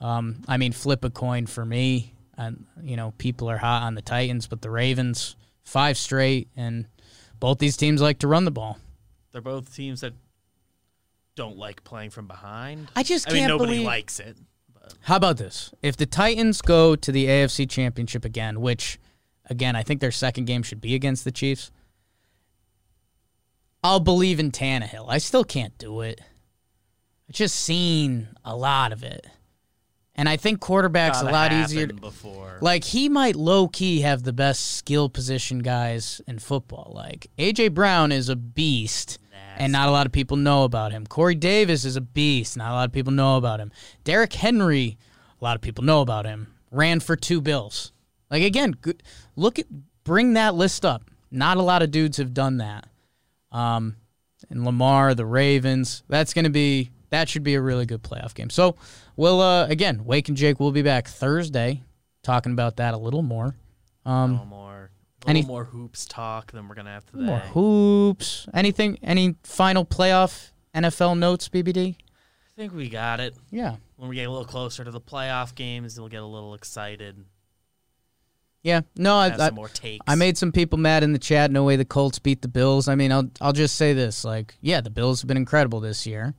Um, 0.00 0.42
I 0.46 0.56
mean, 0.56 0.72
flip 0.72 1.04
a 1.04 1.10
coin 1.10 1.46
for 1.46 1.64
me. 1.64 2.14
And 2.36 2.66
you 2.82 2.96
know, 2.96 3.12
people 3.18 3.50
are 3.50 3.58
hot 3.58 3.82
on 3.82 3.94
the 3.94 4.02
Titans, 4.02 4.46
but 4.46 4.62
the 4.62 4.70
Ravens 4.70 5.36
five 5.64 5.98
straight, 5.98 6.48
and 6.56 6.86
both 7.40 7.58
these 7.58 7.76
teams 7.76 8.00
like 8.00 8.20
to 8.20 8.28
run 8.28 8.44
the 8.44 8.50
ball. 8.50 8.78
They're 9.32 9.40
both 9.40 9.74
teams 9.74 10.00
that 10.00 10.14
don't 11.34 11.56
like 11.56 11.84
playing 11.84 12.10
from 12.10 12.26
behind. 12.26 12.88
I 12.96 13.02
just 13.02 13.28
I 13.28 13.32
mean, 13.32 13.40
can't 13.42 13.50
nobody 13.50 13.72
believe- 13.72 13.86
likes 13.86 14.20
it. 14.20 14.36
How 15.02 15.16
about 15.16 15.36
this? 15.36 15.72
If 15.82 15.98
the 15.98 16.06
Titans 16.06 16.62
go 16.62 16.96
to 16.96 17.12
the 17.12 17.26
AFC 17.26 17.66
Championship 17.68 18.24
again, 18.24 18.60
which, 18.62 18.98
again, 19.44 19.76
I 19.76 19.82
think 19.82 20.00
their 20.00 20.10
second 20.10 20.46
game 20.46 20.62
should 20.62 20.80
be 20.80 20.94
against 20.94 21.24
the 21.24 21.30
Chiefs, 21.30 21.70
I'll 23.84 24.00
believe 24.00 24.40
in 24.40 24.50
Tannehill. 24.50 25.06
I 25.08 25.18
still 25.18 25.44
can't 25.44 25.76
do 25.78 26.00
it. 26.00 26.20
I've 27.28 27.34
just 27.34 27.54
seen 27.54 28.28
a 28.44 28.56
lot 28.56 28.92
of 28.92 29.04
it. 29.04 29.26
And 30.18 30.28
I 30.28 30.36
think 30.36 30.58
quarterback's 30.58 31.22
a 31.22 31.26
lot 31.26 31.52
easier. 31.52 31.86
To, 31.86 31.94
before. 31.94 32.58
like, 32.60 32.82
he 32.82 33.08
might 33.08 33.36
low 33.36 33.68
key 33.68 34.00
have 34.00 34.24
the 34.24 34.32
best 34.32 34.72
skill 34.72 35.08
position 35.08 35.60
guys 35.60 36.20
in 36.26 36.40
football. 36.40 36.92
Like, 36.92 37.30
A.J. 37.38 37.68
Brown 37.68 38.10
is 38.10 38.28
a 38.28 38.36
beast. 38.36 39.18
And 39.56 39.72
not 39.72 39.88
a 39.88 39.90
lot 39.92 40.06
of 40.06 40.12
people 40.12 40.36
know 40.36 40.64
about 40.64 40.92
him. 40.92 41.06
Corey 41.06 41.34
Davis 41.34 41.84
is 41.84 41.96
a 41.96 42.00
beast. 42.00 42.56
Not 42.56 42.70
a 42.70 42.74
lot 42.74 42.88
of 42.88 42.92
people 42.92 43.12
know 43.12 43.36
about 43.36 43.58
him. 43.58 43.72
Derrick 44.04 44.32
Henry, 44.32 44.98
a 45.40 45.44
lot 45.44 45.56
of 45.56 45.62
people 45.62 45.82
know 45.82 46.00
about 46.00 46.26
him. 46.26 46.54
Ran 46.70 47.00
for 47.00 47.16
two 47.16 47.40
bills. 47.40 47.92
Like 48.30 48.42
again, 48.42 48.76
look 49.34 49.58
at 49.58 49.66
bring 50.04 50.34
that 50.34 50.54
list 50.54 50.84
up. 50.84 51.10
Not 51.30 51.56
a 51.56 51.62
lot 51.62 51.82
of 51.82 51.90
dudes 51.90 52.18
have 52.18 52.34
done 52.34 52.58
that. 52.58 52.86
Um, 53.50 53.96
and 54.48 54.64
Lamar, 54.64 55.14
the 55.14 55.26
Ravens. 55.26 56.04
That's 56.08 56.32
going 56.32 56.44
to 56.44 56.50
be 56.50 56.90
that 57.10 57.28
should 57.28 57.42
be 57.42 57.54
a 57.54 57.60
really 57.60 57.86
good 57.86 58.02
playoff 58.02 58.34
game. 58.34 58.50
So 58.50 58.76
we'll 59.16 59.40
uh, 59.40 59.66
again, 59.66 60.04
Wake 60.04 60.28
and 60.28 60.36
Jake 60.36 60.60
will 60.60 60.72
be 60.72 60.82
back 60.82 61.08
Thursday 61.08 61.82
talking 62.22 62.52
about 62.52 62.76
that 62.76 62.94
a 62.94 62.98
little 62.98 63.22
more. 63.22 63.54
Um, 64.04 64.36
no 64.36 64.44
more. 64.44 64.90
A 65.26 65.30
any- 65.30 65.40
little 65.40 65.54
more 65.54 65.64
hoops 65.64 66.06
talk 66.06 66.52
than 66.52 66.68
we're 66.68 66.74
gonna 66.74 66.90
have 66.92 67.06
today. 67.06 67.22
more 67.22 67.38
hoops. 67.40 68.46
Anything? 68.54 68.98
Any 69.02 69.36
final 69.42 69.84
playoff 69.84 70.50
NFL 70.74 71.18
notes? 71.18 71.48
BBD. 71.48 71.96
I 71.96 72.60
think 72.60 72.74
we 72.74 72.88
got 72.88 73.20
it. 73.20 73.34
Yeah. 73.50 73.76
When 73.96 74.08
we 74.08 74.16
get 74.16 74.26
a 74.26 74.30
little 74.30 74.44
closer 74.44 74.84
to 74.84 74.90
the 74.90 75.00
playoff 75.00 75.54
games, 75.54 75.98
we'll 75.98 76.08
get 76.08 76.22
a 76.22 76.26
little 76.26 76.54
excited. 76.54 77.24
Yeah. 78.62 78.80
No, 78.96 79.14
I, 79.16 79.32
I, 79.32 79.36
some 79.36 79.54
more 79.54 79.68
takes. 79.68 80.04
I 80.08 80.14
made 80.14 80.36
some 80.36 80.52
people 80.52 80.78
mad 80.78 81.02
in 81.02 81.12
the 81.12 81.18
chat. 81.18 81.50
No 81.50 81.64
way 81.64 81.76
the 81.76 81.84
Colts 81.84 82.18
beat 82.18 82.42
the 82.42 82.48
Bills. 82.48 82.88
I 82.88 82.94
mean, 82.96 83.12
I'll 83.12 83.30
I'll 83.40 83.52
just 83.52 83.76
say 83.76 83.92
this: 83.92 84.24
like, 84.24 84.56
yeah, 84.60 84.80
the 84.80 84.90
Bills 84.90 85.20
have 85.22 85.28
been 85.28 85.36
incredible 85.36 85.80
this 85.80 86.06
year, 86.06 86.34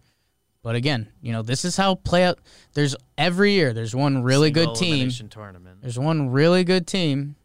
but 0.63 0.75
again, 0.75 1.09
you 1.21 1.31
know, 1.31 1.41
this 1.41 1.65
is 1.65 1.77
how 1.77 1.95
play 1.95 2.23
out. 2.25 2.39
There's 2.73 2.95
every 3.17 3.53
year. 3.53 3.73
There's 3.73 3.95
one 3.95 4.23
really 4.23 4.53
Single 4.53 4.73
good 4.73 4.79
team. 4.79 5.29
tournament. 5.29 5.81
There's 5.81 5.99
one 5.99 6.29
really 6.29 6.63
good 6.63 6.87
team 6.87 7.35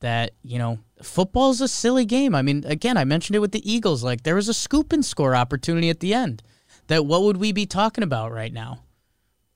that 0.00 0.32
you 0.42 0.58
know. 0.58 0.78
Football's 1.02 1.62
a 1.62 1.68
silly 1.68 2.04
game. 2.04 2.34
I 2.34 2.42
mean, 2.42 2.62
again, 2.66 2.98
I 2.98 3.04
mentioned 3.04 3.34
it 3.34 3.38
with 3.38 3.52
the 3.52 3.72
Eagles. 3.72 4.04
Like, 4.04 4.22
there 4.22 4.34
was 4.34 4.50
a 4.50 4.52
scoop 4.52 4.92
and 4.92 5.02
score 5.02 5.34
opportunity 5.34 5.88
at 5.88 6.00
the 6.00 6.12
end. 6.12 6.42
That 6.88 7.06
what 7.06 7.22
would 7.22 7.38
we 7.38 7.52
be 7.52 7.64
talking 7.64 8.04
about 8.04 8.32
right 8.32 8.52
now? 8.52 8.82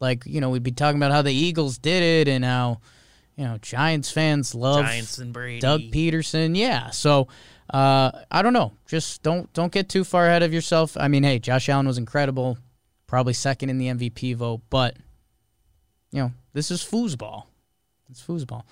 Like, 0.01 0.25
you 0.25 0.41
know, 0.41 0.49
we'd 0.49 0.63
be 0.63 0.73
talking 0.73 0.99
about 0.99 1.13
how 1.13 1.21
the 1.21 1.35
Eagles 1.35 1.77
did 1.77 2.03
it 2.03 2.31
and 2.33 2.43
how, 2.43 2.81
you 3.37 3.45
know, 3.45 3.59
Giants 3.59 4.11
fans 4.11 4.55
love 4.55 4.87
Giants 4.87 5.19
and 5.19 5.35
Brady. 5.35 5.61
Doug 5.61 5.83
Pederson. 5.83 6.57
Yeah. 6.57 6.89
So 6.91 7.29
uh, 7.71 8.11
I 8.31 8.43
don't 8.43 8.53
know. 8.53 8.73
Just 8.87 9.23
don't 9.23 9.53
don't 9.53 9.73
get 9.73 9.89
too 9.89 10.05
far 10.05 10.27
ahead 10.27 10.43
of 10.43 10.53
yourself. 10.53 10.97
I 10.99 11.09
mean, 11.09 11.23
hey, 11.23 11.39
Josh 11.39 11.69
Allen 11.69 11.87
was 11.87 11.99
incredible, 11.99 12.59
probably 13.07 13.33
second 13.33 13.71
in 13.71 13.79
the 13.79 13.89
MVP 13.89 14.37
vote, 14.37 14.61
but 14.71 14.97
you 16.11 16.21
know, 16.21 16.33
this 16.53 16.71
is 16.71 16.83
foosball. 16.83 17.45
It's 18.11 18.23
foosball. 18.23 18.63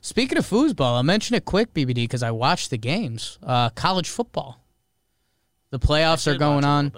Speaking 0.00 0.38
of 0.38 0.46
foosball, 0.46 0.96
I'll 0.96 1.02
mention 1.02 1.34
it 1.34 1.44
quick, 1.44 1.72
BBD, 1.72 1.94
because 1.94 2.22
I 2.22 2.30
watched 2.30 2.70
the 2.70 2.78
games. 2.78 3.38
Uh, 3.42 3.70
college 3.70 4.08
football. 4.08 4.60
The 5.70 5.78
playoffs 5.78 6.26
are 6.26 6.36
going 6.36 6.64
on. 6.64 6.92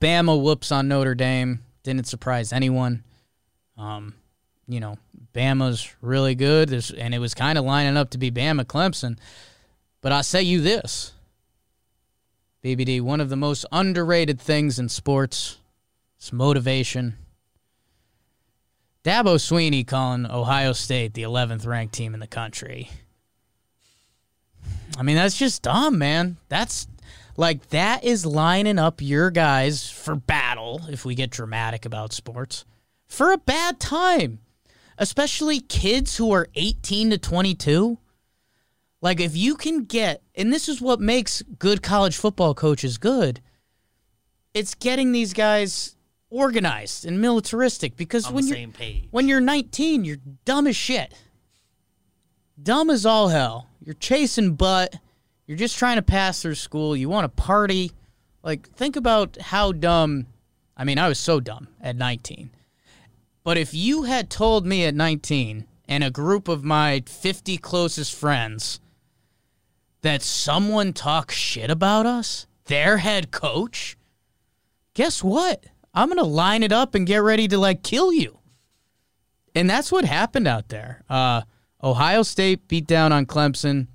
Bama 0.00 0.40
whoops 0.40 0.70
on 0.70 0.88
Notre 0.88 1.14
Dame. 1.14 1.60
Didn't 1.82 2.06
surprise 2.06 2.52
anyone. 2.52 3.02
Um, 3.76 4.14
you 4.68 4.78
know, 4.78 4.96
Bama's 5.34 5.92
really 6.00 6.34
good. 6.34 6.68
There's, 6.68 6.90
and 6.92 7.14
it 7.14 7.18
was 7.18 7.34
kind 7.34 7.58
of 7.58 7.64
lining 7.64 7.96
up 7.96 8.10
to 8.10 8.18
be 8.18 8.30
Bama 8.30 8.64
Clemson. 8.64 9.18
But 10.02 10.12
I'll 10.12 10.22
say 10.22 10.42
you 10.42 10.60
this 10.60 11.12
BBD, 12.62 13.00
one 13.00 13.20
of 13.20 13.30
the 13.30 13.36
most 13.36 13.64
underrated 13.72 14.38
things 14.40 14.78
in 14.78 14.88
sports 14.88 15.58
is 16.20 16.32
motivation. 16.32 17.16
Dabo 19.04 19.36
Swinney 19.36 19.86
calling 19.86 20.26
Ohio 20.26 20.72
State 20.72 21.14
the 21.14 21.22
11th 21.22 21.66
ranked 21.66 21.94
team 21.94 22.14
in 22.14 22.20
the 22.20 22.26
country. 22.26 22.90
I 24.98 25.02
mean, 25.02 25.16
that's 25.16 25.36
just 25.36 25.62
dumb, 25.62 25.98
man. 25.98 26.36
That's 26.48 26.86
like 27.36 27.70
that 27.70 28.04
is 28.04 28.26
lining 28.26 28.78
up 28.78 29.00
your 29.00 29.30
guys 29.30 29.88
for 29.90 30.14
battle 30.14 30.82
if 30.88 31.04
we 31.04 31.14
get 31.14 31.30
dramatic 31.30 31.84
about 31.84 32.12
sports 32.12 32.64
for 33.06 33.32
a 33.32 33.38
bad 33.38 33.80
time. 33.80 34.40
Especially 34.98 35.60
kids 35.60 36.16
who 36.16 36.30
are 36.32 36.48
18 36.54 37.10
to 37.10 37.18
22. 37.18 37.98
Like 39.02 39.20
if 39.20 39.36
you 39.36 39.56
can 39.56 39.84
get 39.84 40.22
and 40.34 40.50
this 40.52 40.68
is 40.68 40.80
what 40.80 41.00
makes 41.00 41.42
good 41.58 41.82
college 41.82 42.16
football 42.16 42.54
coaches 42.54 42.96
good. 42.96 43.40
It's 44.54 44.74
getting 44.74 45.12
these 45.12 45.34
guys 45.34 45.96
organized 46.30 47.04
and 47.04 47.20
militaristic 47.20 47.96
because 47.96 48.26
On 48.26 48.34
when 48.34 48.46
you're 48.46 48.68
page. 48.68 49.08
when 49.10 49.28
you're 49.28 49.40
19, 49.40 50.04
you're 50.04 50.18
dumb 50.44 50.66
as 50.66 50.76
shit. 50.76 51.12
Dumb 52.62 52.90
as 52.90 53.04
all 53.04 53.28
hell. 53.28 53.66
You're 53.84 53.94
chasing 53.94 54.54
butt. 54.54 54.94
You're 55.46 55.58
just 55.58 55.76
trying 55.76 55.96
to 55.96 56.02
pass 56.02 56.40
through 56.40 56.54
school. 56.54 56.96
You 56.96 57.08
want 57.08 57.24
to 57.24 57.42
party. 57.42 57.92
Like, 58.42 58.70
think 58.70 58.96
about 58.96 59.36
how 59.40 59.72
dumb. 59.72 60.26
I 60.76 60.84
mean, 60.84 60.98
I 60.98 61.08
was 61.08 61.18
so 61.18 61.40
dumb 61.40 61.68
at 61.80 61.96
19. 61.96 62.50
But 63.42 63.58
if 63.58 63.74
you 63.74 64.04
had 64.04 64.30
told 64.30 64.64
me 64.64 64.84
at 64.84 64.94
19 64.94 65.66
and 65.88 66.04
a 66.04 66.10
group 66.10 66.46
of 66.46 66.62
my 66.62 67.02
50 67.06 67.58
closest 67.58 68.14
friends 68.14 68.80
that 70.02 70.22
someone 70.22 70.92
talks 70.92 71.34
shit 71.34 71.70
about 71.70 72.06
us, 72.06 72.46
their 72.66 72.98
head 72.98 73.30
coach, 73.30 73.96
guess 74.94 75.22
what? 75.22 75.64
I'm 75.94 76.08
going 76.08 76.18
to 76.18 76.24
line 76.24 76.62
it 76.62 76.72
up 76.72 76.94
and 76.94 77.06
get 77.06 77.22
ready 77.22 77.48
to 77.48 77.58
like 77.58 77.82
kill 77.82 78.12
you. 78.12 78.38
And 79.54 79.68
that's 79.68 79.92
what 79.92 80.04
happened 80.04 80.48
out 80.48 80.68
there. 80.68 81.02
Uh, 81.08 81.42
Ohio 81.82 82.22
State 82.22 82.68
beat 82.68 82.86
down 82.86 83.12
on 83.12 83.26
Clemson. 83.26 83.88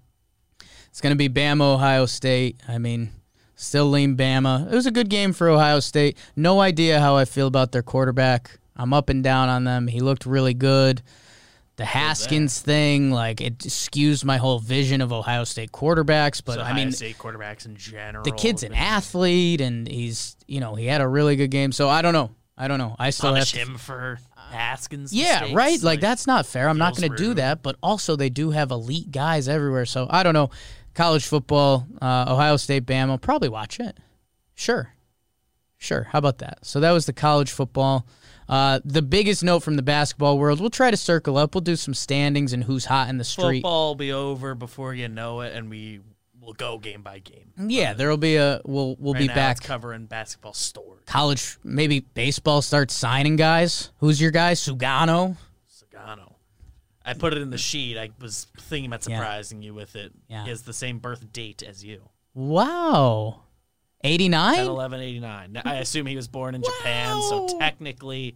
It's 0.89 1.01
going 1.01 1.17
to 1.17 1.17
be 1.17 1.29
Bama, 1.29 1.75
Ohio 1.75 2.05
State. 2.05 2.61
I 2.67 2.77
mean, 2.77 3.11
still 3.55 3.89
lean 3.89 4.15
Bama. 4.15 4.71
It 4.71 4.75
was 4.75 4.85
a 4.85 4.91
good 4.91 5.09
game 5.09 5.33
for 5.33 5.49
Ohio 5.49 5.79
State. 5.79 6.17
No 6.35 6.59
idea 6.59 6.99
how 6.99 7.15
I 7.15 7.25
feel 7.25 7.47
about 7.47 7.71
their 7.71 7.83
quarterback. 7.83 8.59
I'm 8.75 8.93
up 8.93 9.09
and 9.09 9.23
down 9.23 9.49
on 9.49 9.63
them. 9.63 9.87
He 9.87 9.99
looked 9.99 10.25
really 10.25 10.53
good. 10.53 11.01
The 11.77 11.85
Haskins 11.85 12.59
thing, 12.59 13.11
like, 13.11 13.39
it 13.39 13.59
skews 13.59 14.25
my 14.25 14.37
whole 14.37 14.57
vision 14.59 14.99
of 14.99 15.13
Ohio 15.13 15.43
State 15.43 15.71
quarterbacks. 15.71 16.41
But 16.43 16.55
So 16.55 16.61
I 16.61 16.73
mean, 16.73 16.91
State 16.91 17.17
quarterbacks 17.17 17.65
in 17.65 17.75
general. 17.75 18.23
the 18.23 18.31
kid's 18.31 18.63
an 18.63 18.73
athlete, 18.73 19.61
and 19.61 19.87
he's, 19.87 20.35
you 20.47 20.59
know, 20.59 20.73
he 20.75 20.87
had 20.87 21.01
a 21.01 21.07
really 21.07 21.35
good 21.35 21.51
game. 21.51 21.71
So 21.71 21.87
I 21.87 22.01
don't 22.01 22.13
know. 22.13 22.31
I 22.57 22.67
don't 22.67 22.79
know. 22.79 22.95
I 22.97 23.11
still 23.11 23.35
have 23.35 23.47
to 23.49 23.57
him 23.57 23.77
for 23.77 24.17
Haskins. 24.35 25.13
yeah, 25.13 25.41
mistakes. 25.41 25.53
right. 25.55 25.83
Like 25.83 25.99
that's 25.99 26.25
not 26.25 26.47
fair. 26.47 26.67
I'm 26.67 26.79
not 26.79 26.97
going 26.97 27.11
to 27.11 27.15
do 27.15 27.35
that. 27.35 27.61
But 27.61 27.75
also, 27.83 28.15
they 28.15 28.29
do 28.29 28.49
have 28.49 28.71
elite 28.71 29.11
guys 29.11 29.47
everywhere. 29.47 29.85
So 29.85 30.07
I 30.09 30.23
don't 30.23 30.33
know. 30.33 30.49
College 30.95 31.27
football, 31.27 31.85
uh, 32.01 32.25
Ohio 32.27 32.57
State, 32.57 32.87
Bama. 32.87 33.11
I'll 33.11 33.17
probably 33.19 33.49
watch 33.49 33.79
it. 33.79 33.99
Sure, 34.55 34.91
sure. 35.77 36.07
How 36.11 36.17
about 36.17 36.39
that? 36.39 36.65
So 36.65 36.79
that 36.79 36.89
was 36.91 37.05
the 37.05 37.13
college 37.13 37.51
football. 37.51 38.07
Uh, 38.49 38.79
the 38.85 39.01
biggest 39.01 39.43
note 39.43 39.59
from 39.59 39.75
the 39.75 39.81
basketball 39.81 40.37
world. 40.39 40.59
We'll 40.61 40.69
try 40.69 40.89
to 40.91 40.97
circle 40.97 41.37
up. 41.37 41.53
We'll 41.53 41.61
do 41.61 41.75
some 41.75 41.93
standings 41.93 42.53
and 42.53 42.63
who's 42.63 42.85
hot 42.85 43.09
in 43.09 43.17
the 43.17 43.23
street. 43.23 43.57
Football 43.61 43.89
will 43.89 43.95
be 43.95 44.11
over 44.13 44.55
before 44.55 44.93
you 44.93 45.07
know 45.09 45.41
it, 45.41 45.53
and 45.53 45.69
we 45.69 45.99
will 46.39 46.53
go 46.53 46.77
game 46.77 47.01
by 47.01 47.19
game. 47.19 47.51
Yeah, 47.57 47.93
there'll 47.93 48.15
be 48.17 48.37
a. 48.37 48.61
We'll 48.65 48.95
we'll 48.99 49.13
Right 49.13 49.21
be 49.23 49.27
back. 49.27 49.61
covering 49.61 50.05
basketball 50.05 50.53
stories. 50.53 51.03
College, 51.05 51.57
maybe 51.63 51.99
baseball 52.01 52.61
starts 52.61 52.93
signing 52.93 53.35
guys. 53.35 53.91
Who's 53.97 54.21
your 54.21 54.31
guy? 54.31 54.53
Sugano. 54.53 55.35
Sugano. 55.69 56.35
I 57.05 57.13
put 57.13 57.33
it 57.33 57.41
in 57.41 57.49
the 57.49 57.57
sheet. 57.57 57.97
I 57.97 58.09
was 58.19 58.47
thinking 58.59 58.89
about 58.89 59.07
Yeah. 59.07 59.17
surprising 59.17 59.61
you 59.61 59.73
with 59.73 59.95
it. 59.95 60.11
Yeah. 60.29 60.43
He 60.43 60.49
has 60.49 60.61
the 60.63 60.73
same 60.73 60.99
birth 60.99 61.31
date 61.33 61.63
as 61.63 61.83
you. 61.83 62.09
Wow. 62.33 63.41
10, 64.03 64.11
89? 64.11 64.59
11, 64.59 64.99
89. 65.01 65.61
I 65.65 65.75
assume 65.75 66.05
he 66.05 66.15
was 66.15 66.27
born 66.27 66.55
in 66.55 66.63
Japan, 66.63 67.21
so 67.21 67.57
technically, 67.59 68.35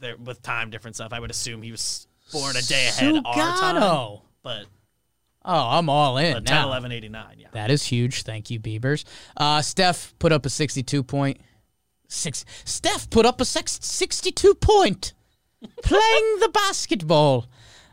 there 0.00 0.16
with 0.16 0.42
time 0.42 0.70
difference 0.70 0.96
stuff, 0.98 1.12
I 1.12 1.20
would 1.20 1.30
assume 1.30 1.62
he 1.62 1.70
was 1.70 2.06
born 2.32 2.56
a 2.56 2.62
day 2.62 2.88
ahead 2.88 3.16
our 3.24 3.34
time. 3.34 3.76
Sugano. 3.76 4.22
But, 4.42 4.66
Oh, 5.46 5.68
I'm 5.78 5.88
all 5.90 6.16
in 6.16 6.34
but 6.34 6.46
10, 6.46 6.56
now. 6.56 6.68
11, 6.68 6.90
89, 6.92 7.36
yeah. 7.38 7.48
That 7.52 7.70
is 7.70 7.84
huge. 7.84 8.22
Thank 8.22 8.50
you, 8.50 8.58
Beavers. 8.58 9.04
Uh, 9.36 9.60
Steph 9.60 10.14
put 10.18 10.32
up 10.32 10.46
a 10.46 10.50
62 10.50 11.02
point. 11.02 11.38
Six. 12.08 12.44
Steph 12.64 13.10
put 13.10 13.26
up 13.26 13.40
a 13.40 13.44
six, 13.44 13.78
62 13.82 14.54
point. 14.54 15.12
playing 15.82 16.38
the 16.40 16.48
basketball. 16.52 17.46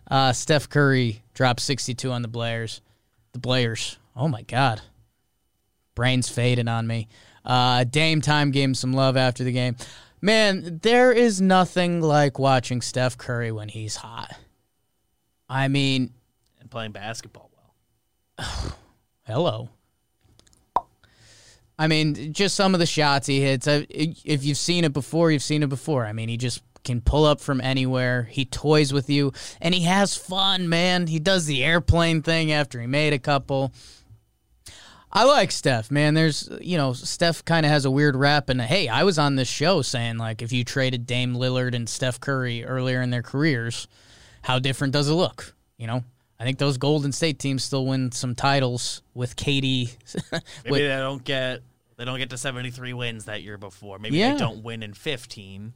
Uh, 0.10 0.32
Steph 0.34 0.70
Curry 0.70 1.24
dropped 1.34 1.60
62 1.62 2.12
on 2.12 2.22
the 2.22 2.28
Blairs. 2.28 2.82
The 3.34 3.40
Blairs. 3.40 3.98
Oh 4.16 4.28
my 4.28 4.42
God. 4.44 4.82
Brains 5.96 6.30
fading 6.30 6.68
on 6.68 6.88
me. 6.88 7.08
Uh, 7.44 7.84
Dame 7.84 8.22
Time 8.22 8.52
gave 8.52 8.66
him 8.66 8.76
some 8.76 8.94
love 8.94 9.18
after 9.18 9.44
the 9.44 9.52
game. 9.52 9.76
Man, 10.22 10.80
there 10.84 11.12
is 11.12 11.42
nothing 11.42 12.02
like 12.02 12.38
watching 12.38 12.82
Steph 12.82 13.18
Curry 13.18 13.52
when 13.52 13.70
he's 13.70 13.96
hot. 13.96 14.32
I 15.50 15.68
mean, 15.68 16.14
And 16.60 16.70
playing 16.70 16.92
basketball 16.92 17.50
well. 18.38 18.48
Hello. 19.26 19.70
I 21.80 21.88
mean, 21.88 22.32
just 22.32 22.56
some 22.56 22.76
of 22.76 22.80
the 22.80 22.86
shots 22.86 23.26
he 23.26 23.42
hits. 23.42 23.66
If 23.68 24.44
you've 24.44 24.58
seen 24.58 24.84
it 24.84 24.94
before, 24.94 25.32
you've 25.32 25.42
seen 25.42 25.64
it 25.64 25.70
before. 25.70 26.06
I 26.06 26.14
mean, 26.14 26.30
he 26.30 26.38
just 26.38 26.62
can 26.84 27.02
pull 27.02 27.26
up 27.26 27.42
from 27.42 27.60
anywhere. 27.60 28.24
He 28.30 28.46
toys 28.46 28.94
with 28.94 29.10
you, 29.10 29.34
and 29.60 29.74
he 29.74 29.82
has 29.86 30.16
fun, 30.16 30.70
man. 30.70 31.08
He 31.08 31.18
does 31.18 31.48
the 31.48 31.64
airplane 31.64 32.22
thing 32.22 32.52
after 32.52 32.80
he 32.80 32.86
made 32.86 33.14
a 33.14 33.20
couple. 33.20 33.74
I 35.14 35.26
like 35.26 35.52
Steph, 35.52 35.92
man. 35.92 36.14
There's, 36.14 36.50
you 36.62 36.78
know, 36.78 36.94
Steph 36.94 37.44
kind 37.44 37.66
of 37.66 37.72
has 37.72 37.86
a 37.86 37.92
weird 37.92 38.16
rap. 38.16 38.50
And 38.50 38.62
hey, 38.62 38.88
I 38.88 39.04
was 39.04 39.20
on 39.20 39.36
this 39.36 39.50
show 39.50 39.82
saying, 39.82 40.18
like, 40.18 40.42
if 40.42 40.52
you 40.54 40.64
traded 40.64 41.06
Dame 41.06 41.36
Lillard 41.36 41.76
and 41.76 41.90
Steph 41.90 42.20
Curry 42.20 42.64
earlier 42.64 43.02
in 43.02 43.10
their 43.10 43.22
careers, 43.24 43.88
how 44.44 44.58
different 44.60 44.94
does 44.94 45.10
it 45.10 45.14
look? 45.14 45.54
You 45.78 45.88
know, 45.88 46.04
I 46.40 46.44
think 46.46 46.60
those 46.60 46.78
Golden 46.78 47.12
State 47.12 47.40
teams 47.40 47.64
still 47.64 47.86
win 47.86 48.12
some 48.12 48.36
titles 48.36 49.02
with 49.14 49.36
Katie. 49.36 49.90
Maybe 50.32 50.42
with- 50.70 50.82
they 50.82 50.88
don't 50.88 51.24
get 51.24 51.62
they 51.98 52.06
don't 52.06 52.18
get 52.18 52.32
to 52.32 52.38
73 52.38 52.94
wins 52.94 53.26
that 53.26 53.44
year 53.44 53.58
before. 53.60 54.00
Maybe 54.00 54.18
Yeah. 54.18 54.32
they 54.34 54.40
don't 54.40 54.64
win 54.64 54.82
in 54.82 54.94
15. 54.94 55.74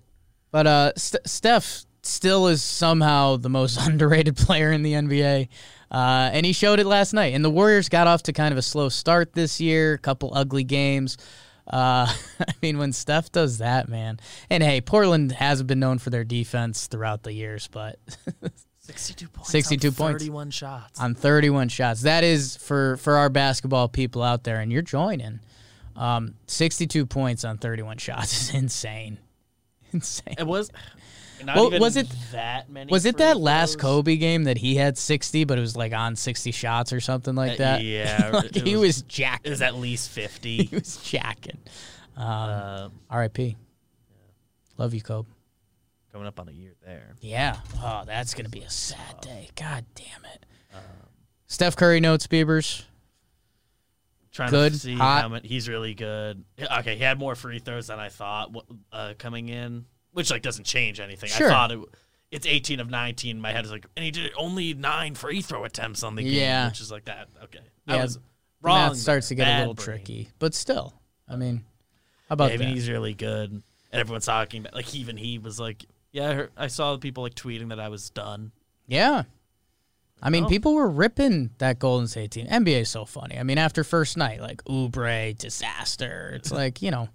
But 0.49 0.65
uh, 0.65 0.91
St- 0.95 1.27
Steph 1.27 1.86
still 2.01 2.47
is 2.47 2.63
somehow 2.63 3.36
the 3.36 3.49
most 3.49 3.77
underrated 3.86 4.36
player 4.38 4.71
in 4.71 4.81
the 4.81 4.93
NBA, 4.93 5.49
uh, 5.95 6.29
and 6.33 6.45
he 6.45 6.51
showed 6.51 6.81
it 6.81 6.85
last 6.85 7.13
night. 7.13 7.33
And 7.33 7.45
the 7.45 7.49
Warriors 7.49 7.87
got 7.87 8.05
off 8.05 8.23
to 8.23 8.33
kind 8.33 8.51
of 8.51 8.57
a 8.57 8.61
slow 8.61 8.89
start 8.89 9.31
this 9.31 9.61
year, 9.61 9.93
a 9.93 9.97
couple 9.97 10.29
ugly 10.35 10.65
games. 10.65 11.17
Uh, 11.65 12.13
I 12.41 12.53
mean, 12.61 12.77
when 12.77 12.91
Steph 12.91 13.31
does 13.31 13.59
that, 13.59 13.87
man. 13.87 14.19
And 14.49 14.61
hey, 14.61 14.81
Portland 14.81 15.31
hasn't 15.31 15.67
been 15.67 15.79
known 15.79 15.99
for 15.99 16.09
their 16.09 16.25
defense 16.25 16.87
throughout 16.87 17.23
the 17.23 17.31
years, 17.31 17.69
but 17.71 17.97
62 18.79 19.29
points. 19.29 19.49
62 19.49 19.87
on 19.87 19.93
points. 19.93 20.23
31 20.23 20.51
shots. 20.51 20.99
on 20.99 21.15
31 21.15 21.69
shots, 21.69 22.01
that 22.01 22.25
is 22.25 22.57
for 22.57 22.97
for 22.97 23.15
our 23.15 23.29
basketball 23.29 23.87
people 23.87 24.21
out 24.21 24.43
there, 24.43 24.59
and 24.59 24.73
you're 24.73 24.81
joining. 24.81 25.39
Um, 25.95 26.35
62 26.47 27.05
points 27.05 27.45
on 27.45 27.57
31 27.57 27.99
shots 27.99 28.33
is 28.49 28.53
insane, 28.53 29.17
insane. 29.93 30.35
It 30.37 30.45
was. 30.45 30.69
Well, 31.45 31.79
was 31.79 31.97
it- 31.97 32.07
that 32.31 32.69
many? 32.69 32.91
Was 32.91 33.05
it 33.05 33.17
that 33.17 33.38
last. 33.38 33.79
Kobe 33.79 34.15
game 34.17 34.43
that 34.45 34.57
he 34.57 34.75
had 34.75 34.97
60, 34.97 35.43
but 35.43 35.57
it 35.57 35.61
was 35.61 35.75
like 35.75 35.93
on 35.93 36.15
60 36.15 36.51
shots 36.51 36.93
or 36.93 36.99
something 36.99 37.36
like 37.36 37.53
Uh, 37.53 37.63
that? 37.63 37.83
yeah, 37.83 38.29
Like, 38.33 38.55
he 38.55 38.75
was- 38.75 38.81
was 38.97 39.01
jacking. 39.03 39.47
It 39.47 39.49
was 39.49 39.61
at 39.61 39.75
least 39.75 40.09
50. 40.11 40.63
he 40.65 40.75
was 40.75 40.97
jacking. 40.97 41.59
Um, 42.15 42.25
uh, 42.25 42.89
R.I.P. 43.09 43.57
Love 44.77 44.93
you, 44.93 45.01
Kobe. 45.01 45.29
coming 46.11 46.27
up 46.27 46.39
on 46.39 46.47
a 46.47 46.51
year 46.51 46.73
there. 46.86 47.13
Yeah. 47.21 47.57
Oh, 47.81 48.03
that's 48.05 48.33
gonna 48.33 48.49
be 48.49 48.61
a 48.61 48.69
sad 48.69 49.19
day. 49.21 49.49
God 49.55 49.86
damn 49.95 50.25
it. 50.33 50.45
Um, 50.73 50.81
Steph 51.47 51.75
Curry 51.75 51.99
notes 51.99 52.27
Biebers. 52.27 52.83
Trying 54.31 54.49
Good, 54.49 54.73
to 54.73 54.79
see 54.79 54.95
hot. 54.95 55.31
how. 55.31 55.39
He's 55.43 55.69
really 55.69 55.93
good. 55.93 56.43
Okay, 56.79 56.97
he 56.97 57.03
had 57.03 57.17
more 57.17 57.36
free 57.36 57.59
throws 57.59 57.88
than 57.88 57.99
I 57.99 58.09
thought 58.09 58.53
uh, 58.91 59.13
coming 59.17 59.47
in, 59.47 59.86
which 60.16 60.32
like 60.32 60.41
doesn't 60.41 60.63
change 60.66 60.99
anything. 60.99 61.30
Sure. 61.30 61.47
I 61.47 61.51
thought 61.51 61.72
it. 61.72 61.80
It's 62.32 62.47
18 62.47 62.80
of 62.80 62.89
19. 62.89 63.39
My 63.39 63.51
head 63.51 63.63
is 63.66 63.72
like, 63.72 63.86
and 63.95 64.03
he 64.03 64.09
did 64.11 64.32
only 64.36 64.74
nine 64.74 65.13
free 65.13 65.41
throw 65.41 65.63
attempts 65.63 66.01
on 66.03 66.16
the 66.16 66.24
game, 66.24 66.34
Yeah. 66.34 66.68
which 66.68 66.82
is 66.82 66.91
like 66.91 67.05
that. 67.05 67.28
Okay, 67.43 67.59
I 67.88 67.95
Yeah, 67.97 68.01
was 68.01 68.18
wrong. 68.61 68.89
Math 68.89 68.97
starts 68.97 69.28
to 69.28 69.36
get 69.36 69.47
a 69.47 69.59
little 69.59 69.74
brain. 69.76 69.86
tricky, 69.86 70.30
but 70.39 70.53
still, 70.55 70.93
I 71.30 71.36
mean, 71.36 71.57
how 71.57 71.61
Yeah, 71.61 72.34
about 72.34 72.45
I 72.51 72.57
mean, 72.57 72.59
that? 72.70 72.74
he's 72.76 72.89
really 72.89 73.13
good, 73.13 73.51
and 73.51 73.63
everyone's 73.91 74.26
talking 74.26 74.61
about 74.61 74.74
like 74.74 74.93
even 74.95 75.18
he 75.18 75.38
was 75.38 75.59
like, 75.59 75.86
yeah, 76.11 76.30
I, 76.30 76.34
heard, 76.34 76.51
I 76.57 76.68
saw 76.68 76.97
people 76.97 77.24
like 77.24 77.36
tweeting 77.36 77.70
that 77.70 77.80
I 77.80 77.89
was 77.89 78.09
done. 78.09 78.51
Yeah. 78.88 79.24
I 80.22 80.30
mean, 80.30 80.45
Oh. 80.45 80.47
people 80.49 80.74
were 80.74 80.89
ripping 80.89 81.51
that 81.57 81.78
Golden 81.78 82.07
State 82.07 82.32
team. 82.32 82.47
NBA 82.47 82.82
is 82.82 82.89
so 82.89 83.03
funny. 83.05 83.38
I 83.38 83.43
mean, 83.43 83.57
after 83.57 83.84
first 83.84 84.16
night, 84.18 84.39
like 84.41 84.63
Oubre 84.63 85.38
disaster. 85.38 86.32
It's 86.36 86.51
like 86.61 86.82
you 86.82 86.89
know, 86.89 87.09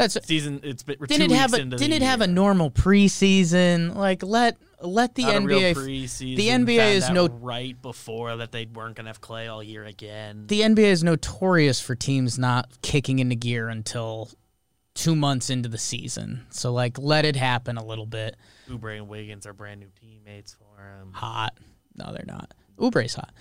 that's 0.00 0.26
Season, 0.26 0.60
it's 0.62 0.82
been, 0.82 0.96
didn't 1.06 1.30
it 1.30 1.36
have 1.36 1.52
weeks 1.52 1.64
a 1.64 1.76
didn't 1.76 1.92
it 1.92 2.02
have 2.02 2.20
a 2.20 2.26
normal 2.26 2.70
preseason? 2.70 3.94
Like 3.94 4.22
let 4.22 4.56
let 4.80 5.14
the 5.14 5.24
Not 5.24 5.42
NBA 5.42 5.74
preseason. 5.74 6.36
the 6.36 6.48
NBA 6.48 6.94
is 6.94 7.10
no- 7.10 7.28
right 7.28 7.80
before 7.80 8.36
that 8.38 8.50
they 8.52 8.66
weren't 8.66 8.96
gonna 8.96 9.08
have 9.10 9.20
Clay 9.20 9.46
all 9.48 9.62
year 9.62 9.84
again. 9.84 10.46
the 10.46 10.62
NBA 10.62 10.78
is 10.78 11.04
notorious 11.04 11.80
for 11.80 11.94
teams 11.94 12.38
not 12.38 12.70
kicking 12.82 13.18
into 13.18 13.34
gear 13.36 13.68
until 13.68 14.30
two 14.94 15.14
months 15.14 15.50
into 15.50 15.68
the 15.68 15.78
season. 15.78 16.46
So 16.50 16.72
like 16.72 16.98
let 16.98 17.24
it 17.24 17.36
happen 17.36 17.76
a 17.76 17.84
little 17.84 18.06
bit. 18.06 18.36
Oubre 18.68 18.96
and 18.96 19.08
Wiggins 19.08 19.46
are 19.46 19.52
brand 19.52 19.80
new 19.80 19.90
teammates 20.00 20.54
for 20.54 20.82
him. 20.82 21.12
Hot. 21.12 21.56
No, 21.94 22.12
they're 22.12 22.24
not. 22.26 22.52
Oubre's 22.78 23.14
hot. 23.14 23.32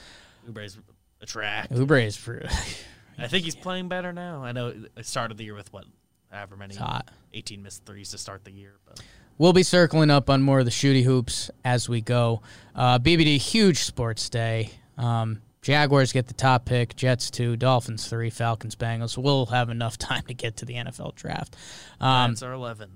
Oubre's 0.50 0.78
a 1.22 1.26
track. 1.26 1.70
Oubre 1.70 2.06
is 2.06 2.18
for 2.18 2.46
I 3.18 3.28
think 3.28 3.44
he's 3.44 3.56
playing 3.56 3.90
better 3.90 4.14
now. 4.14 4.44
I 4.44 4.52
know 4.54 4.74
it 4.96 5.06
started 5.06 5.38
the 5.38 5.44
year 5.44 5.54
with 5.56 5.72
what, 5.74 5.86
however 6.30 6.56
many, 6.58 6.76
hot. 6.76 7.10
18 7.34 7.62
missed 7.62 7.86
threes 7.86 8.12
to 8.12 8.18
start 8.18 8.44
the 8.46 8.52
year. 8.52 8.76
But 8.86 9.02
We'll 9.38 9.54
be 9.54 9.64
circling 9.64 10.10
up 10.10 10.30
on 10.30 10.42
more 10.42 10.60
of 10.60 10.66
the 10.66 10.72
shooty 10.72 11.04
hoops 11.04 11.50
as 11.64 11.88
we 11.88 12.02
go. 12.02 12.42
Uh, 12.76 13.00
BBD, 13.00 13.38
huge 13.38 13.80
sports 13.80 14.30
day. 14.30 14.72
Um, 14.98 15.42
Jaguars 15.62 16.12
get 16.14 16.28
the 16.28 16.34
top 16.34 16.66
pick, 16.66 16.96
Jets 16.96 17.30
two, 17.32 17.56
Dolphins 17.56 18.08
three, 18.08 18.30
Falcons, 18.30 18.76
Bengals. 18.76 19.18
We'll 19.18 19.46
have 19.48 19.70
enough 19.70 19.98
time 19.98 20.24
to 20.28 20.34
get 20.34 20.58
to 20.58 20.66
the 20.66 20.74
NFL 20.76 21.16
draft. 21.16 21.56
Um, 22.02 22.28
Giants 22.32 22.44
are 22.44 22.54
11. 22.54 22.90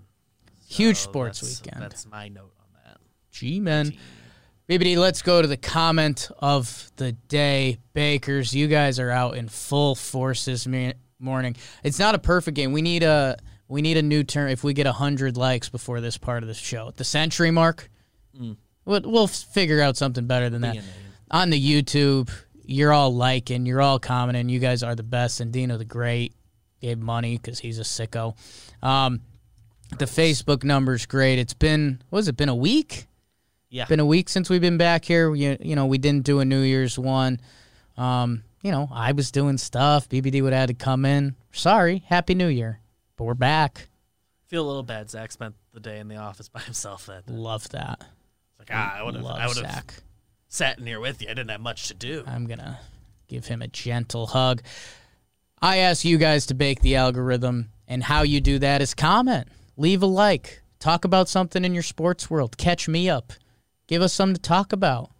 huge 0.67 0.97
So 0.97 1.03
sports 1.09 1.39
that's- 1.41 1.61
weekend. 1.61 1.81
That's 1.83 2.05
my 2.07 2.27
note 2.29 2.53
on 2.59 2.65
that. 2.85 2.97
G 3.31 3.59
men. 3.59 3.93
BBD, 4.69 4.95
let's 4.97 5.21
go 5.21 5.41
to 5.41 5.47
the 5.47 5.57
comment 5.57 6.31
of 6.39 6.89
the 6.95 7.11
day. 7.11 7.79
Bakers, 7.93 8.55
you 8.55 8.67
guys 8.67 8.97
are 8.97 9.09
out 9.11 9.35
in 9.35 9.49
full 9.49 9.93
force 9.93 10.45
this 10.45 10.65
me- 10.65 10.93
morning. 11.23 11.55
It's 11.83 11.99
not 11.99 12.15
a 12.15 12.19
perfect 12.19 12.55
game. 12.55 12.71
We 12.71 12.81
need 12.81 13.03
a 13.03 13.37
we 13.67 13.81
need 13.81 13.97
a 13.97 14.01
new 14.01 14.23
term. 14.23 14.49
If 14.49 14.63
we 14.63 14.73
get 14.73 14.85
hundred 14.85 15.37
likes 15.37 15.69
before 15.69 16.01
this 16.01 16.17
part 16.17 16.43
of 16.43 16.47
the 16.47 16.53
show, 16.53 16.91
the 16.95 17.03
century 17.03 17.49
mark, 17.51 17.89
we'll, 18.85 19.01
we'll 19.03 19.27
figure 19.27 19.81
out 19.81 19.97
something 19.97 20.27
better 20.27 20.49
than 20.49 20.61
that. 20.61 20.75
Name. 20.75 20.83
On 21.31 21.49
the 21.49 21.59
YouTube, 21.59 22.29
you're 22.65 22.93
all 22.93 23.13
liking, 23.13 23.65
you're 23.65 23.81
all 23.81 23.99
commenting. 23.99 24.49
You 24.49 24.59
guys 24.59 24.83
are 24.83 24.95
the 24.95 25.03
best, 25.03 25.39
and 25.39 25.51
Dino 25.51 25.77
the 25.77 25.85
Great 25.85 26.33
gave 26.81 26.99
money 26.99 27.37
because 27.37 27.59
he's 27.59 27.79
a 27.79 27.83
sicko. 27.83 28.35
Um, 28.83 29.21
the 29.97 30.05
Facebook 30.05 30.63
number's 30.63 31.05
great. 31.05 31.39
It's 31.39 31.53
been 31.53 32.01
what 32.09 32.19
has 32.19 32.27
it 32.27 32.37
been 32.37 32.49
a 32.49 32.55
week? 32.55 33.07
Yeah. 33.69 33.85
been 33.85 33.99
a 33.99 34.05
week 34.05 34.29
since 34.29 34.51
we've 34.51 34.61
been 34.61 34.77
back 34.77 35.03
here. 35.03 35.33
You, 35.33 35.57
you 35.59 35.75
know, 35.75 35.87
we 35.87 35.97
didn't 35.97 36.25
do 36.25 36.39
a 36.41 36.45
New 36.45 36.61
Year's 36.61 36.99
one. 36.99 37.39
Um, 37.97 38.43
you 38.63 38.71
know, 38.71 38.89
I 38.91 39.11
was 39.11 39.29
doing 39.31 39.57
stuff. 39.59 40.09
BBD 40.09 40.41
would 40.41 40.53
have 40.53 40.61
had 40.61 40.67
to 40.69 40.73
come 40.83 41.05
in. 41.05 41.35
Sorry, 41.51 42.03
Happy 42.07 42.33
New 42.33 42.47
Year. 42.47 42.79
But 43.17 43.25
we're 43.25 43.33
back. 43.35 43.89
feel 44.47 44.65
a 44.65 44.67
little 44.67 44.81
bad. 44.83 45.09
Zach 45.11 45.31
spent 45.31 45.53
the 45.73 45.79
day 45.79 45.99
in 45.99 46.07
the 46.07 46.15
office 46.15 46.49
by 46.49 46.59
himself. 46.65 47.05
That 47.05 47.27
day. 47.27 47.33
Love 47.33 47.69
that. 47.69 48.01
like 48.57 48.69
ah, 48.71 48.97
I 48.97 49.03
would 49.03 49.15
have, 49.15 49.23
Love 49.23 49.37
I 49.37 49.47
would 49.47 49.57
have 49.57 49.65
Zach. 49.71 49.93
sat 50.47 50.79
in 50.79 50.87
here 50.87 50.99
with 50.99 51.21
you. 51.21 51.27
I 51.27 51.33
didn't 51.35 51.51
have 51.51 51.61
much 51.61 51.89
to 51.89 51.93
do. 51.93 52.23
I'm 52.25 52.47
gonna 52.47 52.79
give 53.27 53.45
him 53.45 53.61
a 53.61 53.67
gentle 53.67 54.27
hug. 54.27 54.63
I 55.61 55.77
ask 55.77 56.03
you 56.05 56.17
guys 56.17 56.45
to 56.47 56.53
bake 56.55 56.81
the 56.81 56.95
algorithm, 56.95 57.69
and 57.87 58.03
how 58.03 58.23
you 58.23 58.41
do 58.41 58.59
that 58.59 58.81
is 58.81 58.93
comment, 58.93 59.47
leave 59.77 60.01
a 60.03 60.05
like, 60.07 60.61
talk 60.79 61.05
about 61.05 61.29
something 61.29 61.63
in 61.63 61.73
your 61.73 61.83
sports 61.83 62.29
world, 62.29 62.57
catch 62.57 62.87
me 62.89 63.09
up, 63.09 63.31
give 63.87 64.01
us 64.01 64.11
something 64.13 64.35
to 64.35 64.41
talk 64.41 64.73
about. 64.73 65.11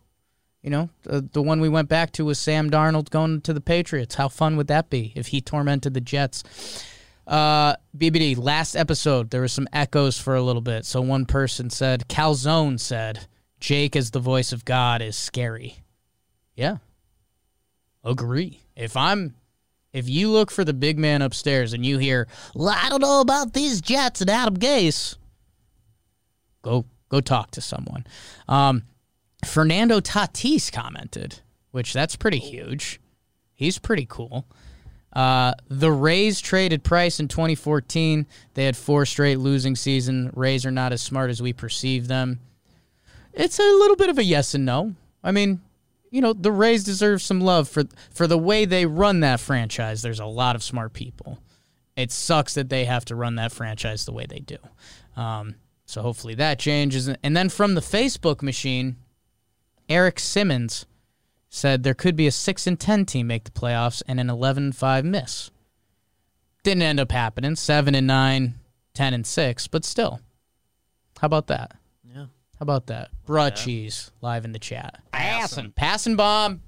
You 0.63 0.69
know, 0.69 0.89
the, 1.03 1.21
the 1.21 1.41
one 1.41 1.59
we 1.59 1.67
went 1.67 1.89
back 1.89 2.11
to 2.13 2.25
was 2.25 2.39
Sam 2.39 2.71
Darnold 2.71 3.09
going 3.09 3.41
to 3.41 3.53
the 3.53 3.61
Patriots. 3.61 4.15
How 4.15 4.29
fun 4.29 4.55
would 4.55 4.67
that 4.67 4.89
be 4.89 5.11
if 5.15 5.27
he 5.27 5.41
tormented 5.41 5.93
the 5.93 6.01
Jets? 6.01 6.43
Uh, 7.27 7.75
BBD, 7.97 8.37
last 8.37 8.75
episode, 8.75 9.29
there 9.29 9.41
was 9.41 9.51
some 9.51 9.67
echoes 9.73 10.17
for 10.17 10.35
a 10.35 10.41
little 10.41 10.61
bit. 10.61 10.85
So 10.85 11.01
one 11.01 11.25
person 11.25 11.69
said, 11.69 12.07
Calzone 12.07 12.79
said, 12.79 13.27
Jake 13.59 13.95
as 13.95 14.11
the 14.11 14.19
voice 14.19 14.53
of 14.53 14.65
God 14.65 15.01
is 15.01 15.17
scary. 15.17 15.77
Yeah. 16.55 16.77
Agree. 18.03 18.61
If 18.75 18.97
I'm 18.97 19.35
if 19.93 20.09
you 20.09 20.29
look 20.29 20.49
for 20.49 20.63
the 20.63 20.73
big 20.73 20.97
man 20.97 21.21
upstairs 21.21 21.73
and 21.73 21.85
you 21.85 21.99
hear, 21.99 22.27
well, 22.55 22.75
I 22.75 22.89
don't 22.89 23.01
know 23.01 23.21
about 23.21 23.53
these 23.53 23.79
Jets 23.79 24.21
and 24.21 24.29
Adam 24.29 24.57
Gase, 24.57 25.15
go 26.61 26.85
go 27.09 27.21
talk 27.21 27.51
to 27.51 27.61
someone. 27.61 28.05
Um, 28.47 28.83
Fernando 29.45 29.99
Tatis 29.99 30.71
commented, 30.71 31.39
which 31.71 31.93
that's 31.93 32.15
pretty 32.15 32.39
huge. 32.39 32.99
He's 33.53 33.79
pretty 33.79 34.05
cool. 34.09 34.45
Uh, 35.13 35.53
the 35.67 35.91
Rays 35.91 36.41
traded 36.41 36.83
Price 36.83 37.19
in 37.19 37.27
2014. 37.27 38.25
They 38.55 38.65
had 38.65 38.75
four 38.75 39.05
straight 39.05 39.39
losing 39.39 39.75
season. 39.75 40.31
Rays 40.33 40.65
are 40.65 40.71
not 40.71 40.91
as 40.91 41.01
smart 41.01 41.29
as 41.29 41.41
we 41.41 41.53
perceive 41.53 42.07
them. 42.07 42.39
It's 43.31 43.59
a 43.59 43.63
little 43.63 43.95
bit 43.95 44.09
of 44.09 44.17
a 44.17 44.23
yes 44.23 44.53
and 44.53 44.65
no. 44.65 44.95
I 45.23 45.31
mean, 45.31 45.61
you 46.09 46.21
know, 46.21 46.33
the 46.33 46.51
Rays 46.51 46.83
deserve 46.83 47.21
some 47.21 47.41
love 47.41 47.67
for 47.67 47.83
for 48.11 48.27
the 48.27 48.37
way 48.37 48.65
they 48.65 48.85
run 48.85 49.21
that 49.21 49.39
franchise. 49.39 50.01
There's 50.01 50.19
a 50.19 50.25
lot 50.25 50.55
of 50.55 50.63
smart 50.63 50.93
people. 50.93 51.39
It 51.95 52.11
sucks 52.11 52.55
that 52.55 52.69
they 52.69 52.85
have 52.85 53.05
to 53.05 53.15
run 53.15 53.35
that 53.35 53.51
franchise 53.51 54.05
the 54.05 54.13
way 54.13 54.25
they 54.27 54.39
do. 54.39 54.57
Um, 55.15 55.55
so 55.85 56.01
hopefully 56.01 56.35
that 56.35 56.59
changes. 56.59 57.07
And 57.07 57.37
then 57.37 57.49
from 57.49 57.75
the 57.75 57.81
Facebook 57.81 58.41
machine, 58.41 58.97
Eric 59.89 60.19
Simmons 60.19 60.85
said 61.49 61.83
there 61.83 61.93
could 61.93 62.15
be 62.15 62.27
a 62.27 62.31
six 62.31 62.65
and 62.67 62.79
ten 62.79 63.05
team 63.05 63.27
make 63.27 63.43
the 63.43 63.51
playoffs 63.51 64.01
and 64.07 64.19
an 64.19 64.27
11-5 64.27 65.03
miss. 65.03 65.51
Didn't 66.63 66.83
end 66.83 66.99
up 66.99 67.11
happening. 67.11 67.55
Seven 67.55 67.93
and 67.93 68.07
nine, 68.07 68.55
10 68.93 69.13
and 69.13 69.27
six, 69.27 69.67
but 69.67 69.83
still. 69.85 70.21
How 71.19 71.27
about 71.27 71.47
that? 71.47 71.75
Yeah. 72.03 72.23
How 72.23 72.61
about 72.61 72.87
that? 72.87 73.09
Bruh 73.27 73.55
cheese 73.55 74.11
live 74.21 74.45
in 74.45 74.51
the 74.51 74.59
chat. 74.59 75.01
Passing. 75.11 75.71
Passing 75.71 76.15
bomb. 76.15 76.61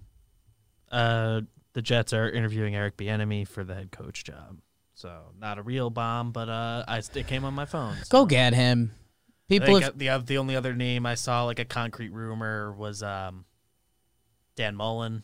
Uh, 0.91 1.41
the 1.73 1.81
Jets 1.81 2.13
are 2.13 2.29
interviewing 2.29 2.75
Eric 2.75 2.97
Bieniemy 2.97 3.47
for 3.47 3.63
the 3.63 3.73
head 3.75 3.91
coach 3.91 4.23
job. 4.23 4.59
So 4.93 5.11
not 5.39 5.57
a 5.57 5.61
real 5.61 5.89
bomb, 5.89 6.31
but 6.31 6.47
uh, 6.47 6.85
I 6.87 6.97
it 6.99 7.27
came 7.27 7.43
on 7.43 7.53
my 7.53 7.65
phone. 7.65 7.95
So. 8.03 8.19
Go 8.19 8.25
get 8.25 8.53
him. 8.53 8.91
I 9.47 9.47
People 9.47 9.67
think 9.67 9.83
have, 9.83 10.25
the 10.25 10.33
the 10.33 10.37
only 10.39 10.55
other 10.55 10.73
name 10.73 11.05
I 11.05 11.15
saw 11.15 11.43
like 11.43 11.59
a 11.59 11.65
concrete 11.65 12.09
rumor 12.11 12.71
was 12.73 13.03
um 13.03 13.45
Dan 14.55 14.75
Mullen, 14.75 15.23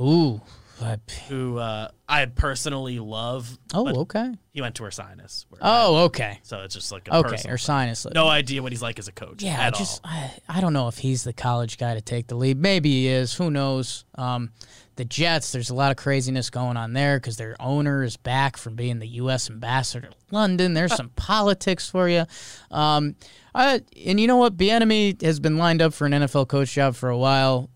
Ooh. 0.00 0.40
I- 0.82 0.98
who 1.28 1.58
uh, 1.58 1.88
I 2.08 2.24
personally 2.24 2.98
love. 3.00 3.58
Oh, 3.74 4.00
okay. 4.00 4.32
He 4.52 4.62
went 4.62 4.76
to 4.76 4.84
Ursinus. 4.84 5.44
Oh, 5.60 6.04
okay. 6.04 6.38
so 6.42 6.62
it's 6.62 6.74
just 6.74 6.90
like 6.90 7.06
a 7.08 7.16
Okay. 7.16 7.36
Or 7.50 7.58
sinus. 7.58 8.06
No 8.14 8.28
idea 8.28 8.62
what 8.62 8.72
he's 8.72 8.80
like 8.80 8.98
as 8.98 9.06
a 9.06 9.12
coach. 9.12 9.42
Yeah, 9.42 9.66
I 9.66 9.70
just. 9.70 10.00
I, 10.04 10.32
I 10.48 10.60
don't 10.62 10.72
know 10.72 10.88
if 10.88 10.96
he's 10.98 11.22
the 11.22 11.34
college 11.34 11.76
guy 11.76 11.94
to 11.94 12.00
take 12.00 12.28
the 12.28 12.34
lead. 12.34 12.56
Maybe 12.58 12.90
he 12.90 13.08
is. 13.08 13.34
Who 13.34 13.50
knows? 13.50 14.06
Um, 14.14 14.52
the 15.00 15.04
Jets, 15.06 15.52
there's 15.52 15.70
a 15.70 15.74
lot 15.74 15.90
of 15.90 15.96
craziness 15.96 16.50
going 16.50 16.76
on 16.76 16.92
there 16.92 17.16
because 17.16 17.38
their 17.38 17.56
owner 17.58 18.02
is 18.02 18.18
back 18.18 18.58
from 18.58 18.76
being 18.76 18.98
the 18.98 19.08
U.S. 19.08 19.48
ambassador 19.48 20.08
to 20.08 20.16
London. 20.30 20.74
There's 20.74 20.94
some 20.94 21.08
politics 21.16 21.88
for 21.88 22.06
you. 22.06 22.26
Um, 22.70 23.16
I, 23.54 23.80
and 24.04 24.20
you 24.20 24.26
know 24.26 24.36
what? 24.36 24.58
Bieniemy 24.58 25.22
has 25.22 25.40
been 25.40 25.56
lined 25.56 25.80
up 25.80 25.94
for 25.94 26.04
an 26.04 26.12
NFL 26.12 26.48
coach 26.48 26.74
job 26.74 26.96
for 26.96 27.08
a 27.08 27.16
while. 27.16 27.70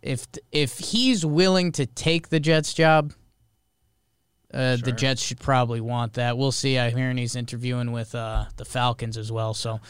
If 0.00 0.26
if 0.50 0.78
he's 0.78 1.22
willing 1.22 1.70
to 1.72 1.84
take 1.84 2.30
the 2.30 2.40
Jets 2.40 2.72
job, 2.72 3.12
uh, 4.54 4.76
the 4.76 4.92
Jets 4.92 5.20
should 5.22 5.40
probably 5.40 5.80
want 5.80 6.14
that. 6.14 6.38
We'll 6.38 6.52
see. 6.52 6.78
I'm 6.78 6.96
hearing 6.96 7.18
he's 7.18 7.36
interviewing 7.36 7.92
with 7.92 8.14
uh, 8.14 8.46
the 8.56 8.64
Falcons 8.64 9.18
as 9.18 9.30
well. 9.30 9.52
So, 9.52 9.80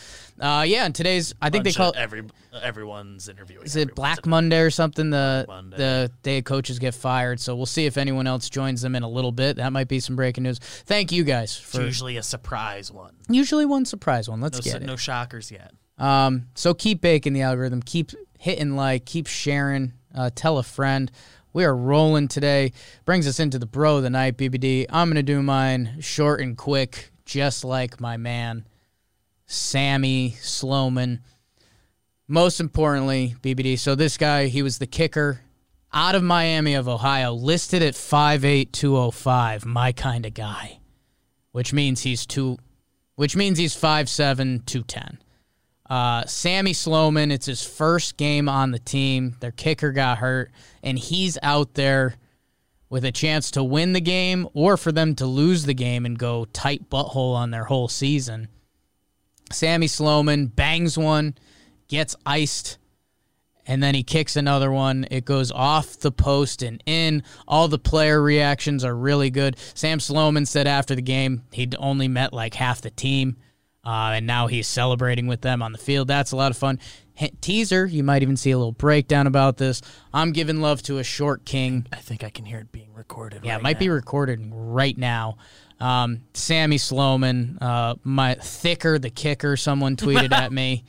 uh, 0.40 0.64
yeah. 0.66 0.84
And 0.84 0.92
today's, 0.94 1.32
I 1.40 1.48
think 1.50 1.62
they 1.64 1.72
call 1.72 1.92
every 1.96 2.24
everyone's 2.60 3.28
interviewing. 3.28 3.64
is 3.66 3.76
it 3.76 3.94
Black. 3.94 4.26
Monday 4.26 4.58
or 4.60 4.70
something? 4.70 5.10
The 5.10 5.44
Monday. 5.46 5.76
the 5.76 6.10
day 6.22 6.42
coaches 6.42 6.78
get 6.80 6.94
fired. 6.94 7.38
So 7.38 7.54
we'll 7.54 7.66
see 7.66 7.86
if 7.86 7.96
anyone 7.96 8.26
else 8.26 8.48
joins 8.50 8.82
them 8.82 8.96
in 8.96 9.04
a 9.04 9.08
little 9.08 9.30
bit. 9.32 9.56
That 9.56 9.72
might 9.72 9.86
be 9.88 10.00
some 10.00 10.16
breaking 10.16 10.42
news. 10.42 10.58
Thank 10.58 11.12
you 11.12 11.22
guys 11.22 11.50
It's 11.56 11.76
for 11.76 11.82
usually 11.82 12.16
a 12.16 12.22
surprise 12.24 12.90
one. 12.90 13.14
usually 13.28 13.64
one 13.64 13.84
surprise 13.84 14.28
one. 14.28 14.40
Let's 14.40 14.58
No, 14.66 14.72
get 14.72 14.82
it. 14.82 14.86
no 14.86 14.96
shockers 14.96 15.52
yet. 15.52 15.72
Um, 15.98 16.48
so 16.54 16.74
keep 16.74 17.00
baking 17.00 17.32
the 17.32 17.42
algorithm. 17.42 17.80
Keep 17.82 18.10
hitting 18.38 18.74
like. 18.74 19.04
Keep 19.04 19.28
sharing. 19.28 19.92
Uh, 20.14 20.30
tell 20.34 20.58
a 20.58 20.62
friend. 20.64 21.12
We 21.52 21.64
are 21.64 21.74
rolling 21.74 22.28
today. 22.28 22.72
Brings 23.04 23.26
us 23.26 23.40
into 23.40 23.58
the 23.58 23.66
bro 23.66 23.96
of 23.96 24.02
the 24.02 24.10
night, 24.10 24.36
BBD. 24.36 24.86
I'm 24.90 25.08
gonna 25.08 25.22
do 25.22 25.42
mine 25.42 25.96
short 26.00 26.40
and 26.40 26.56
quick, 26.56 27.10
just 27.24 27.64
like 27.64 28.00
my 28.00 28.16
man, 28.16 28.66
Sammy 29.46 30.36
Sloman. 30.40 31.20
Most 32.26 32.60
importantly, 32.60 33.34
BBD. 33.40 33.78
So 33.78 33.94
this 33.94 34.18
guy, 34.18 34.48
he 34.48 34.62
was 34.62 34.78
the 34.78 34.86
kicker 34.86 35.40
out 35.90 36.14
of 36.14 36.22
Miami 36.22 36.74
of 36.74 36.86
Ohio, 36.86 37.32
listed 37.32 37.82
at 37.82 37.94
5'8", 37.94 38.70
205, 38.72 39.64
my 39.64 39.90
kind 39.92 40.26
of 40.26 40.34
guy, 40.34 40.80
which 41.52 41.72
means 41.72 42.02
he's 42.02 42.26
two, 42.26 42.58
which 43.14 43.34
means 43.34 43.58
he's 43.58 43.74
5'7", 43.74 44.66
210. 44.66 45.18
Uh, 45.88 46.26
Sammy 46.26 46.72
Sloman, 46.74 47.30
it's 47.30 47.46
his 47.46 47.64
first 47.64 48.16
game 48.16 48.48
on 48.48 48.72
the 48.72 48.78
team. 48.78 49.36
Their 49.40 49.52
kicker 49.52 49.92
got 49.92 50.18
hurt, 50.18 50.50
and 50.82 50.98
he's 50.98 51.38
out 51.42 51.74
there 51.74 52.16
with 52.90 53.04
a 53.04 53.12
chance 53.12 53.50
to 53.52 53.64
win 53.64 53.92
the 53.92 54.00
game 54.00 54.48
or 54.54 54.76
for 54.76 54.92
them 54.92 55.14
to 55.14 55.26
lose 55.26 55.64
the 55.64 55.74
game 55.74 56.06
and 56.06 56.18
go 56.18 56.46
tight 56.46 56.88
butthole 56.90 57.34
on 57.34 57.50
their 57.50 57.64
whole 57.64 57.88
season. 57.88 58.48
Sammy 59.50 59.86
Sloman 59.86 60.46
bangs 60.46 60.98
one, 60.98 61.34
gets 61.88 62.14
iced, 62.26 62.78
and 63.66 63.82
then 63.82 63.94
he 63.94 64.02
kicks 64.02 64.36
another 64.36 64.70
one. 64.70 65.06
It 65.10 65.24
goes 65.24 65.50
off 65.50 65.98
the 65.98 66.12
post 66.12 66.62
and 66.62 66.82
in. 66.86 67.22
All 67.46 67.68
the 67.68 67.78
player 67.78 68.22
reactions 68.22 68.84
are 68.84 68.96
really 68.96 69.30
good. 69.30 69.56
Sam 69.74 70.00
Sloman 70.00 70.46
said 70.46 70.66
after 70.66 70.94
the 70.94 71.02
game 71.02 71.42
he'd 71.52 71.76
only 71.78 72.08
met 72.08 72.32
like 72.32 72.54
half 72.54 72.80
the 72.80 72.90
team, 72.90 73.36
uh, 73.88 74.12
and 74.16 74.26
now 74.26 74.48
he's 74.48 74.68
celebrating 74.68 75.26
with 75.26 75.40
them 75.40 75.62
on 75.62 75.72
the 75.72 75.78
field. 75.78 76.08
That's 76.08 76.32
a 76.32 76.36
lot 76.36 76.50
of 76.50 76.58
fun. 76.58 76.78
Hint, 77.14 77.40
teaser, 77.40 77.86
you 77.86 78.04
might 78.04 78.20
even 78.20 78.36
see 78.36 78.50
a 78.50 78.58
little 78.58 78.72
breakdown 78.72 79.26
about 79.26 79.56
this. 79.56 79.80
I'm 80.12 80.32
giving 80.32 80.60
love 80.60 80.82
to 80.82 80.98
a 80.98 81.04
short 81.04 81.46
king. 81.46 81.86
I 81.90 81.96
think 81.96 82.22
I 82.22 82.28
can 82.28 82.44
hear 82.44 82.58
it 82.58 82.70
being 82.70 82.92
recorded. 82.92 83.46
Yeah, 83.46 83.52
right 83.52 83.60
it 83.60 83.62
might 83.62 83.78
be 83.78 83.88
recorded 83.88 84.46
right 84.52 84.96
now. 84.96 85.38
Um, 85.80 86.20
Sammy 86.34 86.76
Sloman, 86.76 87.56
uh, 87.62 87.94
my 88.04 88.34
thicker 88.34 88.98
the 88.98 89.08
kicker. 89.08 89.56
Someone 89.56 89.96
tweeted 89.96 90.32
at 90.32 90.52
me, 90.52 90.84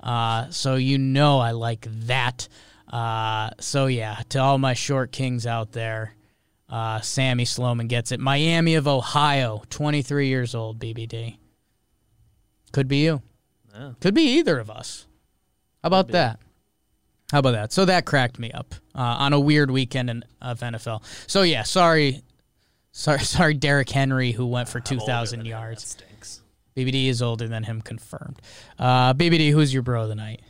uh, 0.00 0.50
so 0.50 0.74
you 0.74 0.98
know 0.98 1.38
I 1.38 1.52
like 1.52 1.86
that. 2.06 2.48
Uh, 2.86 3.48
so 3.60 3.86
yeah, 3.86 4.20
to 4.28 4.40
all 4.40 4.58
my 4.58 4.74
short 4.74 5.10
kings 5.10 5.46
out 5.46 5.72
there, 5.72 6.14
uh, 6.68 7.00
Sammy 7.00 7.46
Sloman 7.46 7.86
gets 7.86 8.12
it. 8.12 8.20
Miami 8.20 8.74
of 8.74 8.86
Ohio, 8.86 9.62
23 9.70 10.28
years 10.28 10.54
old, 10.54 10.78
BBD. 10.78 11.38
Could 12.72 12.88
be 12.88 13.04
you. 13.04 13.22
Yeah. 13.74 13.92
Could 14.00 14.14
be 14.14 14.38
either 14.38 14.58
of 14.58 14.70
us. 14.70 15.06
How 15.82 15.86
about 15.88 16.08
that? 16.08 16.40
How 17.30 17.38
about 17.38 17.52
that? 17.52 17.72
So 17.72 17.84
that 17.86 18.04
cracked 18.04 18.38
me 18.38 18.50
up 18.52 18.74
uh, 18.94 18.98
on 19.00 19.32
a 19.32 19.40
weird 19.40 19.70
weekend 19.70 20.10
in, 20.10 20.24
of 20.40 20.60
NFL. 20.60 21.02
So 21.26 21.42
yeah, 21.42 21.62
sorry, 21.62 22.22
sorry, 22.92 23.18
sorry, 23.24 23.54
Derrick 23.54 23.88
Henry 23.88 24.32
who 24.32 24.46
went 24.46 24.68
for 24.68 24.78
I'm 24.78 24.84
two 24.84 24.98
thousand 25.00 25.46
yards. 25.46 25.84
Stinks. 25.86 26.42
BBD 26.76 27.08
is 27.08 27.20
older 27.22 27.48
than 27.48 27.64
him, 27.64 27.82
confirmed. 27.82 28.40
Uh, 28.78 29.12
BBD, 29.14 29.50
who's 29.50 29.72
your 29.72 29.82
bro 29.82 30.02
of 30.02 30.08
the 30.08 30.14
night? 30.14 30.40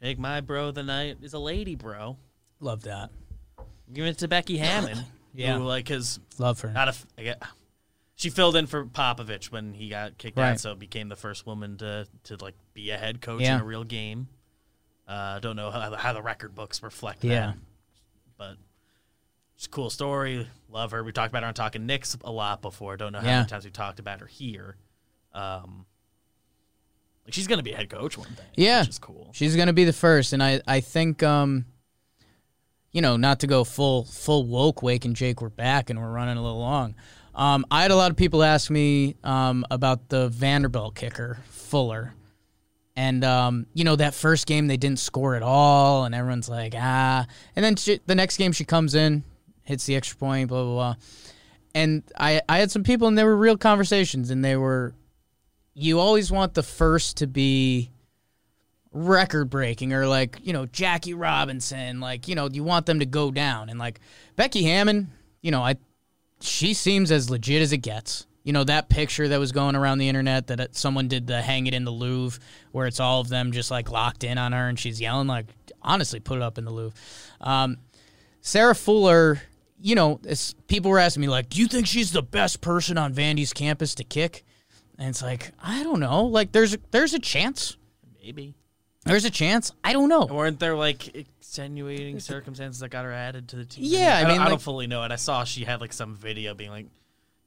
Jake, 0.00 0.18
my 0.18 0.40
bro 0.40 0.68
of 0.68 0.74
the 0.74 0.82
night 0.82 1.18
is 1.22 1.32
a 1.32 1.38
lady, 1.38 1.74
bro. 1.74 2.16
Love 2.60 2.82
that. 2.82 3.10
I'm 3.58 3.64
giving 3.94 4.10
it 4.10 4.18
to 4.18 4.28
Becky 4.28 4.58
Hammon. 4.58 4.98
Yeah. 5.34 5.56
Who, 5.56 5.64
like, 5.64 5.88
his 5.88 6.20
Love 6.38 6.60
her. 6.60 6.68
not 6.68 6.88
a. 6.88 6.90
f- 6.90 7.06
I 7.16 7.22
get, 7.22 7.42
she 8.22 8.30
filled 8.30 8.54
in 8.56 8.66
for 8.66 8.84
Popovich 8.86 9.50
when 9.50 9.74
he 9.74 9.88
got 9.88 10.16
kicked 10.16 10.38
Right. 10.38 10.52
out, 10.52 10.60
so 10.60 10.74
became 10.74 11.08
the 11.08 11.16
first 11.16 11.44
woman 11.46 11.76
to 11.78 12.06
to 12.24 12.36
like 12.36 12.54
be 12.72 12.90
a 12.90 12.96
head 12.98 13.20
coach 13.20 13.42
Yeah. 13.42 13.56
in 13.56 13.60
a 13.60 13.64
real 13.64 13.84
game. 13.84 14.28
Uh, 15.08 15.40
don't 15.40 15.56
know 15.56 15.70
how, 15.70 15.90
the- 15.90 15.96
how 15.96 16.12
the 16.12 16.22
record 16.22 16.54
books 16.54 16.82
reflect 16.82 17.24
Yeah. 17.24 17.46
that, 17.48 17.56
but 18.38 18.56
it's 19.56 19.66
a 19.66 19.68
cool 19.68 19.90
story. 19.90 20.48
Love 20.70 20.92
her. 20.92 21.02
We 21.02 21.12
talked 21.12 21.30
about 21.30 21.42
her 21.42 21.48
on 21.48 21.54
Talking 21.54 21.84
Knicks 21.86 22.16
a 22.24 22.30
lot 22.30 22.62
before. 22.62 22.96
Don't 22.96 23.12
know 23.12 23.18
how 23.20 23.26
Yeah. 23.26 23.36
many 23.38 23.48
times 23.48 23.64
we 23.64 23.70
talked 23.72 23.98
about 23.98 24.20
her 24.20 24.26
here. 24.26 24.76
Um, 25.32 25.86
like 27.24 27.34
she's 27.34 27.46
gonna 27.48 27.62
be 27.62 27.72
a 27.72 27.76
head 27.76 27.90
coach 27.90 28.16
one 28.16 28.32
day. 28.34 28.44
Yeah. 28.56 28.80
which 28.80 28.90
is 28.90 28.98
cool. 28.98 29.30
She's 29.34 29.56
gonna 29.56 29.72
be 29.72 29.84
the 29.84 29.92
first, 29.92 30.32
and 30.32 30.42
I 30.42 30.62
I 30.66 30.80
think 30.80 31.22
um, 31.22 31.66
you 32.92 33.00
know, 33.00 33.16
not 33.16 33.40
to 33.40 33.46
go 33.46 33.64
full 33.64 34.04
full 34.04 34.46
woke. 34.46 34.82
Wake 34.82 35.04
and 35.04 35.16
Jake, 35.16 35.40
we're 35.42 35.48
back, 35.48 35.90
and 35.90 35.98
we're 36.00 36.10
running 36.12 36.36
a 36.36 36.42
little 36.42 36.58
long. 36.60 36.94
Um, 37.34 37.64
I 37.70 37.82
had 37.82 37.90
a 37.90 37.96
lot 37.96 38.10
of 38.10 38.16
people 38.16 38.42
ask 38.42 38.70
me 38.70 39.16
um, 39.24 39.64
about 39.70 40.08
the 40.08 40.28
Vanderbilt 40.28 40.94
kicker 40.94 41.38
Fuller, 41.48 42.14
and 42.94 43.24
um, 43.24 43.66
you 43.72 43.84
know 43.84 43.96
that 43.96 44.14
first 44.14 44.46
game 44.46 44.66
they 44.66 44.76
didn't 44.76 44.98
score 44.98 45.34
at 45.34 45.42
all, 45.42 46.04
and 46.04 46.14
everyone's 46.14 46.48
like 46.48 46.74
ah, 46.76 47.26
and 47.56 47.64
then 47.64 47.76
she, 47.76 48.00
the 48.06 48.14
next 48.14 48.36
game 48.36 48.52
she 48.52 48.64
comes 48.64 48.94
in, 48.94 49.24
hits 49.62 49.86
the 49.86 49.96
extra 49.96 50.16
point, 50.18 50.48
blah 50.48 50.62
blah 50.62 50.74
blah, 50.74 50.94
and 51.74 52.02
I 52.18 52.42
I 52.48 52.58
had 52.58 52.70
some 52.70 52.82
people, 52.84 53.08
and 53.08 53.16
they 53.16 53.24
were 53.24 53.36
real 53.36 53.56
conversations, 53.56 54.30
and 54.30 54.44
they 54.44 54.56
were, 54.56 54.94
you 55.74 56.00
always 56.00 56.30
want 56.30 56.52
the 56.52 56.62
first 56.62 57.16
to 57.18 57.26
be 57.26 57.90
record 58.94 59.48
breaking 59.48 59.94
or 59.94 60.06
like 60.06 60.38
you 60.42 60.52
know 60.52 60.66
Jackie 60.66 61.14
Robinson 61.14 61.98
like 61.98 62.28
you 62.28 62.34
know 62.34 62.48
you 62.52 62.62
want 62.62 62.84
them 62.84 62.98
to 62.98 63.06
go 63.06 63.30
down. 63.30 63.70
And 63.70 63.78
like 63.78 64.00
Becky 64.36 64.64
Hammon 64.64 65.10
you 65.40 65.50
know 65.50 65.62
I 65.62 65.76
she 66.42 66.74
seems 66.74 67.10
as 67.10 67.30
legit 67.30 67.62
as 67.62 67.72
it 67.72 67.78
gets. 67.78 68.26
You 68.44 68.52
know 68.52 68.64
that 68.64 68.88
picture 68.88 69.28
that 69.28 69.38
was 69.38 69.52
going 69.52 69.76
around 69.76 69.98
the 69.98 70.08
internet 70.08 70.48
that 70.48 70.74
someone 70.74 71.06
did 71.06 71.28
the 71.28 71.40
hang 71.40 71.66
it 71.66 71.74
in 71.74 71.84
the 71.84 71.92
Louvre 71.92 72.40
where 72.72 72.86
it's 72.86 72.98
all 72.98 73.20
of 73.20 73.28
them 73.28 73.52
just 73.52 73.70
like 73.70 73.90
locked 73.90 74.24
in 74.24 74.36
on 74.36 74.52
her 74.52 74.68
and 74.68 74.78
she's 74.78 75.00
yelling 75.00 75.28
like 75.28 75.46
honestly 75.80 76.18
put 76.18 76.38
it 76.38 76.42
up 76.42 76.58
in 76.58 76.64
the 76.64 76.72
Louvre. 76.72 76.98
Um, 77.40 77.78
Sarah 78.40 78.74
Fuller 78.74 79.40
you 79.80 79.94
know 79.94 80.20
people 80.66 80.90
were 80.90 80.98
asking 80.98 81.20
me 81.20 81.28
like 81.28 81.50
do 81.50 81.60
you 81.60 81.68
think 81.68 81.86
she's 81.86 82.10
the 82.10 82.22
best 82.22 82.60
person 82.60 82.98
on 82.98 83.14
Vandy's 83.14 83.52
campus 83.52 83.94
to 83.96 84.04
kick? 84.04 84.44
And 84.98 85.08
it's 85.08 85.22
like 85.22 85.52
I 85.62 85.84
don't 85.84 86.00
know. 86.00 86.24
Like 86.24 86.50
there's 86.50 86.76
there's 86.90 87.14
a 87.14 87.20
chance. 87.20 87.76
Maybe. 88.20 88.54
There's 89.04 89.24
a 89.24 89.30
chance. 89.30 89.72
I 89.82 89.92
don't 89.92 90.08
know. 90.08 90.26
Weren't 90.26 90.60
there 90.60 90.76
like 90.76 91.14
extenuating 91.16 92.20
circumstances 92.20 92.80
that 92.80 92.90
got 92.90 93.04
her 93.04 93.12
added 93.12 93.48
to 93.48 93.56
the 93.56 93.64
team? 93.64 93.84
Yeah, 93.86 94.16
I 94.16 94.22
don't- 94.22 94.32
mean, 94.32 94.40
I 94.40 94.48
don't 94.48 94.62
fully 94.62 94.86
know 94.86 95.02
it. 95.04 95.10
I 95.12 95.16
saw 95.16 95.44
she 95.44 95.64
had 95.64 95.80
like 95.80 95.92
some 95.92 96.14
video 96.16 96.54
being 96.54 96.70
like, 96.70 96.86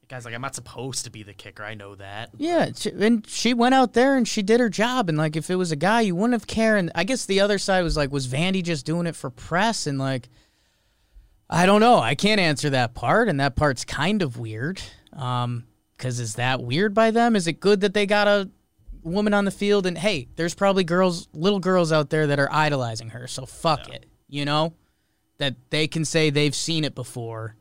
"Guys, 0.07 0.25
like 0.25 0.33
I'm 0.33 0.41
not 0.41 0.53
supposed 0.55 1.05
to 1.05 1.09
be 1.11 1.23
the 1.23 1.33
kicker. 1.33 1.63
I 1.63 1.73
know 1.73 1.95
that." 1.95 2.29
Yeah, 2.37 2.69
and 2.99 3.25
she 3.27 3.53
went 3.53 3.73
out 3.73 3.93
there 3.93 4.15
and 4.17 4.27
she 4.27 4.41
did 4.41 4.59
her 4.59 4.69
job. 4.69 5.09
And 5.09 5.17
like, 5.17 5.35
if 5.35 5.49
it 5.49 5.55
was 5.55 5.71
a 5.71 5.75
guy, 5.75 6.01
you 6.01 6.15
wouldn't 6.15 6.33
have 6.33 6.47
cared. 6.47 6.79
And 6.79 6.91
I 6.93 7.03
guess 7.03 7.25
the 7.25 7.39
other 7.39 7.57
side 7.57 7.83
was 7.83 7.95
like, 7.97 8.11
was 8.11 8.27
Vandy 8.27 8.61
just 8.63 8.85
doing 8.85 9.07
it 9.07 9.15
for 9.15 9.29
press? 9.29 9.87
And 9.87 9.97
like, 9.97 10.29
I 11.49 11.65
don't 11.65 11.79
know. 11.81 11.99
I 11.99 12.15
can't 12.15 12.41
answer 12.41 12.69
that 12.71 12.93
part, 12.95 13.29
and 13.29 13.39
that 13.39 13.55
part's 13.55 13.85
kind 13.85 14.21
of 14.21 14.37
weird. 14.37 14.81
Um, 15.13 15.63
because 15.97 16.19
is 16.19 16.35
that 16.35 16.61
weird 16.61 16.93
by 16.93 17.11
them? 17.11 17.37
Is 17.37 17.47
it 17.47 17.61
good 17.61 17.79
that 17.81 17.93
they 17.93 18.05
got 18.05 18.27
a 18.27 18.49
woman 19.05 19.33
on 19.33 19.45
the 19.45 19.51
field? 19.51 19.85
And 19.85 19.97
hey, 19.97 20.27
there's 20.35 20.53
probably 20.53 20.83
girls, 20.83 21.27
little 21.33 21.59
girls 21.59 21.91
out 21.91 22.09
there 22.09 22.27
that 22.27 22.39
are 22.39 22.51
idolizing 22.51 23.09
her. 23.09 23.27
So 23.27 23.45
fuck 23.45 23.87
it, 23.89 24.05
you 24.27 24.45
know, 24.45 24.73
that 25.37 25.55
they 25.69 25.87
can 25.87 26.03
say 26.05 26.29
they've 26.29 26.55
seen 26.55 26.83
it 26.83 26.95
before, 26.95 27.55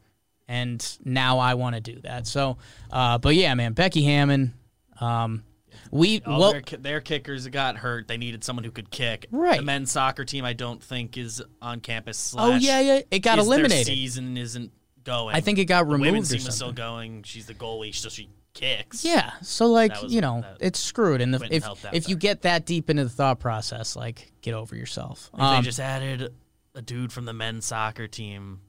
and 0.48 0.98
now 1.04 1.38
I 1.38 1.54
want 1.54 1.74
to 1.76 1.80
do 1.80 2.00
that. 2.00 2.26
So, 2.26 2.58
uh, 2.90 3.18
but 3.18 3.34
yeah, 3.34 3.54
man, 3.54 3.72
Becky 3.72 4.02
Hammon. 4.04 4.54
Um, 5.00 5.44
We 5.90 6.22
All 6.22 6.40
well, 6.40 6.52
their, 6.52 6.62
their 6.78 7.00
kickers 7.00 7.46
got 7.48 7.76
hurt. 7.76 8.08
They 8.08 8.16
needed 8.16 8.44
someone 8.44 8.64
who 8.64 8.70
could 8.70 8.90
kick. 8.90 9.26
Right. 9.30 9.58
The 9.58 9.64
men's 9.64 9.90
soccer 9.90 10.24
team, 10.24 10.44
I 10.44 10.52
don't 10.52 10.82
think, 10.82 11.16
is 11.16 11.42
on 11.60 11.80
campus. 11.80 12.34
oh 12.36 12.54
yeah, 12.56 12.80
yeah, 12.80 13.00
it 13.10 13.20
got 13.20 13.38
eliminated. 13.38 13.86
season 13.86 14.36
isn't 14.36 14.72
going. 15.02 15.34
I 15.34 15.40
think 15.40 15.58
it 15.58 15.66
got 15.66 15.80
the 15.80 15.92
removed 15.92 16.06
women's 16.06 16.30
team 16.30 16.38
is 16.38 16.54
still 16.54 16.72
going. 16.72 17.22
She's 17.24 17.46
the 17.46 17.54
goalie, 17.54 17.94
so 17.94 18.08
she 18.08 18.28
kicks. 18.54 19.04
Yeah, 19.04 19.32
so 19.42 19.66
like 19.66 20.00
was- 20.02 20.12
you 20.12 20.20
know, 20.20 20.40
that 20.40 20.56
it's 20.60 20.78
screwed. 20.80 21.20
And 21.20 21.34
the, 21.34 21.38
wouldn't 21.38 21.52
if 21.54 21.64
help 21.64 21.80
that 21.82 21.94
if 21.94 22.08
you 22.08 22.16
get 22.16 22.42
that 22.42 22.64
deep 22.64 22.88
into 22.88 23.04
the 23.04 23.10
thought 23.10 23.40
process, 23.40 23.94
like 23.96 24.32
get 24.40 24.54
over 24.54 24.74
yourself. 24.74 25.28
Like, 25.32 25.42
Um, 25.42 25.56
they 25.56 25.66
just 25.66 25.80
added 25.80 26.32
a 26.74 26.82
dude 26.82 27.12
from 27.12 27.24
the 27.26 27.32
men's 27.32 27.66
soccer 27.66 28.06
team, 28.08 28.60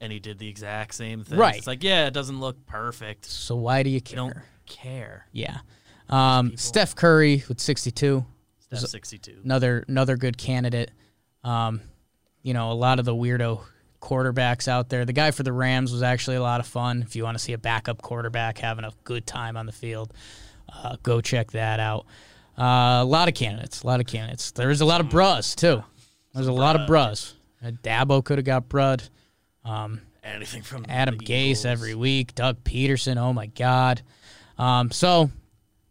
and 0.00 0.12
he 0.12 0.18
did 0.18 0.38
the 0.38 0.48
exact 0.48 0.94
same 0.94 1.24
thing. 1.24 1.38
Right. 1.38 1.56
It's 1.56 1.66
like, 1.66 1.82
yeah, 1.84 2.06
it 2.06 2.12
doesn't 2.14 2.40
look 2.40 2.64
perfect. 2.66 3.24
so 3.26 3.56
why 3.56 3.82
do 3.82 3.90
you 3.90 3.96
You 3.96 4.00
care? 4.00 4.16
don't 4.16 4.36
care. 4.66 5.26
Yeah. 5.32 5.58
Um, 6.08 6.56
Steph 6.56 6.94
Curry 6.96 7.44
with 7.48 7.60
62, 7.60 8.24
Steph 8.60 8.78
62. 8.80 9.40
another 9.44 9.84
another 9.88 10.16
good 10.16 10.38
candidate. 10.38 10.90
Um, 11.44 11.80
you 12.42 12.54
know, 12.54 12.72
a 12.72 12.74
lot 12.74 12.98
of 12.98 13.04
the 13.04 13.14
weirdo 13.14 13.60
quarterbacks 14.00 14.68
out 14.68 14.88
there. 14.88 15.04
The 15.04 15.12
guy 15.12 15.30
for 15.30 15.42
the 15.42 15.52
Rams 15.52 15.92
was 15.92 16.02
actually 16.02 16.36
a 16.36 16.42
lot 16.42 16.60
of 16.60 16.66
fun. 16.66 17.02
If 17.02 17.16
you 17.16 17.24
want 17.24 17.36
to 17.36 17.42
see 17.42 17.52
a 17.52 17.58
backup 17.58 18.02
quarterback 18.02 18.58
having 18.58 18.84
a 18.84 18.92
good 19.04 19.26
time 19.26 19.56
on 19.56 19.66
the 19.66 19.72
field, 19.72 20.12
uh, 20.72 20.96
go 21.02 21.20
check 21.20 21.50
that 21.52 21.80
out. 21.80 22.06
Uh, 22.58 23.02
a 23.02 23.04
lot 23.04 23.28
of 23.28 23.34
candidates, 23.34 23.82
a 23.82 23.86
lot 23.86 24.00
of 24.00 24.06
candidates. 24.06 24.50
There's 24.50 24.80
a 24.80 24.84
lot 24.84 25.00
of 25.00 25.08
bras 25.10 25.54
too. 25.54 25.82
There's 26.34 26.48
a 26.48 26.52
lot 26.52 26.76
of 26.76 26.86
bras. 26.86 27.34
Uh, 27.64 27.72
Dabo 27.82 28.24
could 28.24 28.38
have 28.38 28.44
got 28.44 28.68
brud. 28.68 29.02
Anything 30.24 30.62
from 30.62 30.84
Adam 30.88 31.16
Gase 31.18 31.64
every 31.64 31.94
week. 31.94 32.34
Doug 32.34 32.62
Pederson. 32.64 33.16
Oh 33.16 33.32
my 33.32 33.46
God. 33.46 34.02
Um, 34.58 34.90
so 34.90 35.30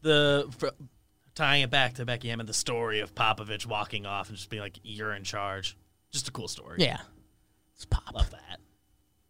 the 0.02 0.48
fr- 0.58 0.68
tying 1.36 1.64
it 1.64 1.70
back 1.70 1.96
to 1.96 2.06
Becky 2.06 2.30
Hammon, 2.30 2.46
the 2.46 2.54
story 2.54 3.00
of 3.00 3.16
Popovich 3.16 3.66
walking 3.66 4.06
off 4.06 4.30
and 4.30 4.38
just 4.38 4.50
being 4.50 4.62
like, 4.62 4.80
"You're 4.84 5.14
in 5.14 5.24
charge." 5.24 5.78
Just 6.12 6.28
a 6.28 6.32
cool 6.32 6.48
story. 6.48 6.78
yeah, 6.80 7.00
it's 7.78 7.86
pop, 7.86 8.12
love 8.14 8.30
that. 8.32 8.60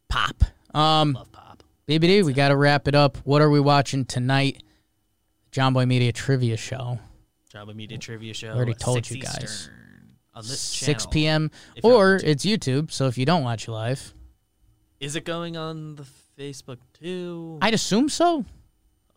pop. 0.08 0.44
Um, 0.74 1.14
Love 1.14 1.32
Pop. 1.32 1.64
BBD, 1.88 2.24
we 2.24 2.34
got 2.34 2.50
to 2.50 2.56
wrap 2.58 2.88
it 2.88 2.96
up. 2.96 3.18
What 3.26 3.42
are 3.42 3.50
we 3.50 3.60
watching 3.60 4.06
tonight? 4.06 4.64
John 5.52 5.74
Boy 5.74 5.86
Media 5.86 6.12
Trivia 6.12 6.56
Show, 6.58 7.00
John 7.52 7.68
Boy 7.68 7.74
Media 7.74 7.98
Trivia 7.98 8.34
Show. 8.34 8.50
I 8.50 8.56
already 8.56 8.74
told 8.74 9.10
you 9.10 9.22
guys. 9.22 9.44
Eastern 9.44 9.74
on 10.36 10.44
this 10.44 10.60
6 10.60 11.04
channel. 11.04 11.12
p.m. 11.12 11.52
If 11.76 11.84
you're 11.84 11.94
on 11.94 12.00
or 12.00 12.20
YouTube. 12.20 12.24
it's 12.26 12.46
YouTube. 12.46 12.92
So 12.92 13.08
if 13.08 13.18
you 13.18 13.26
don't 13.26 13.44
watch 13.44 13.68
live, 13.68 14.14
Is 15.00 15.16
it 15.16 15.26
going 15.26 15.58
on 15.58 15.96
the 15.96 16.06
Facebook 16.38 16.78
too? 16.94 17.58
I'd 17.62 17.74
assume 17.74 18.08
so. 18.10 18.46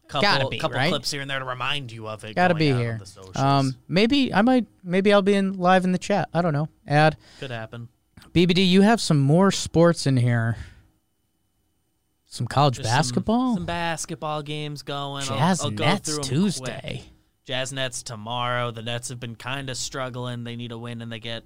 couple, 0.09 0.23
gotta 0.23 0.49
be, 0.49 0.59
couple 0.59 0.79
right? 0.79 0.89
clips 0.89 1.11
here 1.11 1.21
and 1.21 1.31
there 1.31 1.39
to 1.41 1.45
remind 1.45 1.93
you 1.93 2.09
of 2.09 2.25
it. 2.25 2.35
Got 2.37 2.49
to 2.49 2.55
going 2.55 2.59
be 2.59 2.81
here. 2.81 3.01
the. 3.35 3.45
Um, 3.45 3.77
maybe 3.87 4.33
I 4.33 4.41
might. 4.43 4.67
Maybe 4.83 5.13
I'll 5.13 5.21
be 5.23 5.35
in 5.35 5.59
live 5.59 5.85
in 5.85 5.93
the 5.93 5.99
chat. 5.99 6.29
I 6.33 6.41
don't 6.41 6.53
know. 6.55 6.69
Add 6.87 7.17
could 7.39 7.51
happen. 7.51 7.89
BBD. 8.33 8.69
You 8.69 8.83
have 8.83 9.01
some 9.01 9.19
more 9.21 9.51
sports 9.51 10.07
in 10.07 10.17
here. 10.17 10.57
Some 12.27 12.47
college 12.47 12.77
Just 12.77 12.89
basketball. 12.89 13.55
Some, 13.55 13.67
basketball 13.67 14.43
games 14.43 14.83
going. 14.83 15.23
I'll- 15.29 15.37
Jazz 15.39 15.61
I'll, 15.63 15.71
go 15.71 15.85
Nets 15.85 16.17
'em 16.17 16.23
Tuesday. 16.23 16.81
quick. 17.03 17.13
Jazz 17.45 17.73
Nets 17.73 18.03
tomorrow. 18.05 18.71
The 18.71 18.83
Nets 18.83 19.09
have 19.09 19.19
been 19.19 19.35
kind 19.35 19.69
of 19.69 19.77
struggling. 19.77 20.45
They 20.45 20.55
need 20.55 20.71
a 20.71 20.79
win, 20.79 21.03
and 21.03 21.11
they 21.11 21.19
get 21.19 21.43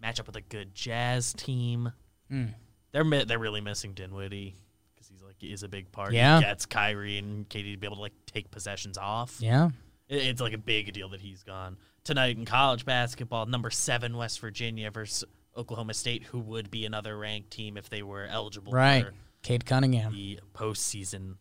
match 0.00 0.18
up 0.18 0.26
with 0.26 0.36
a 0.36 0.40
good 0.40 0.74
Jazz 0.74 1.34
team. 1.34 1.92
Hmm. 2.30 2.46
They're 2.92 3.04
mi- 3.04 3.24
they're 3.24 3.38
really 3.38 3.60
missing 3.60 3.92
Dinwiddie 3.92 4.54
because 4.94 5.08
he's 5.08 5.20
like 5.22 5.36
is 5.42 5.62
a 5.62 5.68
big 5.68 5.92
part. 5.92 6.14
Yeah. 6.14 6.38
he 6.38 6.44
gets 6.44 6.64
Kyrie 6.64 7.18
and 7.18 7.46
Katie 7.48 7.72
to 7.72 7.76
be 7.78 7.86
able 7.86 7.96
to 7.96 8.02
like 8.02 8.14
take 8.26 8.50
possessions 8.50 8.96
off. 8.96 9.36
Yeah. 9.40 9.70
It- 10.08 10.22
It's 10.28 10.40
like 10.40 10.54
a 10.54 10.58
big 10.58 10.90
deal 10.94 11.10
that 11.10 11.20
he's 11.20 11.42
gone 11.42 11.76
tonight 12.04 12.38
in 12.38 12.46
college 12.46 12.86
basketball. 12.86 13.44
Number 13.46 13.68
seven 13.70 14.16
West 14.16 14.40
Virginia 14.40 14.90
versus 14.90 15.24
Oklahoma 15.56 15.94
State, 15.94 16.24
who 16.24 16.38
would 16.40 16.70
be 16.70 16.84
another 16.86 17.16
ranked 17.18 17.50
team 17.50 17.76
if 17.76 17.88
they 17.90 18.02
were 18.02 18.26
eligible 18.26 18.72
Right. 18.72 19.04
for 19.06 19.12
Cade 19.42 19.66
Cunningham. 19.66 20.12
the 20.12 20.40
postseason. 20.54 21.36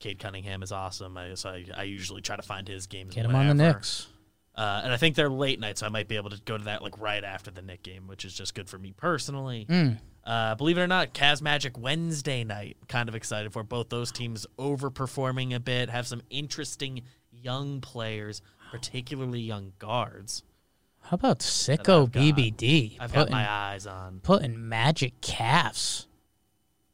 Cade 0.00 0.18
Cunningham 0.18 0.62
is 0.62 0.72
awesome. 0.72 1.16
I, 1.16 1.34
so 1.34 1.50
I, 1.50 1.64
I 1.76 1.82
usually 1.84 2.20
try 2.20 2.36
to 2.36 2.42
find 2.42 2.66
his 2.68 2.86
games. 2.86 3.14
Get 3.14 3.24
him 3.24 3.34
on 3.34 3.46
the. 3.48 3.54
Knicks. 3.54 4.08
Uh, 4.56 4.82
and 4.84 4.92
I 4.92 4.96
think 4.96 5.16
they're 5.16 5.28
late 5.30 5.58
night, 5.58 5.78
so 5.78 5.86
I 5.86 5.88
might 5.88 6.06
be 6.06 6.16
able 6.16 6.30
to 6.30 6.40
go 6.44 6.56
to 6.56 6.64
that 6.64 6.82
like 6.82 6.98
right 7.00 7.24
after 7.24 7.50
the 7.50 7.62
Nick 7.62 7.82
game, 7.82 8.06
which 8.06 8.24
is 8.24 8.32
just 8.34 8.54
good 8.54 8.68
for 8.68 8.78
me 8.78 8.92
personally. 8.92 9.66
Mm. 9.68 9.98
Uh, 10.24 10.54
believe 10.54 10.78
it 10.78 10.80
or 10.80 10.86
not, 10.86 11.12
Cavs 11.12 11.42
Magic 11.42 11.76
Wednesday 11.78 12.44
night. 12.44 12.76
Kind 12.88 13.08
of 13.08 13.14
excited 13.14 13.52
for 13.52 13.62
both 13.64 13.88
those 13.88 14.12
teams 14.12 14.46
overperforming 14.58 15.54
a 15.54 15.60
bit, 15.60 15.90
have 15.90 16.06
some 16.06 16.22
interesting 16.30 17.02
young 17.32 17.80
players, 17.80 18.40
particularly 18.70 19.40
young 19.40 19.72
guards. 19.78 20.42
How 21.04 21.14
about 21.16 21.40
Sicko 21.40 22.04
I've 22.04 22.12
got- 22.12 22.20
BBD? 22.22 22.96
I've 22.98 23.12
got 23.12 23.30
my 23.30 23.48
eyes 23.48 23.86
on. 23.86 24.20
putting 24.22 24.68
magic 24.68 25.20
calves 25.20 26.06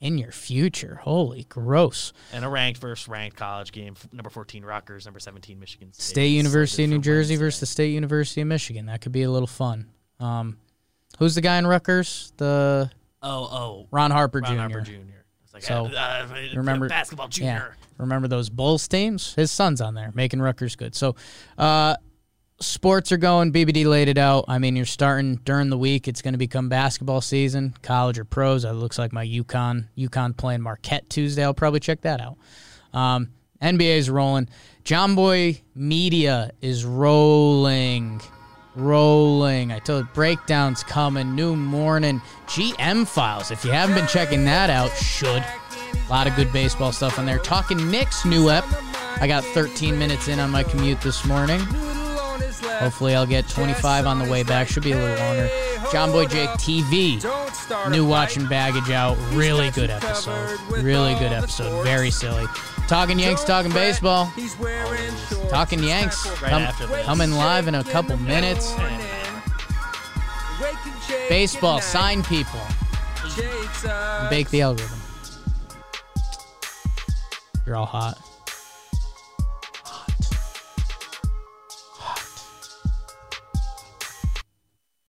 in 0.01 0.19
your 0.19 0.33
future. 0.33 0.97
Holy 1.03 1.45
gross. 1.45 2.13
And 2.33 2.45
a 2.45 2.49
ranked 2.49 2.81
versus 2.81 3.07
ranked 3.09 3.37
college 3.37 3.71
game. 3.71 3.95
f- 3.97 4.09
Number 4.13 4.31
14 4.31 4.65
Rutgers, 4.65 5.05
number 5.05 5.21
17 5.21 5.61
Michigan 5.61 5.93
State. 5.93 6.03
State 6.03 6.29
University 6.29 6.83
of 6.85 6.87
slated 6.89 6.91
New 6.91 6.97
for 6.99 7.05
Jersey 7.05 7.33
Wednesday. 7.35 7.45
versus 7.45 7.61
the 7.61 7.67
State 7.67 7.93
University 7.93 8.41
of 8.41 8.49
Michigan. 8.49 8.87
That 8.87 9.01
could 9.01 9.13
be 9.13 9.23
a 9.23 9.31
little 9.31 9.47
fun. 9.47 9.87
Um, 10.19 10.57
who's 11.19 11.35
the 11.35 11.41
guy 11.41 11.59
in 11.59 11.67
Rutgers? 11.67 12.33
The 12.37 12.91
Oh, 13.23 13.29
oh. 13.53 13.87
Ron 13.91 14.11
Harper 14.11 14.41
Ron 14.41 14.53
Jr. 14.55 14.59
Harper 14.61 14.81
Jr. 14.81 14.93
It's 15.45 15.55
like, 15.55 15.63
So, 15.63 15.87
uh, 15.87 15.89
uh, 15.91 16.35
remember- 16.55 16.89
basketball 16.89 17.27
Yeah. 17.27 17.31
junior. 17.59 17.77
Remember 17.99 18.27
those 18.29 18.49
Bulls 18.49 18.89
teams? 18.89 19.35
His 19.35 19.51
son's 19.51 19.81
on 19.83 19.95
there, 19.95 20.11
making 20.15 20.41
Rutgers 20.41 20.75
good. 20.75 20.95
So, 20.95 21.15
uh, 21.59 21.97
sports 22.61 23.11
are 23.13 23.17
going. 23.17 23.53
BBD 23.53 23.87
laid 23.87 24.09
it 24.09 24.19
out. 24.19 24.45
I 24.49 24.59
mean, 24.59 24.77
you're 24.77 24.87
starting 24.87 25.37
during 25.37 25.71
the 25.71 25.79
week. 25.79 26.09
It's 26.09 26.23
going 26.23 26.35
to 26.35 26.39
become 26.39 26.69
basketball 26.69 27.21
season, 27.21 27.75
college 27.83 28.19
or 28.19 28.25
pros. 28.25 28.65
It 28.65 28.73
looks 28.73 28.99
like 28.99 29.13
my 29.13 29.27
UConn, 29.27 29.87
UConn 29.97 30.37
playing 30.37 30.63
Marquette 30.63 31.09
Tuesday. 31.11 31.43
I'll 31.43 31.55
probably 31.55 31.81
check 31.81 32.03
that 32.03 32.21
out. 32.21 32.37
Um, 32.93 33.31
NBA's 33.63 34.09
rolling. 34.09 34.49
John 34.85 35.15
Boy 35.15 35.61
Media 35.75 36.51
is 36.61 36.85
rolling. 36.85 38.21
Rolling. 38.77 39.73
I 39.73 39.79
told 39.81 40.05
you, 40.05 40.11
breakdowns 40.15 40.83
coming. 40.83 41.35
New 41.35 41.57
morning. 41.57 42.21
GM 42.47 43.07
files. 43.07 43.51
If 43.51 43.65
you 43.65 43.73
haven't 43.73 43.97
been 43.97 44.07
checking 44.07 44.45
that 44.45 44.71
out, 44.71 44.91
should. 44.93 45.45
A 45.93 46.11
lot 46.11 46.27
of 46.27 46.37
good 46.37 46.53
baseball 46.53 46.93
stuff 46.93 47.19
on 47.19 47.27
there. 47.27 47.39
Talking 47.39 47.91
Knicks 47.91 48.25
new 48.25 48.49
ep. 48.49 48.65
I 49.21 49.27
got 49.27 49.45
13 49.45 49.99
minutes 49.99 50.29
in 50.29 50.39
on 50.39 50.51
my 50.51 50.63
commute 50.63 51.01
this 51.03 51.27
morning. 51.27 51.61
Hopefully, 52.81 53.15
I'll 53.15 53.27
get 53.27 53.47
25 53.47 54.07
on 54.07 54.19
the 54.19 54.31
way 54.31 54.43
back. 54.43 54.67
Should 54.67 54.85
be 54.85 54.93
a 54.93 54.97
little 54.97 55.27
longer. 55.27 55.51
John 55.93 56.11
Boy 56.13 56.25
Jake 56.25 56.49
TV. 56.51 57.21
New 57.91 58.07
watching 58.07 58.47
baggage 58.47 58.91
out. 58.91 59.19
Really 59.33 59.71
good 59.71 59.91
episode. 59.91 60.59
Really 60.71 61.15
good 61.17 61.31
episode. 61.31 61.85
Very 61.85 62.11
silly. 62.11 62.47
Talking 62.89 63.19
Yanks, 63.19 63.45
talking 63.45 63.71
baseball. 63.71 64.33
Talking 65.51 65.83
Yanks. 65.83 66.27
Right 66.41 66.73
coming 67.05 67.33
live 67.33 67.69
in 67.69 67.75
a 67.75 67.85
couple 67.85 68.17
minutes. 68.17 68.75
Baseball, 71.29 71.83
sign 71.83 72.23
people. 72.23 72.61
Bake 74.31 74.49
the 74.49 74.63
algorithm. 74.63 74.99
You're 77.67 77.77
all 77.77 77.87
hot. 77.87 78.30